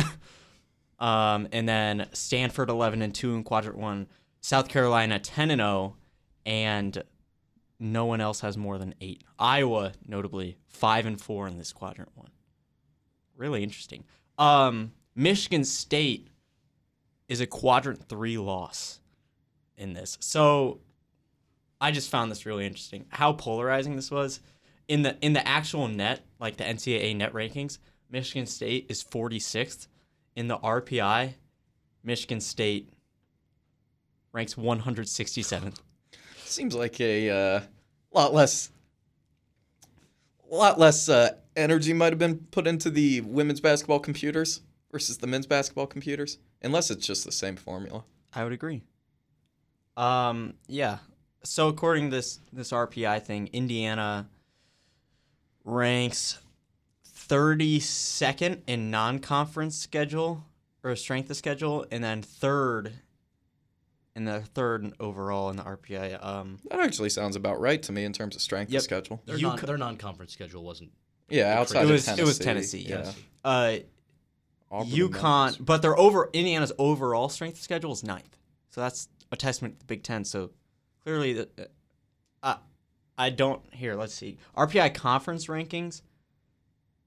um, 1.00 1.50
and 1.52 1.68
then 1.68 2.08
Stanford 2.14 2.70
11 2.70 3.02
and 3.02 3.14
2 3.14 3.36
in 3.36 3.44
quadrant 3.44 3.78
one. 3.78 4.08
South 4.40 4.70
Carolina 4.70 5.20
10 5.20 5.52
and 5.52 5.60
0, 5.60 5.98
and 6.46 7.04
no 7.78 8.06
one 8.06 8.22
else 8.22 8.40
has 8.40 8.56
more 8.56 8.78
than 8.78 8.96
eight. 9.02 9.26
Iowa, 9.38 9.92
notably, 10.08 10.56
five 10.70 11.06
and 11.06 11.20
four 11.20 11.46
in 11.46 11.58
this 11.58 11.74
quadrant 11.74 12.12
one. 12.16 12.32
Really 13.36 13.62
interesting. 13.62 14.06
Um, 14.38 14.94
Michigan 15.16 15.66
State 15.66 16.30
is 17.28 17.42
a 17.42 17.46
quadrant 17.46 18.08
three 18.08 18.38
loss 18.38 19.02
in 19.76 19.92
this. 19.92 20.18
So 20.22 20.80
I 21.86 21.92
just 21.92 22.10
found 22.10 22.32
this 22.32 22.48
really 22.48 22.66
interesting. 22.66 23.06
How 23.10 23.34
polarizing 23.34 23.96
this 23.96 24.10
was. 24.10 24.40
In 24.88 25.04
the 25.04 25.18
in 25.22 25.34
the 25.34 25.48
actual 25.48 25.88
net, 25.88 26.22
like 26.40 26.58
the 26.58 26.64
NCAA 26.64 27.16
net 27.16 27.32
rankings, 27.32 27.78
Michigan 28.10 28.48
State 28.48 28.88
is 28.90 29.04
46th. 29.04 29.88
In 30.36 30.48
the 30.48 30.58
RPI, 30.58 31.36
Michigan 32.04 32.42
State 32.42 32.90
ranks 34.32 34.56
167th. 34.56 35.76
Seems 36.44 36.74
like 36.74 37.00
a 37.00 37.30
uh, 37.30 37.60
lot 38.12 38.34
less, 38.34 38.72
a 40.52 40.56
lot 40.56 40.80
less 40.80 41.08
uh, 41.08 41.36
energy 41.56 41.94
might 41.94 42.12
have 42.14 42.20
been 42.20 42.40
put 42.50 42.66
into 42.66 42.90
the 42.90 43.22
women's 43.22 43.62
basketball 43.62 44.00
computers 44.00 44.62
versus 44.92 45.20
the 45.20 45.28
men's 45.28 45.46
basketball 45.46 45.86
computers, 45.86 46.40
unless 46.64 46.90
it's 46.90 47.06
just 47.06 47.26
the 47.26 47.32
same 47.32 47.56
formula. 47.56 48.04
I 48.34 48.44
would 48.44 48.54
agree. 48.54 48.82
Um, 49.96 50.56
yeah. 50.68 50.98
So 51.46 51.68
according 51.68 52.10
to 52.10 52.16
this 52.16 52.40
this 52.52 52.72
RPI 52.72 53.22
thing, 53.24 53.50
Indiana 53.54 54.28
ranks 55.64 56.40
32nd 57.28 58.62
in 58.68 58.92
non-conference 58.92 59.76
schedule 59.78 60.44
or 60.84 60.96
strength 60.96 61.30
of 61.30 61.38
schedule, 61.38 61.86
and 61.92 62.04
then 62.04 62.22
third 62.22 62.94
in 64.16 64.26
the 64.26 64.42
third 64.42 64.94
overall 65.00 65.50
in 65.50 65.58
the 65.58 65.64
RPI. 65.64 66.24
Um, 66.24 66.60
That 66.70 66.80
actually 66.80 67.10
sounds 67.10 67.36
about 67.36 67.60
right 67.60 67.82
to 67.84 67.92
me 67.92 68.06
in 68.06 68.14
terms 68.14 68.36
of 68.36 68.42
strength 68.42 68.72
Yep. 68.72 68.80
of 68.80 68.84
schedule. 68.84 69.22
Their, 69.26 69.38
You 69.38 69.48
non, 69.48 69.58
co- 69.58 69.66
their 69.68 69.78
non-conference 69.78 70.32
schedule 70.32 70.64
wasn't. 70.64 70.92
Yeah, 71.30 71.60
outside 71.60 71.82
it 71.82 71.86
of 71.86 71.90
was 71.92 72.06
Tennessee. 72.06 72.22
it 72.22 72.26
was 72.26 72.40
Tennessee. 72.40 72.80
Yeah. 72.88 72.98
Yes. 73.06 73.16
Uh, 73.44 73.78
Auburn 74.72 74.88
and 74.88 74.98
UConn, 75.12 75.44
Memphis. 75.46 75.58
but 75.66 75.82
their 75.82 75.98
over 75.98 76.30
Indiana's 76.34 76.72
overall 76.78 77.28
strength 77.30 77.56
of 77.58 77.64
schedule 77.64 77.92
is 77.92 78.04
ninth. 78.04 78.38
So 78.70 78.82
that's 78.82 79.10
a 79.32 79.36
testament 79.36 79.76
to 79.76 79.80
the 79.80 79.86
Big 79.86 80.04
Ten. 80.04 80.24
So 80.24 80.52
clearly, 81.06 81.34
the, 81.34 81.50
uh, 82.44 82.58
I 83.18 83.30
don't 83.30 83.62
here. 83.74 83.96
Let's 83.96 84.14
see 84.14 84.38
RPI 84.58 84.94
conference 84.94 85.48
rankings. 85.48 86.02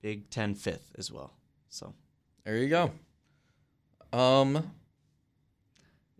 Big 0.00 0.30
Ten 0.30 0.54
fifth 0.54 0.92
as 0.96 1.12
well. 1.12 1.32
So 1.68 1.92
There 2.44 2.56
you 2.56 2.68
go. 2.68 2.92
Um. 4.12 4.72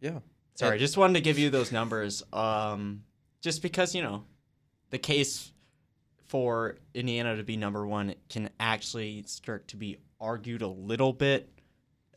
Yeah. 0.01 0.19
sorry, 0.55 0.79
just 0.79 0.97
wanted 0.97 1.15
to 1.15 1.21
give 1.21 1.39
you 1.39 1.49
those 1.51 1.73
numbers. 1.73 2.23
Um, 2.33 3.05
just 3.41 3.63
because 3.63 3.95
you 3.95 4.03
know, 4.03 4.25
the 4.91 4.99
case 4.99 5.53
for 6.27 6.77
Indiana 6.93 7.37
to 7.37 7.43
be 7.43 7.57
number 7.57 7.87
one 7.87 8.15
can 8.29 8.51
actually 8.61 9.23
start 9.27 9.69
to 9.69 9.77
be 9.77 9.97
argued 10.21 10.63
a 10.63 10.69
little 10.69 11.13
bit 11.13 11.49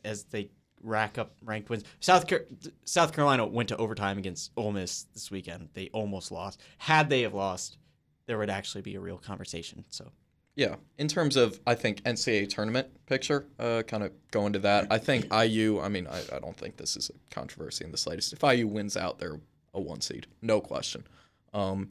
as 0.04 0.24
they 0.24 0.50
rack 0.82 1.18
up 1.18 1.34
ranked 1.44 1.70
wins. 1.70 1.84
South 2.00 2.26
Car- 2.26 2.44
South 2.84 3.12
Carolina 3.12 3.46
went 3.46 3.68
to 3.70 3.76
overtime 3.76 4.18
against 4.18 4.50
Ole 4.56 4.72
Miss 4.72 5.04
this 5.14 5.30
weekend. 5.30 5.68
They 5.74 5.88
almost 5.92 6.30
lost. 6.30 6.60
Had 6.78 7.08
they 7.08 7.22
have 7.22 7.34
lost, 7.34 7.78
there 8.26 8.38
would 8.38 8.50
actually 8.50 8.82
be 8.82 8.94
a 8.94 9.00
real 9.00 9.18
conversation. 9.18 9.84
So 9.90 10.10
Yeah, 10.56 10.76
in 10.98 11.08
terms 11.08 11.36
of 11.36 11.60
I 11.66 11.74
think 11.74 12.02
NCAA 12.02 12.48
tournament 12.48 12.88
picture, 13.06 13.46
uh, 13.58 13.82
kind 13.86 14.02
of 14.02 14.12
going 14.30 14.52
to 14.54 14.58
that. 14.60 14.86
I 14.90 14.98
think 14.98 15.32
IU. 15.32 15.80
I 15.80 15.88
mean, 15.88 16.06
I, 16.06 16.36
I 16.36 16.38
don't 16.38 16.56
think 16.56 16.76
this 16.76 16.96
is 16.96 17.10
a 17.10 17.34
controversy 17.34 17.84
in 17.84 17.90
the 17.90 17.98
slightest. 17.98 18.32
If 18.32 18.42
IU 18.42 18.66
wins 18.66 18.96
out, 18.96 19.18
they're 19.18 19.40
a 19.74 19.80
one 19.80 20.00
seed, 20.00 20.26
no 20.42 20.60
question. 20.60 21.06
Um, 21.54 21.90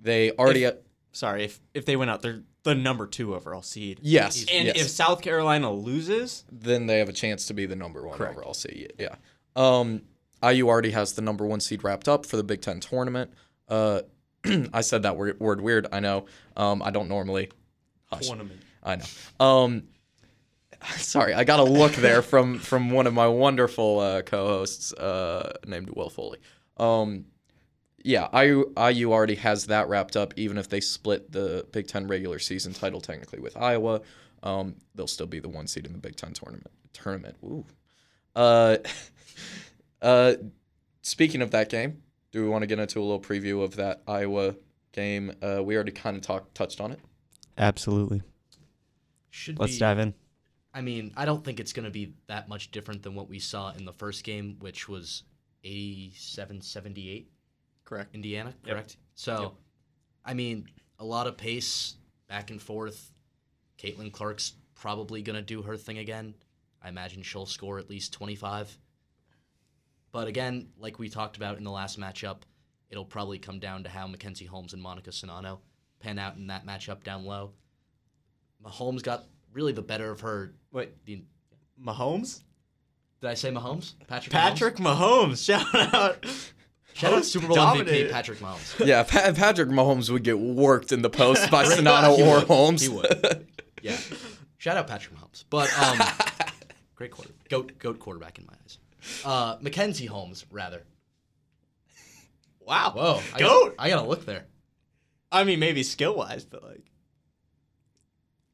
they 0.00 0.30
already. 0.32 0.70
Sorry 1.14 1.44
if 1.44 1.60
if 1.72 1.86
they 1.86 1.96
went 1.96 2.10
out, 2.10 2.20
they're 2.22 2.42
the 2.64 2.74
number 2.74 3.06
two 3.06 3.34
overall 3.34 3.62
seed. 3.62 4.00
yes, 4.02 4.44
And 4.50 4.66
yes. 4.68 4.76
if 4.80 4.88
South 4.88 5.20
Carolina 5.22 5.70
loses, 5.72 6.44
then 6.50 6.86
they 6.86 6.98
have 6.98 7.08
a 7.08 7.12
chance 7.12 7.46
to 7.46 7.54
be 7.54 7.66
the 7.66 7.76
number 7.76 8.06
one 8.06 8.16
Correct. 8.16 8.36
overall 8.36 8.54
seed. 8.54 8.92
Yeah. 8.98 9.16
Um, 9.54 10.02
IU 10.42 10.68
already 10.68 10.90
has 10.92 11.12
the 11.12 11.22
number 11.22 11.46
one 11.46 11.60
seed 11.60 11.84
wrapped 11.84 12.08
up 12.08 12.24
for 12.26 12.36
the 12.36 12.42
Big 12.44 12.60
Ten 12.62 12.80
tournament. 12.80 13.32
Uh, 13.68 14.00
I 14.72 14.80
said 14.80 15.02
that 15.02 15.16
word, 15.16 15.38
word 15.40 15.60
weird. 15.60 15.86
I 15.92 16.00
know. 16.00 16.26
Um, 16.56 16.82
I 16.82 16.90
don't 16.90 17.08
normally. 17.08 17.50
Hush. 18.06 18.26
tournament. 18.28 18.60
I 18.82 18.96
know. 18.96 19.04
Um, 19.44 19.82
sorry, 20.96 21.34
I 21.34 21.44
got 21.44 21.60
a 21.60 21.64
look 21.64 21.92
there 21.92 22.22
from 22.22 22.58
from 22.58 22.90
one 22.90 23.06
of 23.06 23.14
my 23.14 23.26
wonderful 23.28 24.00
uh, 24.00 24.22
co-hosts 24.22 24.92
uh, 24.94 25.52
named 25.66 25.90
Will 25.90 26.10
Foley. 26.10 26.38
Um, 26.78 27.26
yeah, 28.04 28.28
IU, 28.38 28.70
IU 28.78 29.12
already 29.12 29.34
has 29.36 29.66
that 29.66 29.88
wrapped 29.88 30.14
up. 30.14 30.34
Even 30.36 30.58
if 30.58 30.68
they 30.68 30.80
split 30.80 31.32
the 31.32 31.66
Big 31.72 31.88
Ten 31.88 32.06
regular 32.06 32.38
season 32.38 32.74
title 32.74 33.00
technically 33.00 33.40
with 33.40 33.56
Iowa, 33.56 34.02
um, 34.42 34.76
they'll 34.94 35.06
still 35.06 35.26
be 35.26 35.40
the 35.40 35.48
one 35.48 35.66
seed 35.66 35.86
in 35.86 35.92
the 35.92 35.98
Big 35.98 36.14
Ten 36.14 36.34
tournament. 36.34 36.70
Tournament. 36.92 37.36
Ooh. 37.42 37.64
Uh, 38.36 38.76
uh, 40.02 40.34
speaking 41.00 41.40
of 41.40 41.50
that 41.52 41.70
game, 41.70 42.02
do 42.30 42.42
we 42.42 42.48
want 42.48 42.60
to 42.62 42.66
get 42.66 42.78
into 42.78 43.00
a 43.00 43.02
little 43.02 43.20
preview 43.20 43.64
of 43.64 43.76
that 43.76 44.02
Iowa 44.06 44.54
game? 44.92 45.32
Uh, 45.42 45.62
we 45.64 45.74
already 45.74 45.92
kind 45.92 46.14
of 46.14 46.22
talked 46.22 46.54
touched 46.54 46.82
on 46.82 46.92
it. 46.92 47.00
Absolutely. 47.56 48.22
Should 49.30 49.58
Let's 49.58 49.74
be, 49.74 49.78
dive 49.78 49.98
in. 49.98 50.12
I 50.74 50.82
mean, 50.82 51.14
I 51.16 51.24
don't 51.24 51.42
think 51.42 51.58
it's 51.58 51.72
going 51.72 51.84
to 51.84 51.90
be 51.90 52.12
that 52.26 52.50
much 52.50 52.70
different 52.70 53.02
than 53.02 53.14
what 53.14 53.30
we 53.30 53.38
saw 53.38 53.72
in 53.72 53.86
the 53.86 53.92
first 53.92 54.24
game, 54.24 54.56
which 54.60 54.90
was 54.90 55.22
87 55.64 56.60
78 56.60 57.30
Correct. 57.84 58.14
Indiana, 58.14 58.54
Yep. 58.64 58.74
correct? 58.74 58.96
So, 59.14 59.56
I 60.24 60.34
mean, 60.34 60.66
a 60.98 61.04
lot 61.04 61.26
of 61.26 61.36
pace 61.36 61.96
back 62.28 62.50
and 62.50 62.60
forth. 62.60 63.12
Caitlin 63.78 64.12
Clark's 64.12 64.54
probably 64.74 65.22
going 65.22 65.36
to 65.36 65.42
do 65.42 65.62
her 65.62 65.76
thing 65.76 65.98
again. 65.98 66.34
I 66.82 66.88
imagine 66.88 67.22
she'll 67.22 67.46
score 67.46 67.78
at 67.78 67.88
least 67.90 68.12
25. 68.12 68.76
But 70.12 70.28
again, 70.28 70.68
like 70.78 70.98
we 70.98 71.08
talked 71.08 71.36
about 71.36 71.58
in 71.58 71.64
the 71.64 71.70
last 71.70 71.98
matchup, 71.98 72.42
it'll 72.90 73.04
probably 73.04 73.38
come 73.38 73.58
down 73.58 73.82
to 73.84 73.90
how 73.90 74.06
Mackenzie 74.06 74.44
Holmes 74.44 74.72
and 74.72 74.82
Monika 74.82 75.08
Czinano 75.08 75.58
pan 76.00 76.18
out 76.18 76.36
in 76.36 76.46
that 76.48 76.66
matchup 76.66 77.02
down 77.02 77.24
low. 77.24 77.52
Mahomes 78.64 79.02
got 79.02 79.24
really 79.52 79.72
the 79.72 79.82
better 79.82 80.10
of 80.10 80.20
her. 80.20 80.54
Wait, 80.72 81.04
The, 81.04 81.24
Mahomes? 81.82 82.42
did 83.20 83.30
I 83.30 83.34
say 83.34 83.50
Mahomes? 83.50 83.94
Patrick. 84.06 84.32
Patrick 84.32 84.76
Mahomes. 84.76 85.44
Shout 85.46 85.94
out. 85.94 86.24
Mahomes? 86.94 86.98
Shout 87.00 87.12
out 87.12 87.16
Host 87.18 87.32
Super 87.32 87.46
Bowl 87.48 87.56
dominated. 87.56 88.08
MVP 88.08 88.12
Patrick 88.12 88.38
Mahomes. 88.38 88.86
Yeah, 88.86 89.02
Pa- 89.02 89.32
Patrick 89.34 89.68
Mahomes 89.68 90.10
would 90.10 90.22
get 90.24 90.38
worked 90.38 90.92
in 90.92 91.02
the 91.02 91.10
post 91.10 91.50
by 91.50 91.62
Right. 91.66 91.78
Czinano 91.78 92.16
He 92.16 92.22
or 92.22 92.36
would. 92.36 92.44
Holmes. 92.46 92.82
He 92.82 92.88
would. 92.88 93.46
Yeah. 93.82 93.96
Shout 94.58 94.76
out 94.76 94.86
Patrick 94.86 95.14
Mahomes. 95.18 95.44
But 95.50 95.70
um, 95.78 95.98
great 96.94 97.10
quarter, 97.10 97.32
goat 97.50 97.78
goat 97.78 97.98
quarterback 97.98 98.38
in 98.38 98.46
my 98.46 98.54
eyes. 98.64 98.78
Uh, 99.24 99.56
Mackenzie 99.60 100.06
Holmes, 100.06 100.46
rather. 100.50 100.82
Wow. 102.60 102.92
Whoa, 102.94 103.20
I 103.34 103.38
Goat. 103.38 103.76
Gotta, 103.76 103.82
I 103.82 103.90
gotta 103.90 104.08
look 104.08 104.24
there. 104.24 104.46
I 105.30 105.44
mean, 105.44 105.58
maybe 105.58 105.82
skill 105.82 106.14
wise, 106.16 106.44
but 106.46 106.62
like, 106.62 106.84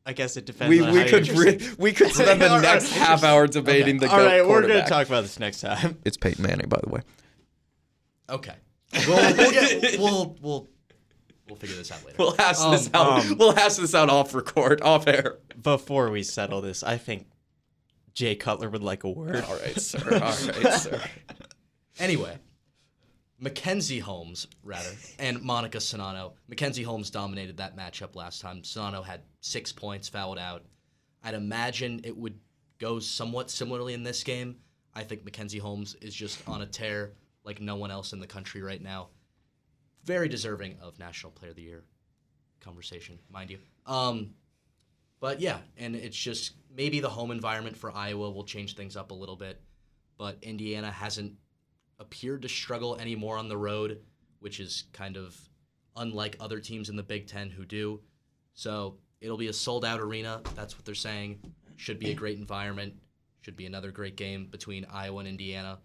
I 0.06 0.12
guess 0.14 0.36
it 0.36 0.46
depends. 0.46 0.70
we 0.70 0.80
on 0.80 0.92
we 0.92 1.00
how 1.00 1.06
could 1.08 1.28
re- 1.28 1.60
we 1.78 1.92
could 1.92 2.10
spend 2.12 2.40
the 2.40 2.58
next 2.60 2.90
half 2.92 3.22
hour 3.22 3.46
debating 3.46 3.98
the 3.98 4.08
All 4.10 4.16
goat 4.16 4.24
right, 4.26 4.48
we're 4.48 4.62
gonna 4.62 4.86
talk 4.88 5.06
about 5.06 5.20
this 5.22 5.38
next 5.38 5.60
time. 5.60 5.98
It's 6.04 6.16
Peyton 6.16 6.42
Manning, 6.42 6.68
by 6.68 6.80
the 6.82 6.88
way. 6.90 7.02
Okay. 8.30 8.54
We'll 9.06 9.16
we'll, 9.36 9.50
get, 9.52 9.98
we'll 9.98 10.36
we'll 10.40 10.68
we'll 11.48 11.56
figure 11.56 11.76
this 11.76 11.90
out 11.92 12.04
later. 12.04 12.16
We'll 12.18 12.36
hash 12.36 12.58
this 12.58 12.86
Um, 12.88 12.94
out. 12.94 13.24
um, 13.26 13.38
we'll 13.38 13.54
hash 13.54 13.76
this 13.76 13.94
out 13.94 14.08
off 14.10 14.34
record, 14.34 14.80
off 14.82 15.06
air. 15.06 15.38
Before 15.60 16.10
we 16.10 16.22
settle 16.22 16.60
this, 16.60 16.82
I 16.82 16.96
think 16.96 17.26
Jay 18.14 18.34
Cutler 18.34 18.68
would 18.70 18.82
like 18.82 19.04
a 19.04 19.10
word. 19.10 19.44
All 19.44 19.56
right, 19.56 19.80
sir. 19.80 20.00
All 20.14 20.20
right, 20.20 20.72
sir. 20.74 21.00
Anyway, 21.98 22.34
Mackenzie 23.38 23.98
Holmes, 23.98 24.46
rather, 24.64 24.88
and 25.18 25.38
Monika 25.38 25.72
Czinano. 25.76 26.32
Mackenzie 26.48 26.82
Holmes 26.82 27.10
dominated 27.10 27.58
that 27.58 27.76
matchup 27.76 28.16
last 28.16 28.40
time. 28.40 28.62
Czinano 28.62 29.04
had 29.04 29.20
six 29.42 29.70
points, 29.70 30.08
fouled 30.08 30.38
out. 30.38 30.64
I'd 31.22 31.34
imagine 31.34 32.00
it 32.04 32.16
would 32.16 32.38
go 32.78 32.98
somewhat 33.00 33.50
similarly 33.50 33.92
in 33.92 34.02
this 34.02 34.22
game. 34.24 34.56
I 34.94 35.02
think 35.04 35.24
Mackenzie 35.26 35.58
Holmes 35.58 35.94
is 36.00 36.14
just 36.14 36.38
on 36.48 36.62
a 36.62 36.66
tear 36.66 37.12
like 37.44 37.60
no 37.60 37.76
one 37.76 37.90
else 37.90 38.12
in 38.12 38.20
the 38.20 38.26
country 38.26 38.62
right 38.62 38.82
now. 38.82 39.08
Very 40.04 40.28
deserving 40.28 40.76
of 40.80 40.98
National 40.98 41.32
Player 41.32 41.50
of 41.50 41.56
the 41.56 41.62
Year 41.62 41.84
conversation, 42.60 43.18
mind 43.30 43.50
you. 43.50 43.58
Um, 43.86 44.30
but 45.20 45.40
yeah, 45.40 45.58
and 45.76 45.94
it's 45.94 46.16
just 46.16 46.54
maybe 46.74 47.00
the 47.00 47.08
home 47.08 47.30
environment 47.30 47.76
for 47.76 47.92
Iowa 47.92 48.30
will 48.30 48.44
change 48.44 48.74
things 48.74 48.96
up 48.96 49.10
a 49.10 49.14
little 49.14 49.36
bit. 49.36 49.60
But 50.16 50.38
Indiana 50.42 50.90
hasn't 50.90 51.34
appeared 51.98 52.42
to 52.42 52.48
struggle 52.48 52.96
anymore 52.96 53.36
on 53.36 53.48
the 53.48 53.56
road, 53.56 54.00
which 54.40 54.60
is 54.60 54.84
kind 54.92 55.16
of 55.16 55.36
unlike 55.96 56.36
other 56.40 56.60
teams 56.60 56.88
in 56.88 56.96
the 56.96 57.02
Big 57.02 57.26
Ten 57.26 57.50
who 57.50 57.64
do. 57.64 58.00
So 58.54 58.96
it'll 59.20 59.36
be 59.36 59.48
a 59.48 59.52
sold 59.52 59.84
out 59.84 60.00
arena. 60.00 60.40
That's 60.54 60.76
what 60.76 60.84
they're 60.84 60.94
saying. 60.94 61.40
Should 61.76 61.98
be 61.98 62.10
a 62.10 62.14
great 62.14 62.38
environment. 62.38 62.94
Should 63.42 63.56
be 63.56 63.66
another 63.66 63.90
great 63.90 64.16
game 64.16 64.46
between 64.50 64.86
Iowa 64.90 65.20
and 65.20 65.28
Indiana. 65.28 65.78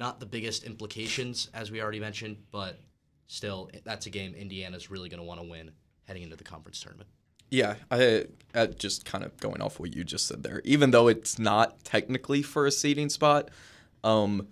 Not 0.00 0.18
the 0.18 0.26
biggest 0.26 0.64
implications, 0.64 1.50
as 1.52 1.70
we 1.70 1.82
already 1.82 2.00
mentioned, 2.00 2.38
but 2.50 2.80
still, 3.26 3.70
that's 3.84 4.06
a 4.06 4.10
game 4.10 4.34
Indiana's 4.34 4.90
really 4.90 5.10
going 5.10 5.20
to 5.20 5.26
want 5.26 5.40
to 5.40 5.46
win 5.46 5.70
heading 6.04 6.22
into 6.22 6.36
the 6.36 6.42
conference 6.42 6.80
tournament. 6.80 7.08
Yeah, 7.50 7.74
I 7.90 8.26
uh, 8.54 8.66
just 8.68 9.04
kind 9.04 9.24
of 9.24 9.36
going 9.38 9.60
off 9.60 9.78
what 9.78 9.94
you 9.94 10.02
just 10.02 10.26
said 10.26 10.42
there. 10.42 10.62
Even 10.64 10.90
though 10.90 11.08
it's 11.08 11.38
not 11.38 11.84
technically 11.84 12.40
for 12.40 12.64
a 12.64 12.70
seeding 12.70 13.10
spot, 13.10 13.50
um, 14.02 14.48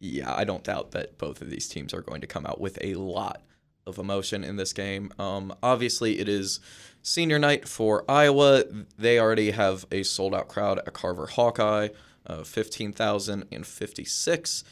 yeah, 0.00 0.32
I 0.34 0.44
don't 0.44 0.64
doubt 0.64 0.92
that 0.92 1.18
both 1.18 1.42
of 1.42 1.50
these 1.50 1.68
teams 1.68 1.92
are 1.92 2.00
going 2.00 2.22
to 2.22 2.26
come 2.26 2.46
out 2.46 2.60
with 2.60 2.78
a 2.80 2.94
lot 2.94 3.42
of 3.86 3.98
emotion 3.98 4.42
in 4.42 4.56
this 4.56 4.72
game. 4.72 5.12
Um, 5.18 5.54
obviously, 5.62 6.18
it 6.18 6.28
is 6.28 6.60
senior 7.02 7.38
night 7.38 7.68
for 7.68 8.04
Iowa. 8.08 8.64
They 8.96 9.18
already 9.18 9.50
have 9.50 9.84
a 9.90 10.02
sold 10.02 10.34
out 10.34 10.48
crowd 10.48 10.78
at 10.78 10.92
Carver 10.94 11.26
Hawkeye, 11.26 11.88
uh, 12.28 12.44
15,056. 12.44 14.64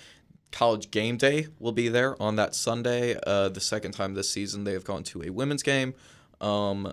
College 0.52 0.90
game 0.90 1.16
day 1.16 1.48
will 1.59 1.72
be 1.72 1.88
there 1.88 2.20
on 2.22 2.36
that 2.36 2.54
Sunday. 2.54 3.16
Uh, 3.26 3.48
the 3.48 3.61
second 3.61 3.92
time 3.92 4.14
this 4.14 4.30
season 4.30 4.64
they 4.64 4.72
have 4.72 4.84
gone 4.84 5.02
to 5.04 5.22
a 5.22 5.30
women's 5.30 5.62
game. 5.62 5.94
Um, 6.40 6.92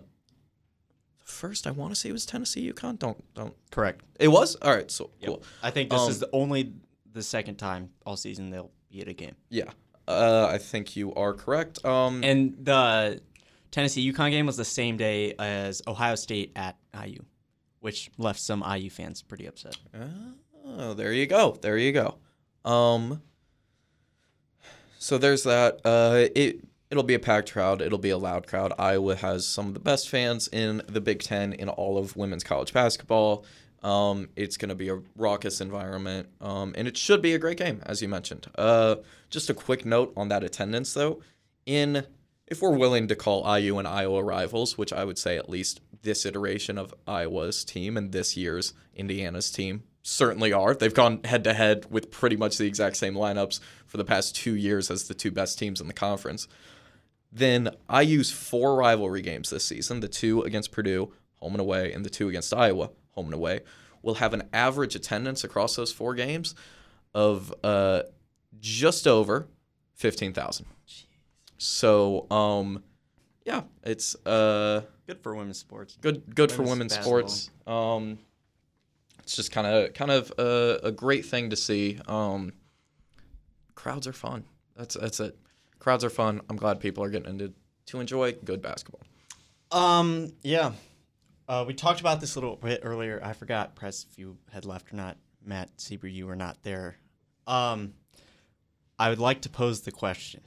first, 1.24 1.68
I 1.68 1.72
want 1.72 1.94
to 1.94 2.00
say 2.00 2.10
it 2.10 2.14
was 2.14 2.26
Tennessee 2.26 2.72
UConn. 2.72 2.98
Don't 3.00 3.24
don't. 3.36 3.54
Correct. 3.72 4.02
It 4.20 4.30
was 4.30 4.56
all 4.56 4.74
right. 4.76 4.90
So 4.90 5.12
Yep. 5.20 5.28
cool. 5.28 5.44
I 5.62 5.70
think 5.70 5.92
this 5.92 6.00
Um, 6.02 6.10
is 6.10 6.20
the 6.20 6.30
only 6.34 6.74
the 7.14 7.22
second 7.22 7.56
time 7.58 7.92
all 8.06 8.18
season 8.18 8.50
they'll 8.50 8.72
be 8.90 9.02
at 9.02 9.08
a 9.08 9.14
game. 9.14 9.36
Yeah, 9.50 9.70
uh, 10.08 10.48
I 10.52 10.58
think 10.58 10.96
you 10.96 11.14
are 11.14 11.34
correct. 11.34 11.86
Um, 11.86 12.24
And 12.24 12.58
the 12.66 13.22
Tennessee 13.70 14.12
UConn 14.12 14.32
game 14.32 14.48
was 14.48 14.58
the 14.58 14.66
same 14.66 14.98
day 14.98 15.36
as 15.38 15.82
Ohio 15.88 16.16
State 16.16 16.52
at 16.56 16.76
IU, 16.94 17.24
which 17.82 18.10
left 18.18 18.40
some 18.40 18.64
IU 18.64 18.90
fans 18.90 19.22
pretty 19.22 19.46
upset. 19.46 19.78
Oh, 20.76 20.94
there 20.94 21.14
you 21.14 21.28
go. 21.28 21.58
There 21.62 21.78
you 21.78 21.92
go. 21.92 22.16
Um 22.66 23.22
so 24.98 25.18
there's 25.18 25.44
that. 25.44 25.82
Uh 25.84 26.28
it 26.36 26.62
it'll 26.90 27.04
be 27.04 27.14
a 27.14 27.20
packed 27.20 27.52
crowd. 27.52 27.82
It'll 27.82 27.98
be 28.00 28.10
a 28.10 28.18
loud 28.18 28.48
crowd. 28.48 28.74
Iowa 28.80 29.16
has 29.16 29.48
some 29.48 29.68
of 29.68 29.74
the 29.74 29.80
best 29.80 30.10
fans 30.10 30.48
in 30.52 30.82
the 30.88 31.02
Big 31.02 31.22
10 31.22 31.54
in 31.54 31.70
all 31.70 31.98
of 31.98 32.16
women's 32.16 32.44
college 32.44 32.74
basketball. 32.74 33.46
Um 33.84 34.30
it's 34.36 34.58
going 34.58 34.70
to 34.70 34.76
be 34.76 34.90
a 34.90 35.00
raucous 35.16 35.62
environment. 35.62 36.30
Um 36.42 36.74
and 36.76 36.88
it 36.88 36.98
should 36.98 37.22
be 37.22 37.34
a 37.34 37.40
great 37.40 37.58
game 37.58 37.82
as 37.86 38.02
you 38.02 38.08
mentioned. 38.08 38.48
Uh 38.56 38.96
just 39.30 39.50
a 39.50 39.54
quick 39.54 39.86
note 39.86 40.14
on 40.18 40.30
that 40.30 40.44
attendance 40.44 40.94
though. 40.94 41.22
In 41.66 42.06
if 42.48 42.62
we're 42.62 42.78
willing 42.78 43.08
to 43.08 43.16
call 43.16 43.58
IU 43.58 43.78
and 43.78 43.88
Iowa 43.88 44.24
rivals, 44.24 44.78
which 44.78 44.92
I 44.92 45.06
would 45.06 45.18
say 45.18 45.38
at 45.38 45.50
least 45.50 45.82
this 46.02 46.26
iteration 46.26 46.78
of 46.78 46.94
Iowa's 47.08 47.64
team 47.64 47.96
and 47.96 48.12
this 48.12 48.36
year's 48.36 48.74
Indiana's 48.96 49.52
team 49.52 49.84
certainly 50.04 50.54
are. 50.54 50.76
They've 50.76 50.94
gone 50.94 51.22
head 51.24 51.44
to 51.46 51.54
head 51.54 51.88
with 51.90 52.12
pretty 52.12 52.36
much 52.36 52.58
the 52.58 52.68
exact 52.68 52.98
same 52.98 53.16
lineups 53.16 53.60
for 53.88 53.98
the 53.98 54.04
past 54.06 54.36
two 54.36 54.54
years 54.56 54.92
as 54.92 55.08
the 55.08 55.14
two 55.14 55.32
best 55.32 55.58
teams 55.58 55.82
in 55.82 55.88
the 55.88 55.94
conference. 55.94 56.48
Then 57.32 57.70
I 57.90 58.02
use 58.02 58.30
four 58.30 58.76
rivalry 58.76 59.22
games 59.22 59.50
this 59.50 59.66
season, 59.66 60.02
the 60.02 60.08
two 60.08 60.42
against 60.42 60.72
Purdue, 60.72 61.14
home 61.38 61.54
and 61.54 61.62
away, 61.62 61.92
and 61.92 62.06
the 62.06 62.10
two 62.10 62.30
against 62.30 62.54
Iowa, 62.54 62.92
home 63.12 63.26
and 63.26 63.34
away, 63.34 63.62
will 64.04 64.16
have 64.16 64.34
an 64.34 64.44
average 64.54 64.94
attendance 64.96 65.44
across 65.44 65.76
those 65.76 65.92
four 65.92 66.14
games 66.14 66.54
of 67.16 67.54
uh, 67.64 68.04
just 68.60 69.08
over 69.08 69.48
15,000. 69.96 70.66
So, 71.58 72.30
um, 72.30 72.84
yeah, 73.46 73.62
it's 73.84 74.16
uh, 74.26 74.82
Good 75.08 75.22
for 75.22 75.34
women's 75.36 75.58
sports. 75.58 75.98
good 76.02 76.34
good 76.36 76.52
for 76.52 76.64
Women's 76.64 76.70
women's 76.72 76.96
basketball. 76.98 77.28
sports. 77.30 77.50
Um, 77.66 78.20
it's 79.24 79.36
just 79.36 79.52
kind 79.52 79.66
of 79.66 79.94
kind 79.94 80.12
of 80.12 80.32
a, 80.38 80.80
a 80.84 80.92
great 80.92 81.26
thing 81.26 81.50
to 81.50 81.56
see. 81.56 82.00
Um, 82.08 82.54
crowds 83.74 84.06
are 84.06 84.14
fun. 84.14 84.44
That's 84.76 84.96
that's 84.96 85.20
it. 85.20 85.38
Crowds 85.80 86.04
are 86.04 86.10
fun. 86.10 86.42
I'm 86.50 86.58
glad 86.58 86.80
people 86.80 87.04
are 87.04 87.10
getting 87.10 87.30
into 87.30 87.54
to 87.88 88.00
enjoy 88.00 88.34
good 88.34 88.62
basketball. 88.62 89.02
Um, 89.72 90.34
yeah. 90.44 90.74
Uh, 91.48 91.66
we 91.68 91.74
talked 91.74 92.00
about 92.00 92.22
this 92.22 92.36
a 92.36 92.40
little 92.40 92.56
bit 92.56 92.82
earlier. 92.84 93.20
I 93.22 93.34
forgot, 93.34 93.76
Press, 93.76 94.06
if 94.10 94.18
you 94.18 94.38
had 94.52 94.66
left 94.66 94.94
or 94.94 94.96
not. 94.96 95.18
Matt 95.46 95.76
Sieber, 95.78 96.12
you 96.12 96.26
were 96.26 96.38
not 96.38 96.64
there. 96.64 96.96
Um, 97.48 97.96
I 98.98 99.10
would 99.10 99.20
like 99.20 99.42
to 99.42 99.50
pose 99.50 99.82
the 99.82 99.92
question: 99.92 100.42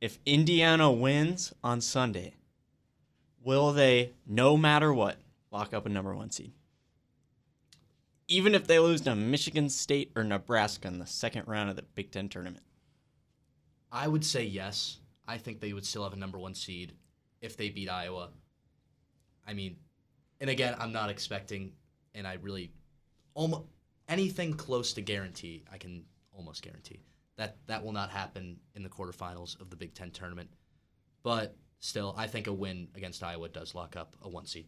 If 0.00 0.18
Indiana 0.26 0.90
wins 0.90 1.52
on 1.64 1.80
Sunday, 1.80 2.34
will 3.42 3.72
they, 3.72 4.12
no 4.26 4.56
matter 4.56 4.92
what, 4.92 5.16
lock 5.50 5.74
up 5.74 5.86
a 5.86 5.88
number 5.88 6.14
one 6.14 6.30
seed? 6.30 6.52
Even 8.28 8.54
if 8.54 8.66
they 8.66 8.78
lose 8.78 9.02
to 9.02 9.14
Michigan 9.14 9.68
State 9.68 10.12
or 10.16 10.24
Nebraska 10.24 10.88
in 10.88 10.98
the 10.98 11.06
second 11.06 11.46
round 11.46 11.70
of 11.70 11.76
the 11.76 11.82
Big 11.82 12.10
Ten 12.10 12.28
tournament. 12.28 12.64
I 13.92 14.08
would 14.08 14.24
say 14.24 14.44
yes. 14.44 14.98
I 15.26 15.38
think 15.38 15.60
they 15.60 15.72
would 15.72 15.86
still 15.86 16.04
have 16.04 16.12
a 16.12 16.16
number 16.16 16.38
one 16.38 16.54
seed 16.54 16.92
if 17.40 17.56
they 17.56 17.70
beat 17.70 17.88
Iowa. 17.88 18.30
I 19.46 19.52
mean, 19.52 19.76
and 20.40 20.50
again, 20.50 20.74
I'm 20.78 20.92
not 20.92 21.10
expecting, 21.10 21.72
and 22.14 22.26
I 22.26 22.34
really, 22.42 22.72
almost 23.34 23.64
anything 24.08 24.54
close 24.54 24.92
to 24.94 25.00
guarantee, 25.00 25.64
I 25.72 25.78
can 25.78 26.04
almost 26.32 26.62
guarantee 26.62 27.00
that 27.36 27.56
that 27.66 27.84
will 27.84 27.92
not 27.92 28.10
happen 28.10 28.58
in 28.74 28.82
the 28.82 28.88
quarterfinals 28.88 29.60
of 29.60 29.70
the 29.70 29.76
Big 29.76 29.94
Ten 29.94 30.10
tournament. 30.10 30.50
But 31.22 31.56
still, 31.80 32.14
I 32.16 32.26
think 32.26 32.46
a 32.46 32.52
win 32.52 32.88
against 32.94 33.22
Iowa 33.22 33.48
does 33.48 33.74
lock 33.74 33.96
up 33.96 34.16
a 34.22 34.28
one 34.28 34.46
seed. 34.46 34.66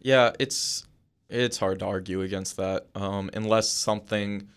Yeah, 0.00 0.32
it's 0.38 0.84
it's 1.32 1.58
hard 1.58 1.78
to 1.80 1.86
argue 1.86 2.22
against 2.22 2.56
that 2.58 2.86
um, 2.94 3.30
unless 3.34 3.70
something 3.70 4.48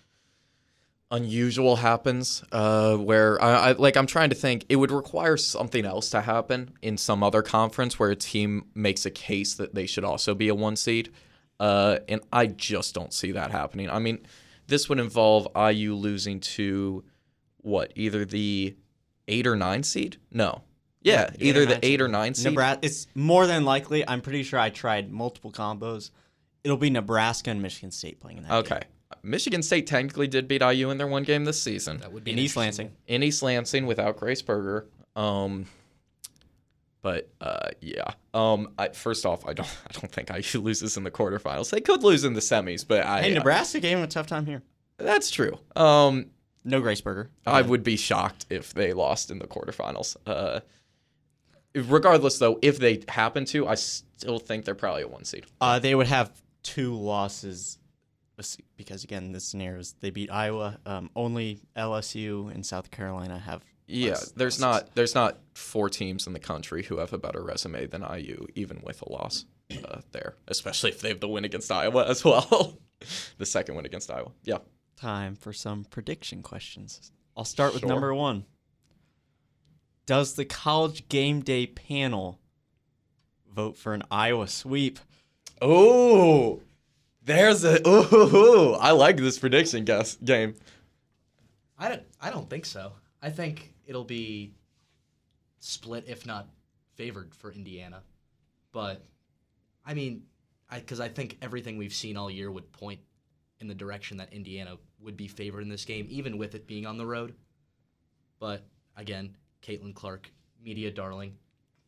unusual 1.12 1.78
happens 1.78 2.44
uh, 2.52 2.96
where 2.96 3.42
I, 3.42 3.70
I 3.70 3.72
like 3.74 3.96
I'm 3.96 4.08
trying 4.08 4.30
to 4.32 4.36
think 4.36 4.66
it 4.70 4.76
would 4.76 4.92
require 4.92 5.38
something 5.38 5.86
else 5.86 6.10
to 6.10 6.22
happen 6.22 6.72
in 6.82 6.98
some 6.98 7.24
other 7.24 7.42
conference 7.42 7.98
where 7.98 8.12
a 8.12 8.16
team 8.16 8.66
makes 8.74 9.06
a 9.06 9.12
case 9.12 9.54
that 9.56 9.76
they 9.76 9.86
should 9.86 10.04
also 10.04 10.36
be 10.36 10.50
a 10.50 10.56
one 10.56 10.76
seed 10.76 11.12
uh, 11.60 12.00
and 12.10 12.22
I 12.34 12.48
just 12.48 12.94
don't 12.94 13.14
see 13.14 13.32
that 13.32 13.52
happening. 13.52 13.90
I 13.90 14.00
mean, 14.00 14.26
this 14.68 14.90
would 14.90 15.00
involve 15.00 15.48
IU 15.56 15.94
losing 15.94 16.40
to 16.42 17.04
what 17.58 17.94
either 17.96 18.26
the 18.26 18.76
eight 19.28 19.48
or 19.48 19.56
nine 19.56 19.84
seed? 19.84 20.18
No, 20.32 20.64
yeah, 21.02 21.30
or 21.30 21.34
either 21.40 21.66
the 21.66 21.80
eight 21.86 22.02
or 22.02 22.08
nine 22.08 22.34
seed. 22.34 22.52
Nebraska. 22.52 22.80
It's 22.84 23.08
more 23.16 23.48
than 23.48 23.64
likely. 23.64 24.08
I'm 24.08 24.22
pretty 24.22 24.44
sure 24.44 24.60
I 24.60 24.70
tried 24.70 25.12
multiple 25.12 25.52
combos. 25.52 26.12
It'll 26.66 26.78
be 26.78 26.90
Nebraska 26.90 27.52
and 27.52 27.62
Michigan 27.62 27.92
State 27.92 28.20
playing 28.20 28.40
in 28.40 28.44
that. 28.44 28.50
Game. 28.50 28.58
Okay. 28.78 28.82
Michigan 29.22 29.62
State 29.62 29.86
technically 29.86 30.28
did 30.28 30.48
beat 30.48 30.62
IU 30.62 30.90
in 30.90 30.98
their 30.98 31.08
one 31.08 31.22
game 31.24 31.46
this 31.46 31.62
season. 31.62 32.00
That 32.00 32.12
would 32.12 32.24
be 32.24 32.32
game. 32.32 32.40
in 32.40 32.44
East 32.46 32.58
Lansing. 32.58 32.92
In 33.06 33.22
East 33.22 33.44
Lansing 33.44 33.86
without 33.86 34.18
Grace 34.18 34.42
Berger. 34.42 34.88
Um, 35.16 35.68
but 37.04 37.30
uh, 37.40 37.70
yeah. 37.82 38.14
Um, 38.34 38.74
I, 38.80 38.90
first 38.90 39.28
off, 39.28 39.46
I 39.46 39.54
don't 39.54 39.68
I 39.90 39.94
don't 39.94 40.12
think 40.12 40.32
IU 40.32 40.60
loses 40.60 40.98
in 40.98 41.04
the 41.04 41.12
quarterfinals. 41.12 41.70
They 41.70 41.82
could 41.82 42.04
lose 42.04 42.24
in 42.26 42.34
the 42.34 42.40
semis, 42.42 42.86
but 42.88 43.06
I 43.06 43.22
Hey, 43.22 43.34
Nebraska 43.36 43.80
gave 43.80 43.96
them 43.98 44.04
a 44.04 44.08
tough 44.08 44.26
time 44.26 44.48
here. 44.48 44.64
that's 44.98 45.30
true. 45.30 45.60
Um, 45.76 46.32
No 46.64 46.82
Grace 46.82 47.02
Berger. 47.02 47.30
I 47.46 47.62
would 47.62 47.84
be 47.84 47.96
shocked 47.96 48.48
if 48.50 48.74
they 48.74 48.94
lost 48.94 49.30
in 49.30 49.38
the 49.38 49.46
quarterfinals. 49.46 50.18
Uh, 50.26 50.62
regardless, 51.76 52.40
though, 52.40 52.58
if 52.62 52.80
they 52.80 53.04
happen 53.08 53.46
to, 53.46 53.68
I 53.68 53.76
still 53.76 54.40
think 54.40 54.66
they're 54.66 54.76
probably 54.76 55.04
a 55.04 55.08
one 55.08 55.26
seed. 55.26 55.46
Uh, 55.62 55.78
they 55.80 55.94
would 55.94 56.08
have 56.08 56.32
two 56.66 56.96
losses 56.96 57.78
because 58.76 59.06
again, 59.06 59.32
the 59.32 59.40
is 59.78 59.96
they 60.02 60.10
beat 60.10 60.30
Iowa. 60.30 60.78
Um, 60.86 61.10
only 61.16 61.62
LSU 61.78 62.54
and 62.54 62.66
South 62.66 62.92
Carolina 62.92 63.40
have. 63.40 63.64
Yeah, 63.88 64.10
less 64.12 64.32
there's 64.32 64.60
losses. 64.62 64.84
not 64.88 64.96
there's 64.96 65.16
not 65.16 65.38
four 65.54 65.90
teams 65.90 66.28
in 66.28 66.34
the 66.34 66.40
country 66.40 66.84
who 66.84 66.98
have 66.98 67.14
a 67.14 67.18
better 67.18 67.42
resume 67.44 67.86
than 67.86 68.02
IU, 68.02 68.48
even 68.56 68.82
with 68.84 69.02
a 69.04 69.12
loss 69.12 69.46
uh, 69.88 70.02
there. 70.12 70.36
Especially 70.48 70.90
if 70.90 71.00
they 71.02 71.10
have 71.10 71.20
the 71.22 71.30
win 71.30 71.46
against 71.46 71.72
Iowa 71.72 72.06
as 72.08 72.26
well, 72.26 72.78
the 73.38 73.46
second 73.46 73.76
win 73.76 73.86
against 73.86 74.10
Iowa. 74.12 74.32
Yeah, 74.44 74.58
time 74.98 75.36
for 75.36 75.54
some 75.54 75.86
prediction 75.86 76.42
questions. 76.42 77.12
I'll 77.38 77.46
start 77.46 77.74
with 77.74 77.82
Sure. 77.82 77.90
number 77.90 78.14
one. 78.14 78.46
Does 80.06 80.34
the 80.34 80.46
college 80.46 81.08
game 81.10 81.42
day 81.42 81.66
panel 81.68 82.40
vote 83.56 83.78
for 83.78 83.94
an 83.94 84.04
Iowa 84.12 84.48
sweep? 84.48 85.00
Oh, 85.62 86.62
there's 87.24 87.64
a 87.64 87.88
ooh. 87.88 88.74
I 88.74 88.92
like 88.92 89.18
this 89.18 89.40
prediction 89.40 89.86
guess 89.86 90.16
game. 90.16 90.56
I 91.78 91.90
don't. 91.90 92.04
I 92.22 92.30
don't 92.30 92.50
think 92.50 92.66
so. 92.66 92.94
I 93.22 93.30
think 93.30 93.74
it'll 93.86 94.04
be 94.04 94.54
split, 95.60 96.06
if 96.08 96.26
not 96.26 96.48
favored, 96.96 97.34
for 97.36 97.52
Indiana. 97.52 98.04
But 98.72 99.04
I 99.86 99.94
mean, 99.94 100.24
because 100.74 101.00
I 101.00 101.10
think 101.10 101.38
everything 101.42 101.78
we've 101.78 101.94
seen 101.94 102.18
all 102.18 102.30
year 102.30 102.52
would 102.52 102.72
point 102.72 103.00
in 103.60 103.68
the 103.68 103.74
direction 103.74 104.18
that 104.18 104.34
Indiana 104.34 104.78
would 105.00 105.18
be 105.18 105.28
favored 105.28 105.62
in 105.62 105.70
this 105.70 105.86
game, 105.86 106.08
even 106.10 106.38
with 106.38 106.56
it 106.56 106.68
being 106.68 106.86
on 106.86 106.98
the 106.98 107.06
road. 107.06 107.34
But 108.40 108.66
again, 108.98 109.36
Caitlin 109.64 109.96
Clark, 109.96 110.30
media 110.64 110.92
darling, 110.92 111.36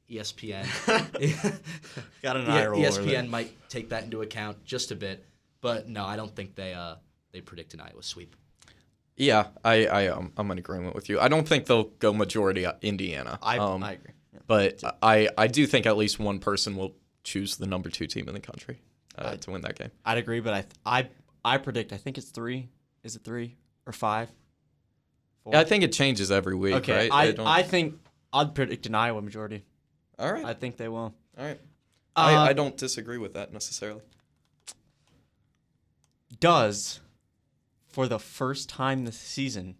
ESPN. 0.09 0.65
Got 2.21 2.37
an 2.37 2.47
eye 2.49 2.65
roll. 2.65 2.81
ESPN 2.81 3.29
might 3.29 3.51
take 3.69 3.89
that 3.89 4.03
into 4.03 4.21
account 4.21 4.63
just 4.65 4.91
a 4.91 4.95
bit, 4.95 5.25
but 5.61 5.87
no, 5.89 6.05
I 6.05 6.15
don't 6.15 6.33
think 6.35 6.55
they 6.55 6.73
uh 6.73 6.95
they 7.31 7.41
predict 7.41 7.73
an 7.73 7.81
Iowa 7.81 8.01
sweep. 8.03 8.35
Yeah, 9.15 9.47
I, 9.65 9.87
I 9.87 10.07
um, 10.09 10.31
I'm 10.37 10.49
in 10.51 10.59
agreement 10.59 10.93
with 10.95 11.09
you. 11.09 11.19
I 11.19 11.27
don't 11.27 11.47
think 11.47 11.65
they'll 11.65 11.85
go 11.99 12.13
majority 12.13 12.65
uh, 12.67 12.73
Indiana. 12.83 13.39
I, 13.41 13.57
um, 13.57 13.83
I 13.83 13.93
agree. 13.93 14.11
Yeah. 14.31 14.39
but 14.45 14.83
I, 15.01 15.27
I 15.35 15.47
do 15.47 15.65
think 15.65 15.87
at 15.87 15.97
least 15.97 16.19
one 16.19 16.37
person 16.37 16.75
will 16.75 16.95
choose 17.23 17.57
the 17.57 17.65
number 17.65 17.89
two 17.89 18.05
team 18.05 18.27
in 18.27 18.35
the 18.35 18.39
country 18.39 18.79
uh, 19.17 19.35
to 19.37 19.51
win 19.51 19.61
that 19.61 19.75
game. 19.77 19.89
I'd 20.05 20.19
agree, 20.19 20.39
but 20.39 20.53
I, 20.53 20.61
th- 20.61 20.73
I, 20.85 21.09
I 21.43 21.57
predict. 21.57 21.93
I 21.93 21.97
think 21.97 22.19
it's 22.19 22.29
three. 22.29 22.69
Is 23.03 23.15
it 23.15 23.23
three 23.23 23.55
or 23.87 23.91
five? 23.91 24.29
Four? 25.43 25.53
Yeah, 25.53 25.61
I 25.61 25.63
think 25.63 25.83
it 25.83 25.93
changes 25.93 26.29
every 26.31 26.55
week, 26.55 26.75
okay, 26.75 27.09
right? 27.09 27.11
I, 27.11 27.31
don't- 27.31 27.47
I 27.47 27.63
think 27.63 27.95
I'd 28.31 28.53
predict 28.53 28.85
an 28.85 28.93
Iowa 28.93 29.21
majority. 29.23 29.63
All 30.19 30.31
right, 30.31 30.45
I 30.45 30.53
think 30.53 30.77
they 30.77 30.87
will. 30.87 31.13
all 31.37 31.45
right. 31.45 31.59
Uh, 32.15 32.19
I, 32.19 32.49
I 32.49 32.53
don't 32.53 32.75
disagree 32.75 33.19
with 33.19 33.33
that 33.33 33.53
necessarily. 33.53 34.01
does, 36.39 36.99
for 37.87 38.07
the 38.07 38.19
first 38.19 38.69
time 38.69 39.05
this 39.05 39.17
season, 39.17 39.75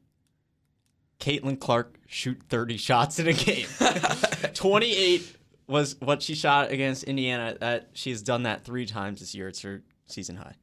Caitlin 1.19 1.59
Clark 1.59 1.99
shoot 2.07 2.41
30 2.49 2.77
shots 2.77 3.19
in 3.19 3.27
a 3.27 3.33
game. 3.33 3.67
28 4.53 5.35
was 5.67 5.95
what 5.99 6.21
she 6.21 6.35
shot 6.35 6.71
against 6.71 7.03
Indiana. 7.03 7.57
That 7.59 7.89
she's 7.93 8.21
done 8.21 8.43
that 8.43 8.63
three 8.63 8.85
times 8.85 9.19
this 9.19 9.33
year. 9.35 9.47
It's 9.47 9.61
her 9.61 9.83
season 10.05 10.35
high. 10.35 10.55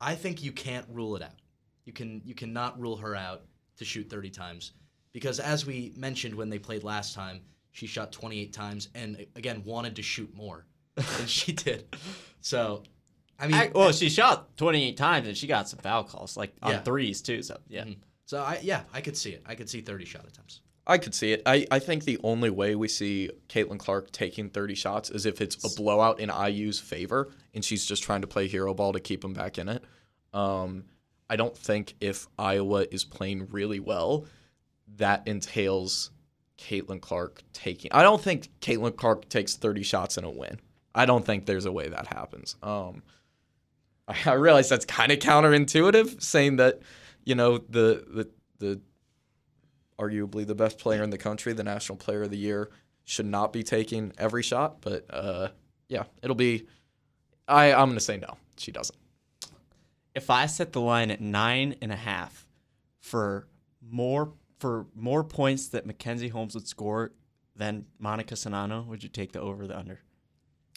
I 0.00 0.14
think 0.14 0.42
you 0.42 0.52
can't 0.52 0.86
rule 0.90 1.16
it 1.16 1.22
out. 1.22 1.40
You 1.84 1.92
can 1.92 2.22
you 2.24 2.34
cannot 2.34 2.80
rule 2.80 2.96
her 2.96 3.14
out 3.14 3.42
to 3.76 3.84
shoot 3.84 4.08
30 4.08 4.30
times 4.30 4.72
because 5.12 5.40
as 5.40 5.66
we 5.66 5.92
mentioned 5.96 6.34
when 6.34 6.48
they 6.48 6.58
played 6.58 6.84
last 6.84 7.14
time, 7.14 7.40
she 7.74 7.86
shot 7.86 8.10
28 8.12 8.52
times 8.52 8.88
and 8.94 9.26
again 9.36 9.62
wanted 9.64 9.96
to 9.96 10.02
shoot 10.02 10.34
more 10.34 10.64
than 10.94 11.26
she 11.26 11.52
did. 11.66 11.84
So, 12.40 12.84
I 13.38 13.46
mean, 13.48 13.54
I- 13.56 13.70
well, 13.74 13.92
she 13.92 14.08
shot 14.08 14.56
28 14.56 14.96
times 14.96 15.28
and 15.28 15.36
she 15.36 15.46
got 15.46 15.68
some 15.68 15.80
foul 15.80 16.04
calls, 16.04 16.36
like 16.36 16.54
on 16.62 16.70
Yeah. 16.72 16.80
threes 16.82 17.20
too. 17.20 17.42
So 17.42 17.58
yeah, 17.68 17.84
Mhm. 17.84 17.96
so 18.24 18.40
I 18.40 18.60
yeah, 18.62 18.84
I 18.92 19.00
could 19.02 19.16
see 19.16 19.30
it. 19.32 19.42
I 19.44 19.54
could 19.54 19.68
see 19.68 19.80
30 19.82 20.04
shot 20.06 20.24
attempts. 20.26 20.60
I 20.86 20.98
could 20.98 21.14
see 21.14 21.32
it. 21.32 21.42
I, 21.46 21.66
I 21.70 21.78
think 21.78 22.04
the 22.04 22.18
only 22.22 22.50
way 22.50 22.74
we 22.74 22.88
see 22.88 23.30
Caitlin 23.48 23.78
Clark 23.78 24.12
taking 24.12 24.50
30 24.50 24.74
shots 24.74 25.10
is 25.10 25.24
if 25.26 25.40
it's 25.40 25.64
a 25.64 25.74
blowout 25.76 26.20
in 26.20 26.28
IU's 26.30 26.78
favor 26.78 27.32
and 27.54 27.64
she's 27.64 27.86
just 27.86 28.02
trying 28.02 28.20
to 28.20 28.26
play 28.26 28.46
hero 28.48 28.72
ball 28.74 28.92
to 28.92 29.00
keep 29.00 29.22
them 29.22 29.32
back 29.32 29.56
in 29.58 29.68
it. 29.70 29.82
Um, 30.34 30.84
I 31.30 31.36
don't 31.36 31.56
think 31.56 31.94
if 32.02 32.26
Iowa 32.38 32.84
is 32.90 33.02
playing 33.02 33.48
really 33.50 33.80
well, 33.80 34.26
that 34.96 35.26
entails 35.26 36.10
Caitlin 36.58 37.00
Clark 37.00 37.42
taking. 37.52 37.90
I 37.92 38.02
don't 38.02 38.20
think 38.20 38.48
Caitlin 38.60 38.96
Clark 38.96 39.28
takes 39.28 39.56
30 39.56 39.82
shots 39.82 40.16
in 40.18 40.24
a 40.24 40.30
win. 40.30 40.60
I 40.94 41.06
don't 41.06 41.24
think 41.24 41.46
there's 41.46 41.66
a 41.66 41.72
way 41.72 41.88
that 41.88 42.06
happens. 42.06 42.56
Um, 42.62 43.02
I, 44.08 44.16
I 44.26 44.32
realize 44.34 44.68
that's 44.68 44.84
kind 44.84 45.10
of 45.12 45.18
counterintuitive, 45.18 46.22
saying 46.22 46.56
that, 46.56 46.80
you 47.24 47.34
know, 47.34 47.58
the 47.58 48.04
the 48.08 48.30
the 48.58 48.80
arguably 49.98 50.46
the 50.46 50.54
best 50.54 50.78
player 50.78 51.02
in 51.02 51.10
the 51.10 51.18
country, 51.18 51.52
the 51.52 51.64
national 51.64 51.96
player 51.98 52.22
of 52.22 52.30
the 52.30 52.38
year, 52.38 52.70
should 53.04 53.26
not 53.26 53.52
be 53.52 53.62
taking 53.62 54.12
every 54.18 54.42
shot. 54.42 54.80
But 54.80 55.06
uh, 55.10 55.48
yeah, 55.88 56.04
it'll 56.22 56.36
be. 56.36 56.66
I 57.48 57.72
I'm 57.72 57.88
gonna 57.88 58.00
say 58.00 58.16
no. 58.16 58.36
She 58.56 58.70
doesn't. 58.72 58.98
if 60.14 60.30
I 60.30 60.46
set 60.46 60.72
the 60.72 60.80
line 60.80 61.10
at 61.10 61.20
nine 61.20 61.74
and 61.82 61.90
a 61.90 61.96
half 61.96 62.46
for 63.00 63.46
more 63.82 64.32
for 64.64 64.86
more 64.94 65.22
points 65.22 65.68
that 65.68 65.84
Mackenzie 65.84 66.28
Holmes 66.28 66.54
would 66.54 66.66
score 66.66 67.12
than 67.54 67.84
Monika 68.02 68.32
Czinano, 68.32 68.86
would 68.86 69.02
you 69.02 69.10
take 69.10 69.32
the 69.32 69.40
over 69.42 69.64
or 69.64 69.66
the 69.66 69.78
under? 69.78 70.00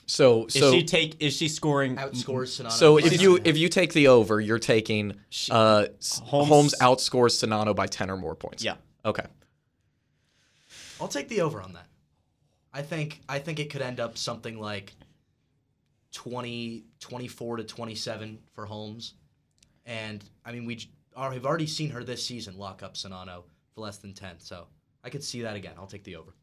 So 0.06 0.48
Is 0.48 0.56
so 0.56 0.74
she 0.74 0.84
take? 0.84 1.16
Is 1.22 1.38
she 1.38 1.48
scoring? 1.48 1.96
Outscores 1.96 2.62
Czinano? 2.62 2.72
so 2.74 2.98
if 2.98 3.22
you 3.22 3.40
if 3.46 3.56
you 3.56 3.70
take 3.70 3.94
the 3.94 4.10
over, 4.10 4.42
you're 4.42 4.60
taking 4.60 5.16
uh, 5.50 5.86
Holmes- 6.22 6.50
Holmes, 6.50 6.76
outscores 6.82 7.42
Czinano 7.42 7.74
by 7.74 7.88
ten 7.88 8.10
or 8.10 8.18
more 8.18 8.36
points. 8.36 8.62
Yeah. 8.62 8.76
Okay. 9.06 9.24
I'll 11.00 11.08
take 11.08 11.30
the 11.30 11.40
over 11.40 11.62
on 11.62 11.72
that. 11.72 11.88
I 12.74 12.82
think 12.82 13.22
I 13.30 13.40
think 13.40 13.58
it 13.58 13.70
could 13.70 13.82
end 13.82 14.02
up 14.02 14.18
something 14.18 14.60
like 14.60 14.92
20 16.12 16.84
24 17.00 17.58
to 17.58 17.64
27 17.64 18.40
for 18.52 18.66
Holmes. 18.66 19.14
And 19.86 20.22
I 20.44 20.52
mean 20.52 20.66
we 20.66 20.90
are, 21.16 21.32
have 21.32 21.46
already 21.46 21.68
seen 21.68 21.92
her 21.92 22.04
this 22.04 22.26
season 22.26 22.58
lock 22.58 22.84
up 22.84 22.96
Czinano 22.96 23.44
for 23.78 23.82
less 23.82 23.98
than 23.98 24.14
10. 24.14 24.40
So 24.40 24.66
I 25.04 25.10
could 25.10 25.24
see 25.24 25.44
that 25.44 25.56
again. 25.56 25.74
I'll 25.78 25.88
take 25.88 26.04
the 26.04 26.16
over. 26.16 26.34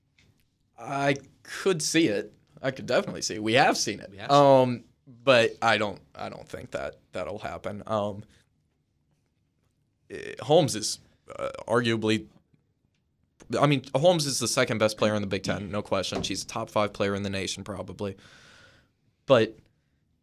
I 0.78 1.16
could 1.42 1.82
see 1.82 2.06
it. 2.06 2.32
I 2.62 2.70
could 2.70 2.86
definitely 2.86 3.22
see 3.22 3.34
it. 3.34 3.42
We 3.42 3.54
have 3.54 3.76
seen 3.76 3.98
it. 4.00 4.10
Have 4.16 4.30
seen 4.30 4.36
um, 4.38 4.84
but 5.24 5.56
I 5.60 5.76
don't. 5.76 6.00
I 6.14 6.28
don't 6.28 6.48
think 6.48 6.70
that 6.70 6.96
that'll 7.12 7.40
happen. 7.40 7.82
Um, 7.86 8.22
eh, 10.10 10.34
Holmes 10.40 10.76
is 10.76 11.00
uh, 11.36 11.50
arguably. 11.66 12.26
I 13.60 13.66
mean, 13.66 13.82
Holmes 13.94 14.26
is 14.26 14.38
the 14.38 14.48
second 14.48 14.78
best 14.78 14.96
player 14.96 15.14
in 15.14 15.20
the 15.20 15.28
Big 15.28 15.42
Ten, 15.42 15.70
no 15.70 15.82
question. 15.82 16.22
She's 16.22 16.44
a 16.44 16.46
top 16.46 16.70
five 16.70 16.92
player 16.92 17.14
in 17.14 17.24
the 17.24 17.30
nation, 17.30 17.62
probably. 17.62 18.16
But 19.26 19.58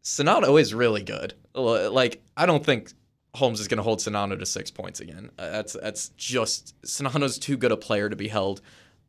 Czinano 0.04 0.60
is 0.60 0.74
really 0.74 1.04
good. 1.04 1.36
Like, 1.54 2.22
I 2.36 2.46
don't 2.46 2.66
think 2.66 2.94
Holmes 3.36 3.60
is 3.60 3.68
going 3.68 3.78
to 3.78 3.84
hold 3.84 4.00
Czinano 4.00 4.38
to 4.38 4.46
six 4.46 4.70
points 4.72 5.00
again. 5.00 5.32
Uh, 5.40 5.50
That's 5.50 5.74
that's 5.74 6.10
just 6.10 6.80
Czinano's 6.82 7.40
too 7.40 7.58
good 7.58 7.72
a 7.72 7.78
player 7.78 8.10
to 8.10 8.16
be 8.16 8.28
held 8.28 8.62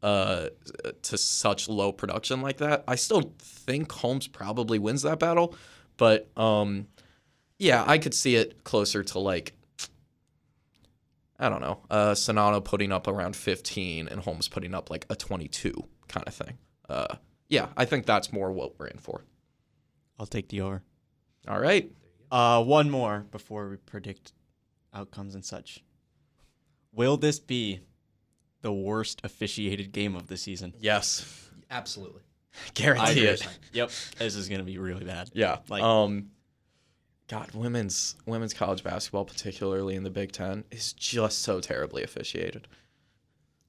uh, 0.02 0.48
to 1.02 1.18
such 1.18 1.68
low 1.68 1.92
production 1.92 2.40
like 2.40 2.58
that. 2.58 2.84
I 2.86 2.94
still 2.94 3.34
think 3.38 3.90
Holmes 3.90 4.28
probably 4.28 4.78
wins 4.78 5.02
that 5.02 5.18
battle, 5.18 5.54
but 5.96 6.28
um, 6.36 6.86
yeah, 7.58 7.84
I 7.86 7.98
could 7.98 8.14
see 8.14 8.36
it 8.36 8.62
closer 8.64 9.02
to 9.02 9.18
like 9.18 9.54
I 11.38 11.48
don't 11.48 11.60
know, 11.60 11.80
uh, 11.90 12.12
Czinano 12.12 12.62
putting 12.62 12.92
up 12.92 13.08
around 13.08 13.34
15 13.34 14.06
and 14.06 14.20
Holmes 14.20 14.46
putting 14.46 14.74
up 14.74 14.90
like 14.90 15.04
a 15.10 15.16
22 15.16 15.74
kind 16.06 16.28
of 16.28 16.34
thing. 16.34 16.56
Uh, 16.88 17.16
yeah, 17.48 17.68
I 17.76 17.84
think 17.84 18.06
that's 18.06 18.32
more 18.32 18.52
what 18.52 18.78
we're 18.78 18.86
in 18.86 18.98
for. 18.98 19.24
I'll 20.20 20.26
take 20.26 20.48
the 20.50 20.60
R. 20.60 20.82
All 21.48 21.58
right. 21.58 21.90
Uh, 22.32 22.64
one 22.64 22.90
more 22.90 23.26
before 23.30 23.68
we 23.68 23.76
predict 23.76 24.32
outcomes 24.94 25.34
and 25.34 25.44
such. 25.44 25.84
Will 26.92 27.16
this 27.18 27.38
be 27.38 27.80
the 28.62 28.72
worst 28.72 29.20
officiated 29.22 29.92
game 29.92 30.16
of 30.16 30.26
the 30.28 30.36
season? 30.38 30.72
Yes. 30.80 31.26
Absolutely. 31.70 32.22
Guarantee 32.74 33.26
it. 33.26 33.46
Yep, 33.72 33.90
this 34.18 34.34
is 34.36 34.48
gonna 34.48 34.62
be 34.62 34.78
really 34.78 35.04
bad. 35.04 35.30
Yeah. 35.34 35.58
Like- 35.68 35.82
um 35.82 36.30
God, 37.28 37.50
women's 37.54 38.16
women's 38.26 38.52
college 38.52 38.82
basketball, 38.84 39.24
particularly 39.24 39.94
in 39.94 40.02
the 40.02 40.10
Big 40.10 40.32
Ten, 40.32 40.64
is 40.70 40.92
just 40.92 41.38
so 41.40 41.60
terribly 41.60 42.02
officiated. 42.02 42.66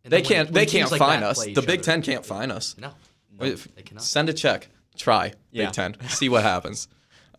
They 0.03 0.17
when- 0.17 0.25
can't 0.25 0.47
when 0.49 0.53
they 0.53 0.65
can't 0.65 0.91
like 0.91 0.99
fine 0.99 1.21
that 1.21 1.29
us. 1.31 1.43
The 1.43 1.53
Big 1.61 1.79
other- 1.79 1.81
Ten 1.83 2.01
can't 2.01 2.25
find 2.25 2.51
us. 2.51 2.75
No. 2.77 2.93
No, 3.39 3.45
If- 3.45 3.73
they 3.75 3.83
cannot. 3.83 4.03
Send 4.03 4.29
a 4.29 4.33
check. 4.33 4.69
Try 4.97 5.33
Yeah. 5.51 5.65
Big 5.67 5.73
Ten. 5.73 5.95
See 6.09 6.27
what 6.29 6.43
happens. 6.43 6.87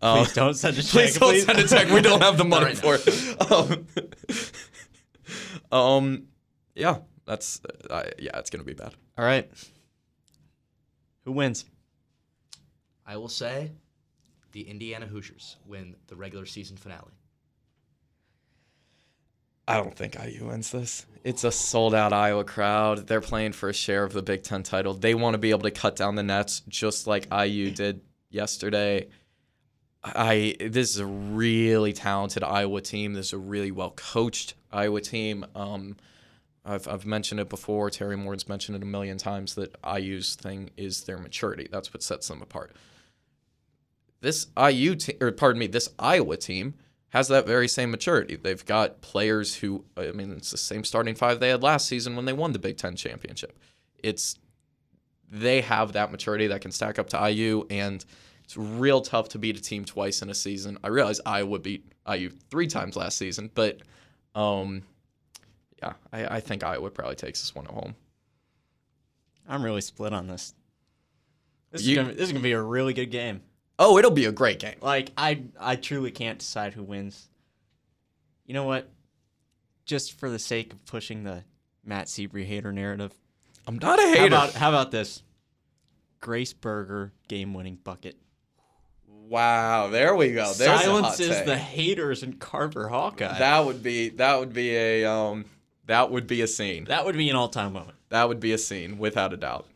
Um, 0.05 0.19
Please 0.19 0.35
don't 0.35 0.55
send 0.55 0.77
a 0.77 0.83
check. 0.83 0.91
Please 0.91 1.19
don't 1.19 1.41
send 1.41 1.59
a 1.59 1.67
check. 1.67 1.89
We 1.89 2.03
don't 2.03 2.21
have 2.21 2.37
the 2.37 2.45
money 2.45 2.67
right 2.67 2.79
for 2.79 2.97
it. 2.97 4.53
Um, 5.73 5.81
um, 5.81 6.23
yeah, 6.75 6.99
that's 7.25 7.61
uh, 7.89 8.03
yeah, 8.19 8.39
it's 8.39 8.51
gonna 8.51 8.65
be 8.65 8.75
bad. 8.75 8.95
All 9.17 9.25
right. 9.25 9.51
Who 11.25 11.33
wins? 11.33 11.65
I 13.07 13.17
will 13.17 13.29
say 13.29 13.73
the 14.53 14.69
Indiana 14.69 15.07
Hoosiers 15.07 15.57
win 15.67 15.97
the 16.09 16.17
regular 16.17 16.45
season 16.45 16.77
finale. 16.77 17.13
I 19.67 19.79
don't 19.79 19.97
think 19.97 20.17
IU 20.23 20.49
wins 20.49 20.71
this. 20.71 21.07
It's 21.25 21.45
a 21.45 21.51
sold 21.51 21.95
out 21.95 22.13
Iowa 22.13 22.45
crowd. 22.45 23.07
They're 23.07 23.23
playing 23.23 23.53
for 23.53 23.71
a 23.71 23.73
share 23.73 24.05
of 24.05 24.13
the 24.13 24.23
Big 24.23 24.43
Ten 24.43 24.63
title. 24.63 24.93
They 24.93 25.15
want 25.15 25.33
to 25.35 25.39
be 25.39 25.51
able 25.51 25.63
to 25.63 25.71
cut 25.71 25.97
down 25.97 26.15
the 26.17 26.23
nets 26.23 26.61
just 26.69 27.07
like 27.07 27.27
IU 27.33 27.71
did 27.71 28.03
yesterday. 28.29 29.09
I 30.05 30.57
this 30.61 30.91
is 30.91 30.99
a 30.99 31.07
really 31.07 31.93
talented 31.93 32.45
Iowa 32.45 32.81
team. 32.83 33.15
This 33.15 33.29
is 33.29 33.33
a 33.33 33.39
really 33.39 33.71
well 33.71 33.93
coached 33.93 34.55
Iowa 34.71 35.01
team. 35.01 35.47
Um, 35.55 35.97
I've 36.65 36.87
I've 36.87 37.07
mentioned 37.07 37.41
it 37.41 37.49
before. 37.49 37.91
Teri 37.91 38.19
Moren's 38.19 38.49
mentioned 38.49 38.77
it 38.77 38.83
a 38.83 38.87
million 38.87 39.17
times 39.17 39.55
that 39.55 39.77
IU's 39.85 40.35
thing 40.35 40.71
is 40.77 41.05
their 41.05 41.19
maturity. 41.19 41.69
That's 41.71 41.93
what 41.93 42.03
sets 42.03 42.29
them 42.29 42.43
apart. 42.43 42.73
This 44.21 44.47
IU 44.59 44.95
team, 44.95 45.17
or 45.21 45.33
pardon 45.33 45.59
me, 45.59 45.67
this 45.67 45.89
Iowa 45.99 46.37
team 46.37 46.75
has 47.11 47.29
that 47.29 47.47
very 47.47 47.69
same 47.69 47.91
maturity. 47.91 48.37
They've 48.37 48.65
got 48.65 49.01
players 49.01 49.55
who, 49.57 49.85
I 49.97 50.11
mean, 50.11 50.33
it's 50.33 50.51
the 50.51 50.57
same 50.57 50.83
starting 50.83 51.15
five 51.15 51.39
they 51.41 51.51
had 51.51 51.63
last 51.63 51.87
season 51.87 52.17
when 52.17 52.25
they 52.25 52.33
won 52.33 52.53
the 52.53 52.59
Big 52.59 52.77
Ten 52.77 52.97
championship. 52.97 53.59
It's 54.03 54.37
they 55.31 55.61
have 55.63 55.93
that 55.93 56.11
maturity 56.11 56.47
that 56.49 56.61
can 56.61 56.73
stack 56.73 56.99
up 56.99 57.09
to 57.11 57.31
IU, 57.31 57.67
and 57.71 58.05
It's 58.55 58.57
real 58.57 59.01
tough 59.01 59.31
to 59.31 59.39
beat 59.39 59.57
a 59.57 59.61
team 59.61 59.85
twice 59.85 60.23
in 60.23 60.31
a 60.31 60.35
season. 60.35 60.79
I 60.85 60.89
realize 60.89 61.21
Iowa 61.27 61.59
beat 61.59 61.91
IU 62.09 62.31
three 62.51 62.69
times 62.69 62.95
last 62.95 63.19
season, 63.19 63.51
but 63.53 63.81
um, 64.37 64.83
yeah, 65.83 65.95
I, 66.13 66.37
I 66.37 66.41
think 66.41 66.63
Iowa 66.63 66.89
probably 66.91 67.17
takes 67.17 67.41
this 67.41 67.53
one 67.53 67.67
at 67.67 67.73
home. 67.73 67.97
I'm 69.49 69.65
really 69.65 69.81
split 69.81 70.13
on 70.13 70.29
this. 70.29 70.55
This, 71.73 71.83
You- 71.83 71.99
is 72.01 72.05
gonna, 72.05 72.15
this 72.15 72.23
is 72.29 72.33
gonna 72.33 72.45
be 72.45 72.53
a 72.53 72.63
really 72.63 72.95
good 72.95 73.11
game. 73.11 73.43
Oh, 73.77 73.99
it'll 73.99 74.13
be 74.13 74.27
a 74.27 74.33
great 74.33 74.61
game. 74.61 74.77
Like 74.81 75.11
I, 75.19 75.43
I 75.59 75.75
truly 75.75 76.13
can't 76.13 76.39
decide 76.39 76.75
who 76.75 76.85
wins. 76.85 77.29
You 78.47 78.55
know 78.55 78.65
what? 78.65 78.89
Just 79.85 80.13
for 80.21 80.31
the 80.31 80.39
sake 80.39 80.73
of 80.73 80.85
pushing 80.87 81.25
the 81.25 81.43
Matt 81.85 82.09
Seabury 82.09 82.45
hater 82.45 82.73
narrative, 82.73 83.13
I'm 83.67 83.79
not 83.81 83.99
a 83.99 84.03
how 84.03 84.09
hater. 84.15 84.27
about 84.27 84.53
how 84.53 84.69
about 84.69 84.93
this? 84.93 85.25
Grace 86.21 86.53
Berger 86.53 87.13
game-winning 87.27 87.79
bucket 87.83 88.17
wow, 89.29 89.89
there 89.89 90.15
we 90.15 90.33
go. 90.33 90.53
There's 90.53 90.83
silences 90.83 91.45
the 91.45 91.57
haters 91.57 92.23
in 92.23 92.35
Carver 92.35 92.89
Hawkeye. 92.89 93.39
That 93.39 93.65
would 93.65 93.83
be 93.83 94.11
that 94.11 94.39
would 94.39 94.53
be 94.53 94.75
a 94.77 95.05
um 95.05 95.45
that 95.87 96.11
would 96.11 96.27
be 96.27 96.43
a 96.43 96.47
scene. 96.47 96.85
that 96.85 97.05
would 97.05 97.17
be 97.17 97.29
an 97.31 97.37
all-time 97.37 97.73
moment. 97.73 97.97
That 98.09 98.29
would 98.29 98.41
be 98.41 98.53
a 98.53 98.59
scene 98.59 98.99
without 98.99 99.33
a 99.33 99.37
doubt. 99.37 99.67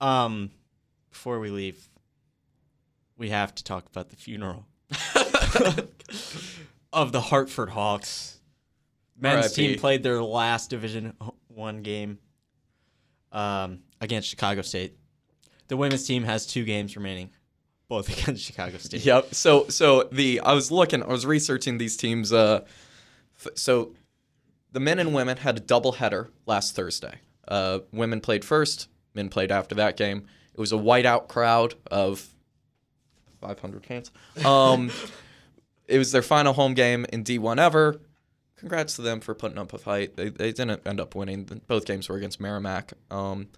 Um, 0.00 0.50
before 1.10 1.40
we 1.40 1.50
leave, 1.50 1.88
we 3.16 3.30
have 3.30 3.54
to 3.54 3.64
talk 3.64 3.86
about 3.86 4.10
the 4.10 4.16
funeral 4.16 4.66
of 6.92 7.12
the 7.12 7.20
Hartford 7.20 7.70
Hawks. 7.70 8.38
Men's 9.18 9.52
team 9.52 9.78
played 9.78 10.02
their 10.02 10.22
last 10.22 10.68
Division 10.70 11.14
One 11.48 11.82
game 11.82 12.18
um, 13.32 13.80
against 14.00 14.28
Chicago 14.28 14.62
State. 14.62 14.96
The 15.68 15.76
women's 15.76 16.06
team 16.06 16.22
has 16.24 16.46
two 16.46 16.64
games 16.64 16.96
remaining, 16.96 17.30
both 17.88 18.08
against 18.22 18.44
Chicago 18.44 18.78
State. 18.78 19.04
Yep. 19.04 19.34
So 19.34 19.68
so 19.68 20.04
the 20.12 20.40
I 20.40 20.52
was 20.52 20.70
looking, 20.70 21.02
I 21.02 21.08
was 21.08 21.26
researching 21.26 21.78
these 21.78 21.96
teams. 21.96 22.32
Uh, 22.32 22.62
f- 23.38 23.56
so 23.56 23.94
the 24.72 24.80
men 24.80 24.98
and 24.98 25.14
women 25.14 25.36
had 25.38 25.58
a 25.58 25.60
doubleheader 25.60 26.28
last 26.46 26.74
Thursday. 26.76 27.20
Uh, 27.48 27.80
women 27.92 28.20
played 28.20 28.44
first, 28.44 28.88
men 29.14 29.28
played 29.28 29.50
after 29.50 29.74
that 29.76 29.96
game. 29.96 30.26
It 30.52 30.60
was 30.60 30.72
a 30.72 30.76
whiteout 30.76 31.28
crowd 31.28 31.74
of 31.90 32.28
500 33.40 33.84
fans. 33.86 34.10
Um, 34.44 34.90
it 35.86 35.98
was 35.98 36.12
their 36.12 36.22
final 36.22 36.52
home 36.52 36.74
game 36.74 37.06
in 37.12 37.24
D1 37.24 37.58
ever. 37.58 38.00
Congrats 38.56 38.96
to 38.96 39.02
them 39.02 39.20
for 39.20 39.34
putting 39.34 39.58
up 39.58 39.72
a 39.74 39.78
fight. 39.78 40.16
They, 40.16 40.30
they 40.30 40.50
didn't 40.50 40.86
end 40.86 40.98
up 40.98 41.14
winning. 41.14 41.44
Both 41.66 41.84
games 41.84 42.08
were 42.08 42.16
against 42.16 42.40
Merrimack. 42.40 42.94
Um, 43.10 43.48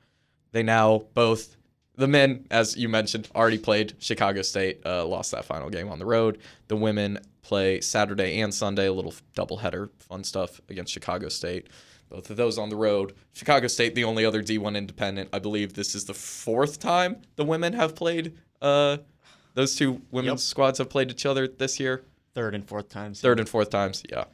they 0.52 0.62
now 0.62 1.04
both 1.14 1.56
the 1.98 2.08
men, 2.08 2.46
as 2.50 2.76
you 2.76 2.88
mentioned, 2.88 3.28
already 3.34 3.58
played 3.58 3.94
Chicago 3.98 4.42
State, 4.42 4.80
uh, 4.86 5.04
lost 5.04 5.32
that 5.32 5.44
final 5.44 5.68
game 5.68 5.88
on 5.88 5.98
the 5.98 6.06
road. 6.06 6.38
The 6.68 6.76
women 6.76 7.18
play 7.42 7.80
Saturday 7.80 8.40
and 8.40 8.54
Sunday, 8.54 8.86
a 8.86 8.92
little 8.92 9.14
doubleheader, 9.36 9.90
fun 9.98 10.24
stuff 10.24 10.60
against 10.68 10.92
Chicago 10.92 11.28
State. 11.28 11.66
Both 12.08 12.30
of 12.30 12.36
those 12.36 12.56
on 12.56 12.70
the 12.70 12.76
road. 12.76 13.14
Chicago 13.34 13.66
State, 13.66 13.94
the 13.94 14.04
only 14.04 14.24
other 14.24 14.42
D1 14.42 14.76
independent. 14.76 15.28
I 15.32 15.38
believe 15.40 15.74
this 15.74 15.94
is 15.94 16.04
the 16.06 16.14
fourth 16.14 16.78
time 16.78 17.20
the 17.36 17.44
women 17.44 17.74
have 17.74 17.94
played. 17.94 18.34
Uh, 18.62 18.98
those 19.54 19.74
two 19.76 20.00
women's 20.10 20.42
Yep. 20.44 20.48
squads 20.50 20.78
have 20.78 20.88
played 20.88 21.10
each 21.10 21.26
other 21.26 21.46
this 21.48 21.78
year. 21.80 22.04
Third 22.34 22.54
and 22.54 22.66
fourth 22.66 22.88
times. 22.88 23.20
Third 23.20 23.40
and 23.40 23.48
fourth 23.48 23.70
times, 23.70 24.04
yeah. 24.08 24.24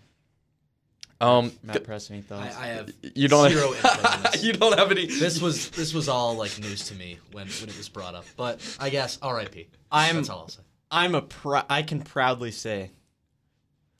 Um, 1.21 1.53
Matt 1.62 1.85
Press, 1.85 2.11
any 2.11 2.21
thoughts? 2.23 2.57
I 2.57 2.67
have 2.67 2.93
you 3.15 3.29
don't 3.29 3.49
zero 3.51 3.73
input 3.73 4.15
in 4.17 4.23
this. 4.23 4.45
you 4.45 4.53
don't 4.53 4.79
have 4.79 4.91
any. 4.91 5.07
This 5.07 5.41
was 5.41 5.71
this 5.71 5.95
was 5.95 6.09
all 6.09 6.35
like 6.35 6.59
news 6.59 6.87
to 6.89 6.95
me 6.95 7.19
when, 7.33 7.47
when 7.47 7.69
it 7.69 7.77
was 7.77 7.89
brought 7.89 8.15
up. 8.15 8.25
But 8.37 8.61
I 8.81 8.91
guess 8.91 9.19
R.I.P. 9.23 9.69
I'm- 9.91 10.17
That's 10.17 10.29
all 10.31 10.41
I'll 10.41 10.49
say. 10.49 10.62
I'm 10.91 11.15
a 11.15 11.23
pr- 11.23 11.59
I 11.69 11.83
can 11.83 12.03
proudly 12.03 12.51
say 12.53 12.91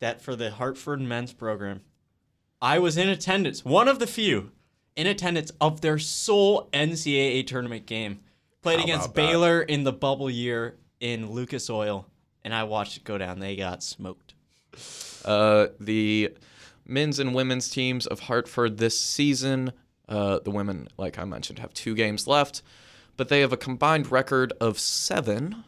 that 0.01 0.21
for 0.23 0.37
the 0.37 0.51
Hartford 0.51 1.01
men's 1.01 1.33
program, 1.33 1.81
I 2.62 2.79
was 2.79 2.97
in 2.97 3.09
attendance, 3.09 3.65
one 3.65 3.89
of 3.89 3.99
the 3.99 4.07
few 4.07 4.51
in 4.95 5.07
attendance 5.07 5.51
of 5.61 5.81
their 5.81 5.99
sole 5.99 6.69
NCAA 6.73 7.47
tournament 7.47 7.87
game. 7.87 8.21
Played 8.62 8.79
How 8.79 8.85
against 8.85 9.07
about 9.07 9.15
that? 9.17 9.27
Baylor 9.29 9.62
in 9.62 9.83
the 9.85 9.93
bubble 9.93 10.31
year 10.31 10.77
in 11.01 11.31
Lucas 11.33 11.69
Oil, 11.69 12.07
and 12.45 12.55
I 12.55 12.65
watched 12.65 12.97
it 12.99 13.05
go 13.05 13.19
down. 13.19 13.41
They 13.41 13.57
got 13.57 13.83
smoked. 13.83 14.35
Uh, 15.25 15.69
the 15.81 16.35
men's 16.87 17.18
and 17.18 17.35
women's 17.35 17.68
teams 17.68 18.07
of 18.07 18.20
Hartford 18.20 18.78
this 18.78 18.99
season. 19.01 19.72
Uh, 20.09 20.39
the 20.45 20.51
women, 20.51 20.89
like 20.99 21.18
I 21.18 21.24
mentioned, 21.24 21.59
have 21.61 21.72
two 21.72 21.95
games 21.95 22.26
left, 22.26 22.61
but 23.16 23.28
they 23.28 23.41
have 23.41 23.53
a 23.53 23.57
combined 23.57 24.11
record 24.12 24.53
of 24.61 24.78
seven 24.78 25.64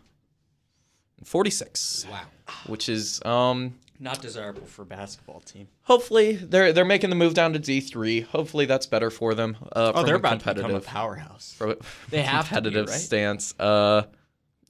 and 1.19 1.27
46. 1.27 2.07
Wow. 2.11 2.21
Which 2.67 2.89
is 2.89 3.25
um, 3.25 3.75
Not 3.99 4.21
desirable 4.21 4.67
for 4.67 4.83
a 4.83 4.87
basketball 4.87 5.41
team. 5.41 5.69
hopefully 5.83 6.37
they're 6.37 6.73
they're 6.73 6.85
making 6.85 7.11
the 7.11 7.17
move 7.17 7.35
down 7.35 7.53
to 7.55 7.59
D 7.59 7.81
three. 7.81 8.21
Hopefully 8.21 8.67
that's 8.67 8.87
better 8.87 9.11
for 9.11 9.35
them. 9.35 9.57
Uh, 9.73 9.93
Oh, 9.95 10.05
they're 10.05 10.17
about 10.17 10.39
to 10.41 10.45
become 10.45 10.51
a 10.53 10.55
competitive 10.65 10.87
powerhouse. 10.87 11.55
from 11.57 11.71
a 11.71 11.77
They 12.11 12.23
have 12.23 12.49
to 12.49 12.51
be, 12.51 12.55
competitive 12.57 12.89
right? 12.91 13.01
stance. 13.01 13.55
Uh, 13.59 14.03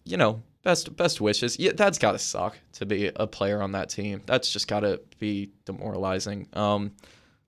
you 0.05 0.17
know, 0.17 0.43
best 0.67 0.97
best 0.97 1.21
wishes. 1.21 1.59
Yeah, 1.61 1.73
that's 1.75 1.97
got 1.97 2.13
to 2.13 2.19
suck 2.19 2.59
to 2.73 2.85
be 2.87 3.07
a 3.15 3.27
player 3.27 3.63
on 3.63 3.73
that 3.73 3.89
team. 3.89 4.21
That's 4.27 4.53
just 4.53 4.67
got 4.67 4.81
to 4.81 5.01
be 5.21 5.51
demoralizing. 5.65 6.49
Um, 6.55 6.91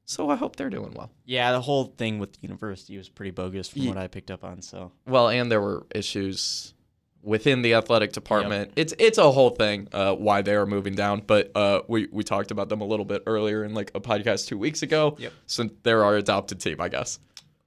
so 0.05 0.31
I 0.31 0.37
hope 0.37 0.55
they're 0.55 0.71
doing 0.71 0.95
well. 0.95 1.11
Yeah, 1.25 1.51
the 1.51 1.61
whole 1.61 1.87
thing 1.99 2.21
with 2.21 2.33
the 2.35 2.39
university 2.43 2.97
was 2.97 3.09
pretty 3.09 3.33
bogus 3.33 3.69
from 3.69 3.83
Ye- 3.83 3.89
what 3.89 3.99
I 3.99 4.07
picked 4.07 4.31
up 4.31 4.45
on. 4.45 4.63
So 4.63 4.93
Well, 5.07 5.29
and 5.29 5.51
there 5.51 5.61
were 5.61 5.85
issues 5.93 6.75
within 7.23 7.63
the 7.63 7.75
athletic 7.75 8.13
department. 8.13 8.73
It's 8.77 8.95
it's 9.01 9.19
a 9.19 9.31
whole 9.33 9.51
thing 9.51 9.89
uh, 9.93 10.15
why 10.15 10.43
they 10.43 10.55
are 10.55 10.65
moving 10.67 10.95
down. 10.95 11.23
But 11.27 11.51
uh, 11.57 11.83
we 11.89 12.07
we 12.13 12.23
talked 12.23 12.53
about 12.53 12.69
them 12.69 12.81
a 12.81 12.87
little 12.87 13.05
bit 13.05 13.25
earlier 13.27 13.65
in 13.65 13.75
like 13.75 13.91
a 13.97 14.01
podcast 14.01 14.47
two 14.47 14.59
weeks 14.59 14.83
ago. 14.83 15.17
Yep. 15.19 15.33
So 15.47 15.69
they're 15.83 16.05
our 16.05 16.17
adopted 16.17 16.61
team, 16.61 16.81
I 16.81 16.89
guess. 16.89 17.19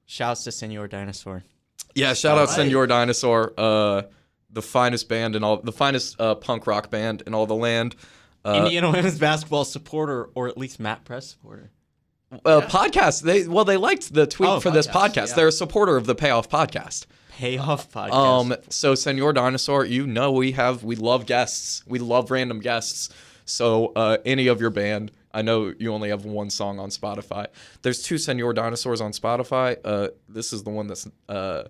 shouts 0.06 0.46
to 0.46 0.52
Senor 0.54 0.88
Dinosaur. 0.88 1.44
Yeah, 1.94 2.14
shout 2.14 2.38
out 2.38 2.48
Alright. 2.48 2.56
Senor 2.56 2.88
Dinosaur, 2.88 3.54
uh, 3.58 4.04
the 4.54 4.62
finest 4.62 5.08
band 5.10 5.36
in 5.36 5.44
all, 5.44 5.58
the 5.58 5.72
finest 5.72 6.20
uh, 6.20 6.36
punk 6.36 6.68
rock 6.68 6.90
band 6.90 7.24
in 7.28 7.34
all 7.34 7.46
the 7.46 7.56
land. 7.56 7.96
Uh, 8.44 8.54
Indiana 8.64 8.92
women's 8.92 9.20
basketball 9.20 9.64
supporter, 9.66 10.30
or 10.36 10.48
at 10.48 10.58
least 10.58 10.80
Matt 10.80 11.06
Press 11.06 11.28
supporter. 11.28 11.70
uh, 12.46 12.62
podcast. 12.62 13.22
They 13.22 13.48
well, 13.48 13.66
they 13.66 13.78
liked 13.78 14.14
the 14.14 14.26
tweet 14.26 14.50
Oh, 14.50 14.60
for 14.60 14.72
this 14.72 14.88
podcast, 14.88 14.92
podcast. 15.14 15.28
yeah. 15.30 15.36
They're 15.36 15.48
a 15.48 15.52
supporter 15.52 15.96
of 15.98 16.06
the 16.06 16.16
Payoff 16.16 16.50
podcast. 16.50 17.06
Payoff 17.32 17.92
podcast. 17.92 18.12
Um, 18.14 18.56
so 18.70 18.94
Senor 18.96 19.34
Dinosaur, 19.34 19.86
you 19.86 20.06
know 20.08 20.32
we 20.32 20.52
have 20.54 20.84
we 20.84 20.96
love 20.96 21.26
guests. 21.26 21.84
We 21.88 22.00
love 22.00 22.32
random 22.32 22.60
guests. 22.60 23.10
So 23.46 23.92
uh, 23.96 24.18
any 24.26 24.48
of 24.48 24.62
your 24.62 24.70
band, 24.70 25.12
I 25.34 25.42
know 25.42 25.74
you 25.78 25.94
only 25.94 26.10
have 26.10 26.26
one 26.26 26.50
song 26.50 26.80
on 26.80 26.90
Spotify. 26.90 27.48
There's 27.82 28.02
two 28.04 28.18
Senor 28.18 28.54
Dinosaurs 28.54 29.02
on 29.02 29.12
Spotify. 29.12 29.78
Uh, 29.84 30.10
this 30.30 30.54
is 30.54 30.64
the 30.64 30.70
one 30.70 30.88
that's 30.88 31.08
uh, 31.30 31.64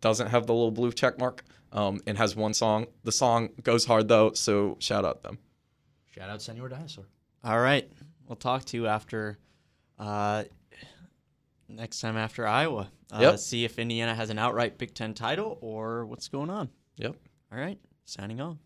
doesn't 0.00 0.28
have 0.28 0.46
the 0.46 0.52
little 0.52 0.70
blue 0.72 0.92
check 0.92 1.18
mark. 1.18 1.44
Um, 1.74 2.00
and 2.06 2.18
has 2.18 2.36
one 2.36 2.52
song. 2.52 2.86
The 3.02 3.12
song 3.12 3.48
goes 3.62 3.86
hard 3.86 4.06
though, 4.06 4.32
so 4.34 4.76
shout 4.78 5.04
out 5.06 5.22
them. 5.22 5.38
Shout 6.10 6.28
out 6.28 6.42
Senor 6.42 6.68
Dinosaur. 6.68 7.06
All 7.42 7.58
right, 7.58 7.90
we'll 8.28 8.36
talk 8.36 8.64
to 8.66 8.76
you 8.76 8.86
after 8.86 9.38
uh, 9.98 10.44
next 11.68 12.00
time 12.00 12.16
after 12.18 12.46
Iowa. 12.46 12.90
Uh, 13.10 13.18
Yep. 13.20 13.38
See 13.38 13.64
if 13.64 13.78
Indiana 13.78 14.14
has 14.14 14.30
an 14.30 14.38
outright 14.38 14.76
Big 14.78 14.94
Ten 14.94 15.14
title 15.14 15.58
or 15.60 16.04
what's 16.06 16.28
going 16.28 16.50
on. 16.50 16.68
Yep. 16.96 17.16
All 17.50 17.58
right, 17.58 17.78
signing 18.04 18.40
off. 18.40 18.58